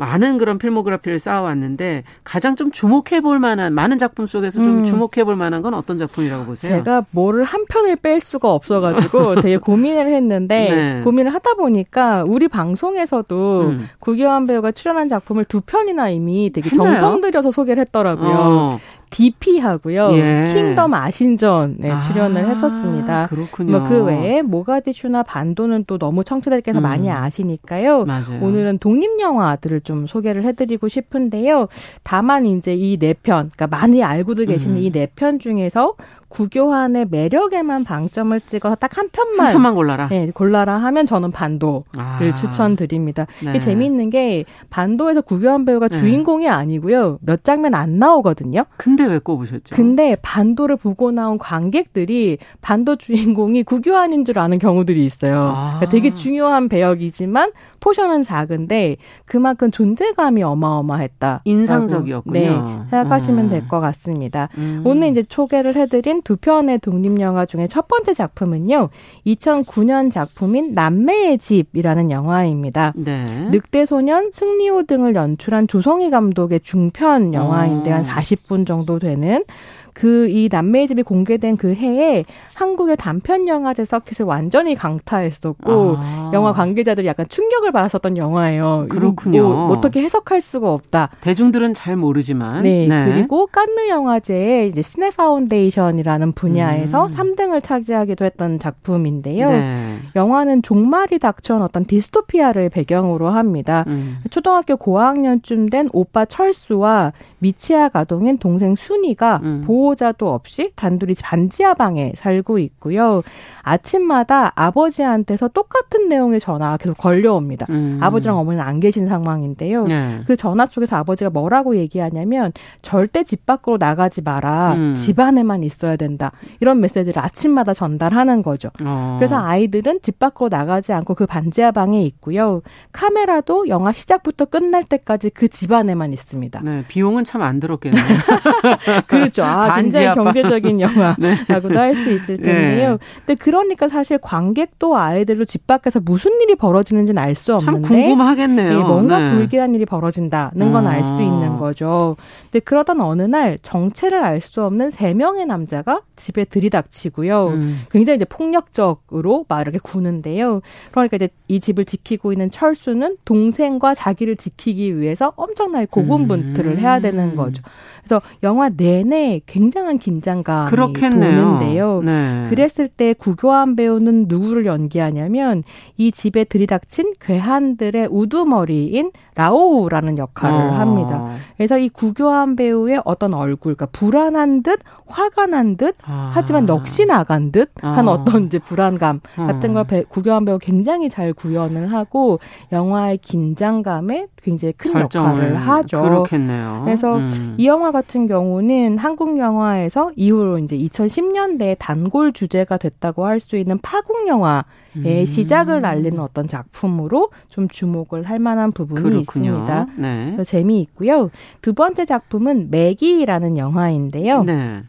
많은 0.02 0.36
그런 0.36 0.58
필모그래피를 0.58 1.20
쌓아왔는데 1.20 2.02
가장 2.24 2.56
좀 2.56 2.72
주목해 2.72 3.20
볼 3.20 3.38
만한 3.38 3.72
많은 3.72 4.00
작품 4.00 4.26
속에서 4.26 4.60
좀 4.60 4.78
음. 4.78 4.84
주목해 4.84 5.22
볼 5.24 5.36
만한 5.36 5.62
건 5.62 5.74
어떤 5.74 5.96
작품이라고 5.96 6.44
보세요? 6.44 6.76
제가 6.76 7.06
뭐를 7.12 7.44
한 7.44 7.64
편을 7.66 7.94
뺄 7.96 8.18
수가 8.18 8.52
없어가지고 8.52 9.36
되게 9.42 9.56
고민을 9.58 10.08
했는데 10.08 10.70
네. 10.70 11.00
고민을 11.04 11.32
하다 11.32 11.54
보니까 11.54 12.24
우리 12.26 12.48
방송에서도 12.48 13.60
음. 13.60 13.88
구교환 14.00 14.48
배우가 14.48 14.72
출연한 14.72 15.06
작품을 15.06 15.44
두 15.44 15.60
편이나 15.60 16.08
이미 16.08 16.50
되게 16.50 16.68
했나요? 16.68 16.96
정성 16.96 17.20
들여서 17.20 17.52
소개를 17.52 17.82
했더라고요. 17.82 18.34
어. 18.34 18.80
DP하고요. 19.12 20.10
예. 20.14 20.44
킹덤 20.52 20.94
아신전에 20.94 21.90
아, 21.90 22.00
출연을 22.00 22.46
했었습니다. 22.48 23.26
그렇군요. 23.28 23.78
뭐 23.78 23.88
그 23.88 24.02
외에 24.04 24.42
모가디슈나 24.42 25.22
반도는 25.22 25.84
또 25.86 25.98
너무 25.98 26.24
청취자들께서 26.24 26.80
음. 26.80 26.82
많이 26.82 27.10
아시니까요. 27.10 28.04
맞아요. 28.06 28.38
오늘은 28.40 28.78
독립 28.78 29.20
영화들을 29.20 29.82
좀 29.82 30.06
소개를 30.06 30.44
해드리고 30.44 30.88
싶은데요. 30.88 31.68
다만 32.02 32.46
이제 32.46 32.74
이 32.74 32.96
네 32.98 33.14
편, 33.14 33.50
그러니까 33.54 33.66
많이 33.66 34.02
알고들 34.02 34.46
계시는 34.46 34.76
음. 34.76 34.82
이네 34.82 35.08
편 35.16 35.38
중에서 35.38 35.94
구교환의 36.32 37.06
매력에만 37.10 37.84
방점을 37.84 38.40
찍어서 38.40 38.76
딱 38.76 38.92
한 38.92 39.08
편만 39.10 39.46
한 39.46 39.52
편만 39.54 39.74
골라라. 39.74 40.08
네, 40.08 40.30
골라라 40.32 40.76
하면 40.76 41.06
저는 41.06 41.30
반도를 41.30 41.82
아. 41.96 42.34
추천드립니다. 42.34 43.26
네. 43.42 43.50
이게 43.50 43.58
재미있는 43.58 44.10
게 44.10 44.44
반도에서 44.70 45.22
구교환 45.22 45.64
배우가 45.64 45.88
네. 45.88 45.98
주인공이 45.98 46.48
아니고요. 46.48 47.18
몇 47.22 47.42
장면 47.42 47.74
안 47.74 47.98
나오거든요. 47.98 48.64
근데 48.76 49.04
왜 49.04 49.18
꼽으셨죠? 49.18 49.74
근데 49.74 50.16
반도를 50.22 50.76
보고 50.76 51.10
나온 51.10 51.38
관객들이 51.38 52.38
반도 52.60 52.96
주인공이 52.96 53.62
구교환인 53.62 54.24
줄 54.24 54.38
아는 54.38 54.58
경우들이 54.58 55.04
있어요. 55.04 55.52
아. 55.56 55.78
그러니까 55.78 55.88
되게 55.88 56.10
중요한 56.12 56.68
배역이지만 56.68 57.52
포션은 57.80 58.22
작은데 58.22 58.96
그만큼 59.24 59.70
존재감이 59.70 60.42
어마어마했다. 60.42 61.42
인상적이었군요. 61.44 62.32
네, 62.32 62.48
생각하시면 62.90 63.46
음. 63.46 63.50
될것 63.50 63.80
같습니다. 63.80 64.48
음. 64.58 64.82
오늘 64.84 65.08
이제 65.08 65.24
소개를 65.28 65.74
해드린 65.76 66.21
두 66.24 66.36
편의 66.36 66.78
독립영화 66.78 67.46
중에 67.46 67.66
첫 67.66 67.88
번째 67.88 68.14
작품은요. 68.14 68.88
2009년 69.26 70.10
작품인 70.10 70.74
남매의 70.74 71.38
집이라는 71.38 72.10
영화입니다. 72.10 72.92
네. 72.96 73.48
늑대 73.50 73.86
소년, 73.86 74.30
승리호 74.32 74.84
등을 74.84 75.14
연출한 75.14 75.68
조성희 75.68 76.10
감독의 76.10 76.60
중편 76.60 77.34
영화인데 77.34 77.92
어. 77.92 77.96
한 77.96 78.04
40분 78.04 78.66
정도 78.66 78.98
되는 78.98 79.44
그 79.92 80.22
이 80.32 80.48
남매의 80.50 80.88
집이 80.88 81.02
공개된 81.02 81.56
그 81.56 81.74
해에 81.74 82.24
한국의 82.54 82.96
단편 82.96 83.48
영화제 83.48 83.84
서킷을 83.84 84.26
완전히 84.26 84.74
강타했었고 84.74 85.96
아. 85.98 86.30
영화 86.32 86.52
관계자들이 86.52 87.06
약간 87.06 87.26
충격을 87.28 87.72
받았었던 87.72 88.16
영화예요. 88.16 88.86
그렇군요. 88.88 89.42
뭐, 89.42 89.66
어떻게 89.68 90.00
해석할 90.02 90.40
수가 90.40 90.72
없다. 90.72 91.10
대중들은 91.20 91.74
잘 91.74 91.96
모르지만. 91.96 92.62
네. 92.62 92.86
네. 92.86 93.04
그리고 93.04 93.46
깐느 93.46 93.88
영화제에 93.88 94.66
이제 94.66 94.80
시네 94.80 95.10
파운데이션이라는 95.10 96.32
분야에서 96.32 97.06
음. 97.06 97.14
3등을 97.14 97.62
차지하기도 97.62 98.24
했던 98.24 98.58
작품인데요. 98.58 99.48
네. 99.48 99.98
영화는 100.16 100.62
종말이 100.62 101.18
닥쳐온 101.18 101.62
어떤 101.62 101.84
디스토피아를 101.84 102.68
배경으로 102.70 103.28
합니다. 103.28 103.84
음. 103.88 104.18
초등학교 104.30 104.76
고학년쯤 104.76 105.68
된 105.68 105.88
오빠 105.92 106.24
철수와 106.24 107.12
미취학 107.38 107.88
아동인 107.88 108.38
동생 108.38 108.74
순이가 108.74 109.40
음. 109.42 109.64
보호 109.66 109.81
자도 109.96 110.32
없이 110.32 110.72
단둘이 110.76 111.14
반지하 111.14 111.74
방에 111.74 112.12
살고 112.16 112.58
있고요. 112.58 113.22
아침마다 113.62 114.52
아버지한테서 114.54 115.48
똑같은 115.48 116.08
내용의 116.08 116.40
전화가 116.40 116.76
계속 116.76 116.96
걸려옵니다. 116.98 117.66
음. 117.70 117.98
아버지랑 118.00 118.38
어머니는 118.38 118.64
안 118.64 118.80
계신 118.80 119.08
상황인데요. 119.08 119.86
네. 119.86 120.20
그 120.26 120.36
전화 120.36 120.66
속에서 120.66 120.96
아버지가 120.96 121.30
뭐라고 121.30 121.76
얘기하냐면 121.76 122.52
절대 122.82 123.22
집 123.24 123.46
밖으로 123.46 123.76
나가지 123.78 124.22
마라. 124.22 124.74
음. 124.74 124.94
집 124.94 125.18
안에만 125.20 125.62
있어야 125.64 125.96
된다. 125.96 126.32
이런 126.60 126.80
메시지를 126.80 127.22
아침마다 127.22 127.72
전달하는 127.74 128.42
거죠. 128.42 128.70
어. 128.84 129.16
그래서 129.18 129.36
아이들은 129.36 130.00
집 130.02 130.18
밖으로 130.18 130.48
나가지 130.48 130.92
않고 130.92 131.14
그 131.14 131.26
반지하 131.26 131.70
방에 131.70 132.02
있고요. 132.02 132.62
카메라도 132.92 133.68
영화 133.68 133.92
시작부터 133.92 134.46
끝날 134.46 134.84
때까지 134.84 135.30
그 135.30 135.48
집 135.52 135.70
안에만 135.70 136.12
있습니다. 136.14 136.60
네, 136.64 136.84
비용은 136.88 137.24
참 137.24 137.42
안 137.42 137.60
들었겠네요. 137.60 138.02
그렇죠. 139.06 139.44
아, 139.44 139.71
굉장히 139.76 140.14
경제적인 140.14 140.80
영화라고도 140.82 141.68
네. 141.68 141.78
할수 141.78 142.10
있을 142.10 142.36
텐데요. 142.38 142.92
네. 142.92 142.98
근데 143.26 143.34
그러니까 143.34 143.88
사실 143.88 144.18
관객도 144.18 144.96
아이들도 144.96 145.44
집 145.44 145.66
밖에서 145.66 146.00
무슨 146.00 146.40
일이 146.40 146.54
벌어지는지는 146.54 147.22
알 147.22 147.34
수 147.34 147.54
없는데 147.54 147.88
궁금하겠네요. 147.88 148.78
네, 148.78 148.84
뭔가 148.84 149.18
네. 149.18 149.30
불길한 149.30 149.74
일이 149.74 149.86
벌어진다는 149.86 150.70
건 150.72 150.86
알수 150.86 151.14
아. 151.14 151.20
있는 151.20 151.56
거죠. 151.58 152.16
근데 152.50 152.60
그러던 152.60 153.00
어느 153.00 153.22
날 153.22 153.58
정체를 153.62 154.22
알 154.22 154.40
수 154.42 154.62
없는 154.64 154.90
세 154.90 155.14
명의 155.14 155.46
남자가 155.46 156.02
집에 156.16 156.44
들이닥치고요. 156.44 157.46
음. 157.48 157.80
굉장히 157.90 158.16
이제 158.16 158.24
폭력적으로 158.24 159.44
막 159.48 159.60
이렇게 159.60 159.78
구는데요. 159.78 160.60
그러니까 160.90 161.16
이제 161.16 161.28
이 161.48 161.60
집을 161.60 161.84
지키고 161.84 162.32
있는 162.32 162.50
철수는 162.50 163.16
동생과 163.24 163.94
자기를 163.94 164.36
지키기 164.36 165.00
위해서 165.00 165.32
엄청나게 165.36 165.86
고군분투를 165.90 166.72
음. 166.72 166.78
해야 166.78 167.00
되는 167.00 167.36
거죠. 167.36 167.62
그래서 168.02 168.20
영화 168.42 168.68
내내 168.68 169.40
굉장 169.46 169.61
한 169.74 169.98
긴장감이 169.98 170.70
그렇겠네요. 170.70 171.40
도는데요. 171.42 172.02
네. 172.04 172.46
그랬을 172.48 172.88
때 172.88 173.12
구교환 173.12 173.76
배우는 173.76 174.26
누구를 174.28 174.66
연기하냐면 174.66 175.62
이 175.96 176.10
집에 176.10 176.44
들이닥친 176.44 177.14
괴한들의 177.20 178.08
우두머리인 178.10 179.12
라오우라는 179.34 180.18
역할을 180.18 180.56
어. 180.56 180.72
합니다. 180.72 181.34
그래서 181.56 181.78
이 181.78 181.88
구교환 181.88 182.56
배우의 182.56 183.02
어떤 183.04 183.34
얼굴, 183.34 183.74
그러니까 183.74 183.86
불안한 183.86 184.62
듯, 184.62 184.80
화가 185.06 185.46
난 185.46 185.76
듯, 185.76 185.94
아. 186.04 186.30
하지만 186.34 186.66
넋이 186.66 187.06
나간 187.06 187.50
듯한 187.52 188.08
어. 188.08 188.24
떤 188.24 188.46
이제 188.46 188.58
불안감 188.58 189.20
같은 189.36 189.72
걸 189.72 189.84
배, 189.84 190.02
구교환 190.02 190.44
배우 190.44 190.58
굉장히 190.58 191.08
잘 191.08 191.32
구현을 191.32 191.92
하고 191.92 192.40
영화의 192.72 193.18
긴장감에 193.18 194.26
굉장히 194.42 194.72
큰 194.76 195.00
역할을 195.00 195.56
하죠. 195.56 196.02
그렇겠네요. 196.02 196.82
그래서 196.84 197.16
음. 197.16 197.54
이 197.56 197.66
영화 197.66 197.90
같은 197.92 198.26
경우는 198.26 198.98
한국 198.98 199.38
영화 199.38 199.51
에서 199.76 200.10
이후로 200.16 200.58
이제 200.58 200.76
2010년대에 200.76 201.76
단골 201.78 202.32
주제가 202.32 202.76
됐다고 202.78 203.26
할 203.26 203.40
수 203.40 203.56
있는 203.56 203.78
파국 203.78 204.26
영화의 204.28 204.62
음. 204.96 205.24
시작을 205.24 205.84
알리는 205.84 206.18
어떤 206.20 206.46
작품으로 206.46 207.30
좀 207.48 207.68
주목을 207.68 208.24
할 208.24 208.38
만한 208.38 208.72
부분이 208.72 209.02
그렇군요. 209.02 209.20
있습니다. 209.20 209.86
네. 209.98 210.36
재미있고요. 210.44 211.30
두 211.60 211.72
번째 211.74 212.04
작품은 212.04 212.70
매기라는 212.70 213.56
영화인데요. 213.58 214.44
네. 214.44 214.82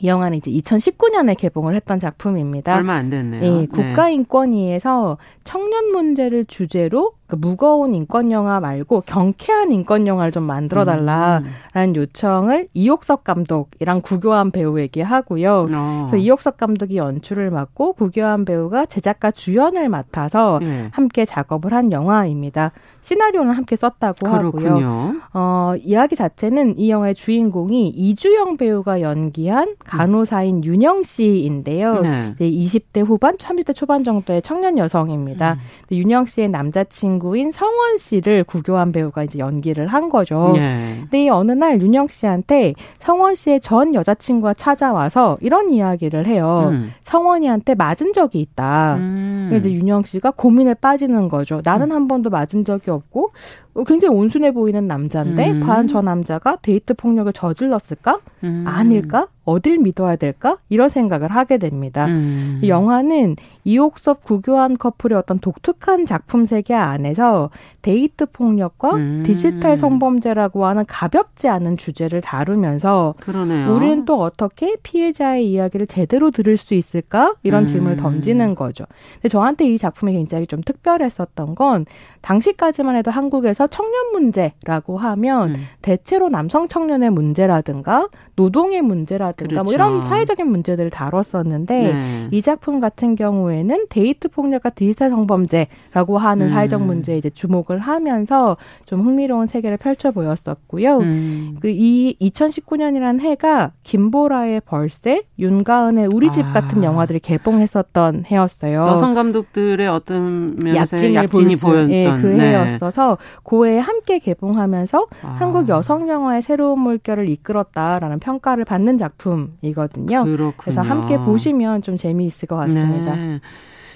이 0.00 0.06
영화는 0.08 0.38
이제 0.38 0.50
2019년에 0.50 1.36
개봉을 1.36 1.74
했던 1.74 1.98
작품입니다. 1.98 2.74
얼마 2.74 2.94
안 2.94 3.10
됐네요. 3.10 3.42
예, 3.44 3.66
국가인권위에서 3.66 5.18
청년 5.44 5.92
문제를 5.92 6.46
주제로 6.46 7.12
그 7.30 7.36
무거운 7.36 7.94
인권 7.94 8.32
영화 8.32 8.58
말고 8.58 9.02
경쾌한 9.06 9.70
인권 9.70 10.06
영화를 10.06 10.32
좀 10.32 10.42
만들어 10.42 10.84
달라라는 10.84 11.44
음. 11.76 11.96
요청을 11.96 12.68
이옥석 12.74 13.22
감독이랑 13.22 14.00
구교환 14.02 14.50
배우에게 14.50 15.02
하고요. 15.02 15.68
어. 15.72 16.06
그래서 16.10 16.16
이옥석 16.16 16.56
감독이 16.56 16.96
연출을 16.96 17.50
맡고 17.50 17.92
구교환 17.92 18.44
배우가 18.44 18.86
제작가 18.86 19.30
주연을 19.30 19.88
맡아서 19.88 20.58
네. 20.60 20.88
함께 20.90 21.24
작업을 21.24 21.72
한 21.72 21.92
영화입니다. 21.92 22.72
시나리오는 23.00 23.52
함께 23.52 23.76
썼다고 23.76 24.28
그렇군요. 24.28 24.68
하고요. 24.68 25.14
어, 25.32 25.74
이야기 25.78 26.16
자체는 26.16 26.78
이 26.78 26.90
영화의 26.90 27.14
주인공이 27.14 27.88
이주영 27.88 28.56
배우가 28.56 29.00
연기한 29.00 29.76
간호사인 29.78 30.64
윤영 30.64 31.04
씨인데요. 31.04 32.00
네. 32.02 32.34
이제 32.34 32.50
20대 32.50 33.04
후반, 33.04 33.36
30대 33.36 33.74
초반 33.74 34.04
정도의 34.04 34.42
청년 34.42 34.76
여성입니다. 34.78 35.54
음. 35.54 35.58
윤영 35.96 36.26
씨의 36.26 36.48
남자친구 36.48 37.19
인 37.36 37.52
성원 37.52 37.98
씨를 37.98 38.44
구교한 38.44 38.92
배우가 38.92 39.22
이제 39.24 39.38
연기를 39.38 39.86
한 39.86 40.08
거죠. 40.08 40.52
네. 40.54 40.98
근데 41.02 41.24
이 41.24 41.28
어느 41.28 41.52
날 41.52 41.80
윤영 41.80 42.08
씨한테 42.08 42.74
성원 42.98 43.34
씨의 43.34 43.60
전 43.60 43.94
여자친구가 43.94 44.54
찾아와서 44.54 45.36
이런 45.40 45.70
이야기를 45.70 46.26
해요. 46.26 46.68
음. 46.70 46.92
성원이한테 47.04 47.74
맞은 47.74 48.12
적이 48.12 48.40
있다. 48.40 48.96
음. 48.96 49.52
이제 49.56 49.70
윤영 49.70 50.02
씨가 50.02 50.32
고민에 50.32 50.74
빠지는 50.74 51.28
거죠. 51.28 51.60
나는 51.64 51.90
음. 51.90 51.92
한 51.92 52.08
번도 52.08 52.30
맞은 52.30 52.64
적이 52.64 52.90
없고 52.90 53.32
어, 53.69 53.69
굉장히 53.86 54.16
온순해 54.16 54.52
보이는 54.52 54.86
남자인데 54.86 55.50
음. 55.52 55.60
과연 55.60 55.86
저 55.86 56.00
남자가 56.02 56.56
데이트 56.56 56.94
폭력을 56.94 57.32
저질렀을까? 57.32 58.20
음. 58.44 58.64
아닐까? 58.66 59.28
어딜 59.44 59.78
믿어야 59.78 60.16
될까? 60.16 60.58
이런 60.68 60.88
생각을 60.88 61.30
하게 61.30 61.58
됩니다. 61.58 62.06
음. 62.06 62.60
영화는 62.64 63.36
이옥섭 63.64 64.22
구교환 64.22 64.76
커플의 64.76 65.18
어떤 65.18 65.38
독특한 65.38 66.06
작품 66.06 66.44
세계 66.44 66.74
안에서 66.74 67.50
데이트 67.82 68.26
폭력과 68.26 68.94
음. 68.94 69.22
디지털 69.24 69.76
성범죄라고 69.76 70.66
하는 70.66 70.84
가볍지 70.86 71.48
않은 71.48 71.76
주제를 71.76 72.20
다루면서 72.20 73.14
그러네요. 73.20 73.74
우리는 73.74 74.04
또 74.04 74.20
어떻게 74.20 74.76
피해자의 74.82 75.50
이야기를 75.50 75.86
제대로 75.86 76.30
들을 76.30 76.56
수 76.56 76.74
있을까? 76.74 77.34
이런 77.42 77.64
음. 77.64 77.66
질문을 77.66 77.96
던지는 77.96 78.54
거죠. 78.54 78.84
근데 79.14 79.28
저한테 79.28 79.66
이 79.66 79.78
작품이 79.78 80.12
굉장히 80.12 80.46
좀 80.46 80.60
특별했었던 80.60 81.54
건 81.54 81.86
당시까지만 82.20 82.96
해도 82.96 83.10
한국에서 83.10 83.59
청년 83.66 84.12
문제라고 84.12 84.98
하면 84.98 85.54
음. 85.54 85.66
대체로 85.82 86.28
남성 86.28 86.68
청년의 86.68 87.10
문제라든가 87.10 88.08
노동의 88.36 88.82
문제라든가 88.82 89.62
뭐 89.62 89.64
그렇죠. 89.72 89.86
뭐 89.86 89.92
이런 89.92 90.02
사회적인 90.02 90.46
문제들을 90.46 90.90
다뤘었는데 90.90 91.92
네. 91.92 92.28
이 92.30 92.40
작품 92.40 92.80
같은 92.80 93.14
경우에는 93.14 93.86
데이트 93.88 94.28
폭력과 94.28 94.70
디지털 94.70 95.10
성범죄라고 95.10 96.18
하는 96.18 96.46
음. 96.46 96.50
사회적 96.50 96.82
문제에 96.82 97.18
이제 97.18 97.28
주목을 97.28 97.78
하면서 97.78 98.56
좀 98.86 99.00
흥미로운 99.00 99.46
세계를 99.46 99.76
펼쳐 99.76 100.10
보였었고요. 100.10 100.98
음. 100.98 101.56
그이 101.60 102.16
2019년이라는 102.20 103.20
해가 103.20 103.72
김보라의 103.82 104.62
벌새, 104.64 105.22
윤가은의 105.38 106.08
우리 106.14 106.30
집 106.30 106.44
아. 106.46 106.52
같은 106.52 106.82
영화들이 106.84 107.20
개봉했었던 107.20 108.24
해였어요. 108.30 108.86
여성 108.88 109.14
감독들의 109.14 109.86
어떤 109.88 110.56
면에서 110.56 111.14
약진이 111.14 111.56
보였던 111.56 111.90
예, 111.90 112.14
그 112.20 112.26
네. 112.26 112.50
해였어서 112.50 113.18
고해에 113.50 113.80
함께 113.80 114.20
개봉하면서 114.20 115.08
아. 115.22 115.34
한국 115.36 115.68
여성 115.68 116.08
영화의 116.08 116.40
새로운 116.40 116.78
물결을 116.78 117.28
이끌었다라는 117.28 118.20
평가를 118.20 118.64
받는 118.64 118.96
작품이거든요. 118.96 120.22
그렇군요. 120.22 120.52
그래서 120.56 120.82
함께 120.82 121.18
보시면 121.18 121.82
좀 121.82 121.96
재미있을 121.96 122.46
것 122.46 122.54
같습니다. 122.54 123.16
네. 123.16 123.40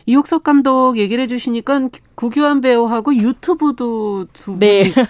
이옥석 0.07 0.43
감독 0.43 0.99
얘기를 0.99 1.23
해주시니까 1.25 1.89
구교환 2.15 2.61
배우하고 2.61 3.17
유튜브도 3.17 4.27
두 4.33 4.57
네. 4.59 4.85
분이 4.93 5.07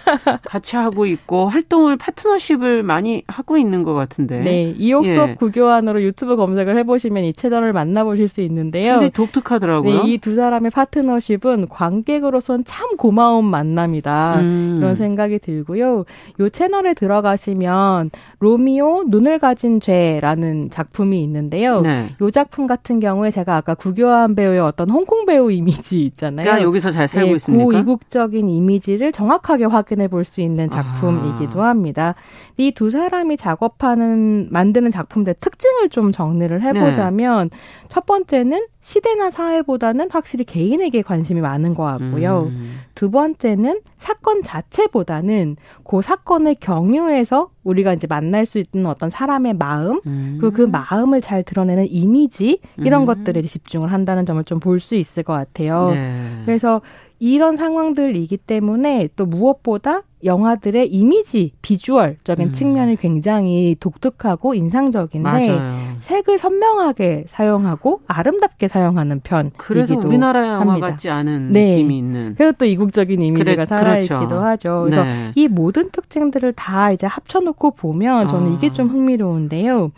같이 0.47 0.77
하고 0.77 1.05
있고 1.05 1.49
활동을 1.49 1.97
파트너십을 1.97 2.83
많이 2.83 3.23
하고 3.27 3.59
있는 3.59 3.83
것 3.83 3.93
같은데. 3.93 4.41
네, 4.41 4.75
이옥석 4.79 5.29
예. 5.31 5.35
구교환으로 5.35 6.03
유튜브 6.03 6.37
검색을 6.37 6.79
해보시면 6.79 7.25
이 7.25 7.33
채널을 7.35 7.73
만나보실 7.75 8.29
수 8.29 8.41
있는데요. 8.41 8.93
굉장히 8.93 9.11
독특하더라고요. 9.11 10.05
네, 10.05 10.13
이 10.13 10.19
두 10.19 10.35
사람의 10.35 10.71
파트너십은 10.71 11.69
관객으로선 11.69 12.65
참 12.65 12.97
고마운 12.97 13.45
만남이다 13.45 14.41
음. 14.41 14.77
그런 14.79 14.95
생각이 14.97 15.39
들고요. 15.41 16.05
이 16.41 16.49
채널에 16.51 16.95
들어가시면 16.95 18.11
로미오 18.39 19.05
눈을 19.09 19.39
가진 19.41 19.81
죄라는 19.81 20.71
작품이 20.71 21.23
있는데요. 21.25 21.83
네. 21.83 22.15
이 22.23 22.31
작품 22.33 22.67
같은 22.67 23.01
경우에 23.01 23.31
제가 23.31 23.57
아까 23.57 23.75
구교환 23.75 24.35
배우의 24.35 24.61
어떤 24.61 24.84
홍콩 24.91 25.27
배우 25.27 25.51
이미지 25.51 26.03
있잖아요. 26.03 26.45
그러니까 26.45 26.67
여기서 26.67 26.91
잘 26.91 27.07
살고 27.09 27.29
네, 27.29 27.35
있습니까? 27.37 27.65
고이국적인 27.65 28.49
이미지를 28.49 29.13
정확하게 29.13 29.65
확인해 29.67 30.09
볼 30.09 30.25
수 30.25 30.41
있는 30.41 30.69
작품이기도 30.69 31.63
아. 31.63 31.69
합니다. 31.69 32.15
이 32.57 32.71
두 32.73 32.91
사람이 32.91 33.37
작업하는 33.37 34.49
만드는 34.51 34.91
작품들의 34.91 35.37
특징을 35.41 35.89
좀 35.91 36.13
정리를 36.13 36.61
해보자면 36.63 37.51
네. 37.51 37.57
첫 37.89 38.07
번째는 38.07 38.67
시대나 38.85 39.31
사회보다는 39.31 40.11
확실히 40.11 40.45
개인에게 40.45 41.01
관심이 41.01 41.41
많은 41.41 41.73
것 41.73 41.85
같고요. 41.85 42.51
음. 42.53 42.81
두 42.95 43.11
번째는 43.11 43.81
사건 43.97 44.43
자체보다는 44.43 45.57
그 45.89 46.03
사건을 46.03 46.57
경유해서 46.61 47.49
우리가 47.65 47.95
이제 47.95 48.07
만날 48.07 48.45
수 48.45 48.59
있는 48.59 48.85
어떤 48.85 49.09
사람의 49.09 49.55
마음, 49.55 50.03
음. 50.05 50.37
그리고 50.39 50.55
그 50.55 50.63
마음을 50.63 51.23
잘 51.23 51.43
드러내는 51.43 51.87
이미지, 51.89 52.61
이런 52.77 53.03
음. 53.03 53.07
것들에 53.07 53.41
집중을 53.41 53.91
한다는 53.91 54.27
점을 54.27 54.45
좀 54.45 54.61
볼 54.61 54.79
수 54.79 54.97
있을 54.97 55.23
것 55.23 55.33
같아요. 55.33 55.89
네. 55.91 56.43
그래서 56.45 56.83
이런 57.25 57.57
상황들이기 57.57 58.37
때문에 58.37 59.09
또 59.17 59.25
무엇보다 59.25 60.03
영화들의 60.25 60.89
이미지, 60.89 61.53
비주얼적인 61.63 62.49
음. 62.49 62.53
측면이 62.53 62.97
굉장히 62.97 63.77
독특하고 63.81 64.53
인상적인데 64.53 65.23
맞아요. 65.23 65.97
색을 66.01 66.37
선명하게 66.37 67.25
사용하고 67.29 68.03
아름답게 68.07 68.69
사용하는 68.69 69.21
편이기도 69.21 69.57
그래서 69.57 69.97
우리나라 69.97 70.47
영화 70.47 70.61
합니다. 70.61 70.89
같지 70.89 71.09
않은 71.09 71.53
네. 71.53 71.77
느낌이 71.77 71.97
있는. 71.97 72.35
그리고 72.37 72.53
또 72.59 72.67
이국적인 72.67 73.23
이미지가 73.23 73.55
그래, 73.55 73.67
살아있기도 73.67 74.19
그렇죠. 74.19 74.41
하죠. 74.41 74.81
그래서 74.85 75.05
네. 75.05 75.33
이 75.35 75.49
모든 75.49 75.91
특징들을 75.91 76.53
다 76.53 76.93
이제 76.93 77.07
합쳐놓고 77.07 77.71
보면 77.71 78.27
저는 78.29 78.53
이게 78.53 78.69
아. 78.69 78.73
좀 78.73 78.89
흥미로운데요. 78.89 79.93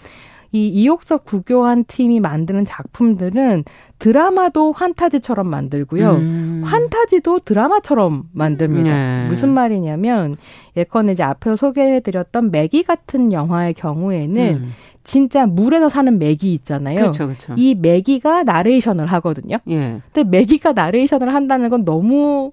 이 0.53 0.69
이옥석 0.69 1.25
구교한 1.25 1.85
팀이 1.85 2.21
만드는 2.21 2.65
작품들은 2.65 3.65
드라마도 3.99 4.73
환타지처럼 4.73 5.49
만들고요. 5.49 6.11
음. 6.13 6.63
환타지도 6.65 7.41
드라마처럼 7.41 8.25
만듭니다. 8.33 8.91
네. 8.91 9.27
무슨 9.29 9.51
말이냐면 9.51 10.37
예컨대 10.77 11.13
이제 11.13 11.23
앞에서 11.23 11.57
소개해드렸던 11.57 12.51
매기 12.51 12.83
같은 12.83 13.33
영화의 13.33 13.75
경우에는 13.75 14.55
음. 14.55 14.73
진짜 15.05 15.47
물에서 15.47 15.89
사는 15.89 16.19
메기 16.19 16.53
있잖아요. 16.55 16.97
그렇죠, 16.99 17.27
그렇죠. 17.27 17.55
이 17.57 17.77
메기가 17.77 18.43
나레이션을 18.43 19.07
하거든요. 19.07 19.59
예. 19.69 20.01
근데 20.13 20.29
메기가 20.29 20.73
나레이션을 20.73 21.33
한다는 21.33 21.71
건 21.71 21.85
너무 21.85 22.51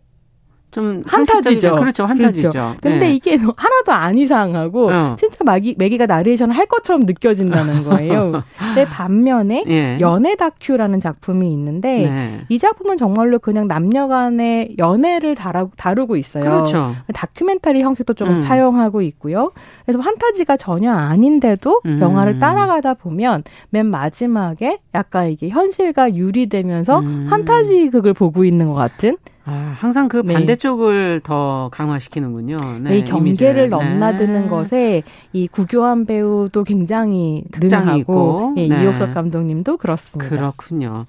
좀 0.73 1.03
한타지죠. 1.05 1.75
그렇죠, 1.75 2.05
한타지죠. 2.05 2.49
그렇죠. 2.49 2.75
근데 2.81 2.99
네. 2.99 3.13
이게 3.13 3.37
하나도 3.37 3.91
안 3.91 4.17
이상하고 4.17 4.89
어. 4.91 5.15
진짜 5.17 5.43
마기, 5.43 5.75
매기가 5.77 6.07
나레이션을 6.07 6.57
할 6.57 6.65
것처럼 6.65 7.03
느껴진다는 7.05 7.83
거예요. 7.85 8.43
근데 8.57 8.85
반면에 8.85 9.63
예. 9.67 9.97
연애 10.01 10.35
다큐라는 10.35 10.99
작품이 10.99 11.51
있는데 11.53 12.09
네. 12.09 12.41
이 12.49 12.57
작품은 12.57 12.97
정말로 12.97 13.37
그냥 13.37 13.67
남녀간의 13.67 14.75
연애를 14.79 15.35
다루, 15.35 15.69
다루고 15.77 16.17
있어요. 16.17 16.43
그렇죠. 16.43 16.95
다큐멘터리 17.13 17.83
형식도 17.83 18.15
좀 18.15 18.29
음. 18.29 18.39
차용하고 18.39 19.03
있고요. 19.03 19.51
그래서 19.85 19.99
판타지가 19.99 20.57
전혀 20.57 20.91
아닌데도 20.91 21.81
음. 21.85 21.99
영화를 22.01 22.39
따라가다 22.39 22.95
보면 22.95 23.43
맨 23.69 23.85
마지막에 23.85 24.79
약간 24.95 25.29
이게 25.29 25.49
현실과 25.49 26.15
유리되면서 26.15 26.99
음. 26.99 27.27
판타지 27.29 27.89
극을 27.91 28.13
보고 28.13 28.43
있는 28.43 28.67
것 28.67 28.73
같은 28.73 29.17
아, 29.45 29.75
항상 29.77 30.07
그 30.07 30.21
네. 30.23 30.33
반대쪽을 30.33 31.15
네. 31.15 31.19
더 31.21 31.69
강화시키는군요. 31.73 32.57
네, 32.81 32.99
이 32.99 33.03
경계를 33.03 33.27
이미지를. 33.27 33.69
넘나드는 33.69 34.43
네. 34.43 34.47
것에 34.47 35.03
이 35.33 35.47
구교한 35.47 36.05
배우도 36.05 36.63
굉장히 36.63 37.43
능하고 37.59 38.53
예, 38.57 38.67
네. 38.67 38.83
이옥석 38.83 39.13
감독님도 39.13 39.77
그렇습니다. 39.77 40.29
그렇군요. 40.29 41.05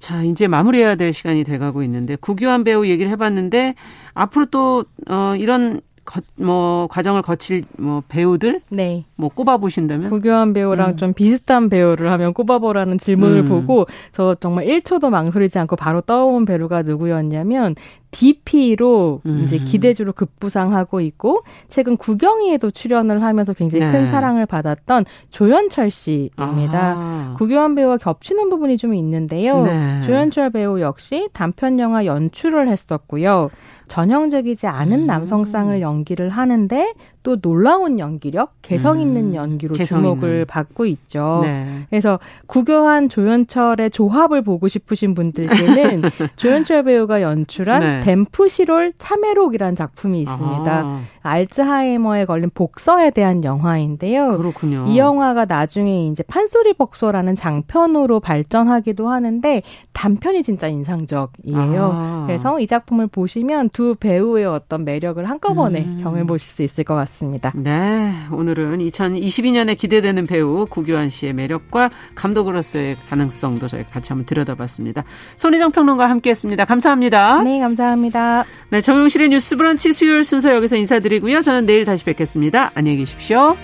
자, 0.00 0.22
이제 0.22 0.48
마무리해야 0.48 0.96
될 0.96 1.12
시간이 1.12 1.44
돼가고 1.44 1.82
있는데 1.84 2.16
구교한 2.16 2.64
배우 2.64 2.86
얘기를 2.86 3.10
해봤는데 3.12 3.74
앞으로 4.14 4.46
또 4.46 4.84
어, 5.08 5.34
이런 5.36 5.80
거, 6.08 6.22
뭐 6.36 6.86
과정을 6.90 7.20
거칠 7.20 7.64
뭐 7.76 8.02
배우들 8.08 8.62
네. 8.70 9.04
뭐 9.14 9.28
꼽아 9.28 9.58
보신다면 9.58 10.08
구교한 10.08 10.54
배우랑 10.54 10.90
음. 10.90 10.96
좀 10.96 11.12
비슷한 11.12 11.68
배우를 11.68 12.10
하면 12.12 12.32
꼽아보라는 12.32 12.96
질문을 12.96 13.40
음. 13.40 13.44
보고 13.44 13.86
저 14.12 14.34
정말 14.40 14.64
1초도 14.64 15.10
망설이지 15.10 15.58
않고 15.58 15.76
바로 15.76 16.00
떠온 16.00 16.46
배우가 16.46 16.80
누구였냐면 16.82 17.74
DP로 18.10 19.20
음. 19.26 19.44
이제 19.44 19.58
기대주로 19.58 20.12
급부상하고 20.12 21.00
있고 21.00 21.42
최근 21.68 21.96
구경이에도 21.96 22.70
출연을 22.70 23.22
하면서 23.22 23.52
굉장히 23.52 23.86
네. 23.86 23.92
큰 23.92 24.06
사랑을 24.06 24.46
받았던 24.46 25.04
조연철 25.30 25.90
씨입니다. 25.90 26.94
아. 26.96 27.34
구교한 27.36 27.74
배우와 27.74 27.98
겹치는 27.98 28.48
부분이 28.50 28.78
좀 28.78 28.94
있는데요. 28.94 29.62
네. 29.62 30.02
조연철 30.04 30.50
배우 30.50 30.80
역시 30.80 31.28
단편 31.32 31.78
영화 31.78 32.06
연출을 32.06 32.68
했었고요. 32.68 33.50
전형적이지 33.88 34.66
않은 34.66 35.00
음. 35.00 35.06
남성상을 35.06 35.80
연기를 35.80 36.28
하는데 36.28 36.92
또 37.22 37.40
놀라운 37.40 37.98
연기력, 37.98 38.52
개성 38.62 39.00
있는 39.00 39.28
음. 39.28 39.34
연기로 39.34 39.74
개성 39.74 40.02
주목을 40.02 40.28
있는. 40.28 40.44
받고 40.46 40.86
있죠. 40.86 41.40
네. 41.42 41.82
그래서 41.88 42.18
구교한 42.46 43.08
조연철의 43.08 43.90
조합을 43.90 44.42
보고 44.42 44.68
싶으신 44.68 45.14
분들께는 45.14 46.02
조연철 46.36 46.84
배우가 46.84 47.22
연출한 47.22 47.80
네. 47.80 48.00
댐프시롤 48.00 48.92
참외록이라는 48.98 49.74
작품이 49.74 50.20
있습니다. 50.20 50.72
아. 50.72 51.00
알츠하이머에 51.22 52.24
걸린 52.24 52.50
복서에 52.52 53.10
대한 53.10 53.42
영화인데요. 53.42 54.36
그렇군요. 54.36 54.84
이 54.86 54.98
영화가 54.98 55.46
나중에 55.46 56.06
이제 56.08 56.22
판소리 56.22 56.72
복서라는 56.74 57.34
장편으로 57.34 58.20
발전하기도 58.20 59.08
하는데 59.08 59.62
단편이 59.92 60.42
진짜 60.42 60.68
인상적이에요. 60.68 61.90
아. 61.94 62.24
그래서 62.26 62.60
이 62.60 62.66
작품을 62.66 63.06
보시면 63.08 63.70
두 63.70 63.94
배우의 63.98 64.44
어떤 64.46 64.84
매력을 64.84 65.22
한꺼번에 65.24 65.84
음. 65.84 66.00
경험해 66.02 66.24
보실 66.24 66.50
수 66.50 66.62
있을 66.62 66.84
것 66.84 66.98
같 66.98 67.07
습니다. 67.08 67.52
네. 67.54 68.12
오늘은 68.30 68.78
2022년에 68.78 69.76
기대되는 69.76 70.26
배우 70.26 70.66
구교환 70.66 71.08
씨의 71.08 71.32
매력과 71.32 71.90
감독으로서의 72.14 72.96
가능성도 73.08 73.68
저희 73.68 73.84
같이 73.84 74.12
한번 74.12 74.26
들여다봤습니다. 74.26 75.04
손희정 75.36 75.72
평론가와 75.72 76.10
함께 76.10 76.30
했습니다. 76.30 76.64
감사합니다. 76.64 77.42
네, 77.42 77.60
감사합니다. 77.60 78.44
네, 78.70 78.80
정용실의 78.80 79.30
뉴스 79.30 79.56
브런치 79.56 79.92
수요일 79.92 80.24
순서 80.24 80.54
여기서 80.54 80.76
인사드리고요. 80.76 81.40
저는 81.40 81.66
내일 81.66 81.84
다시 81.84 82.04
뵙겠습니다. 82.04 82.70
안녕히 82.74 82.98
계십시오. 82.98 83.56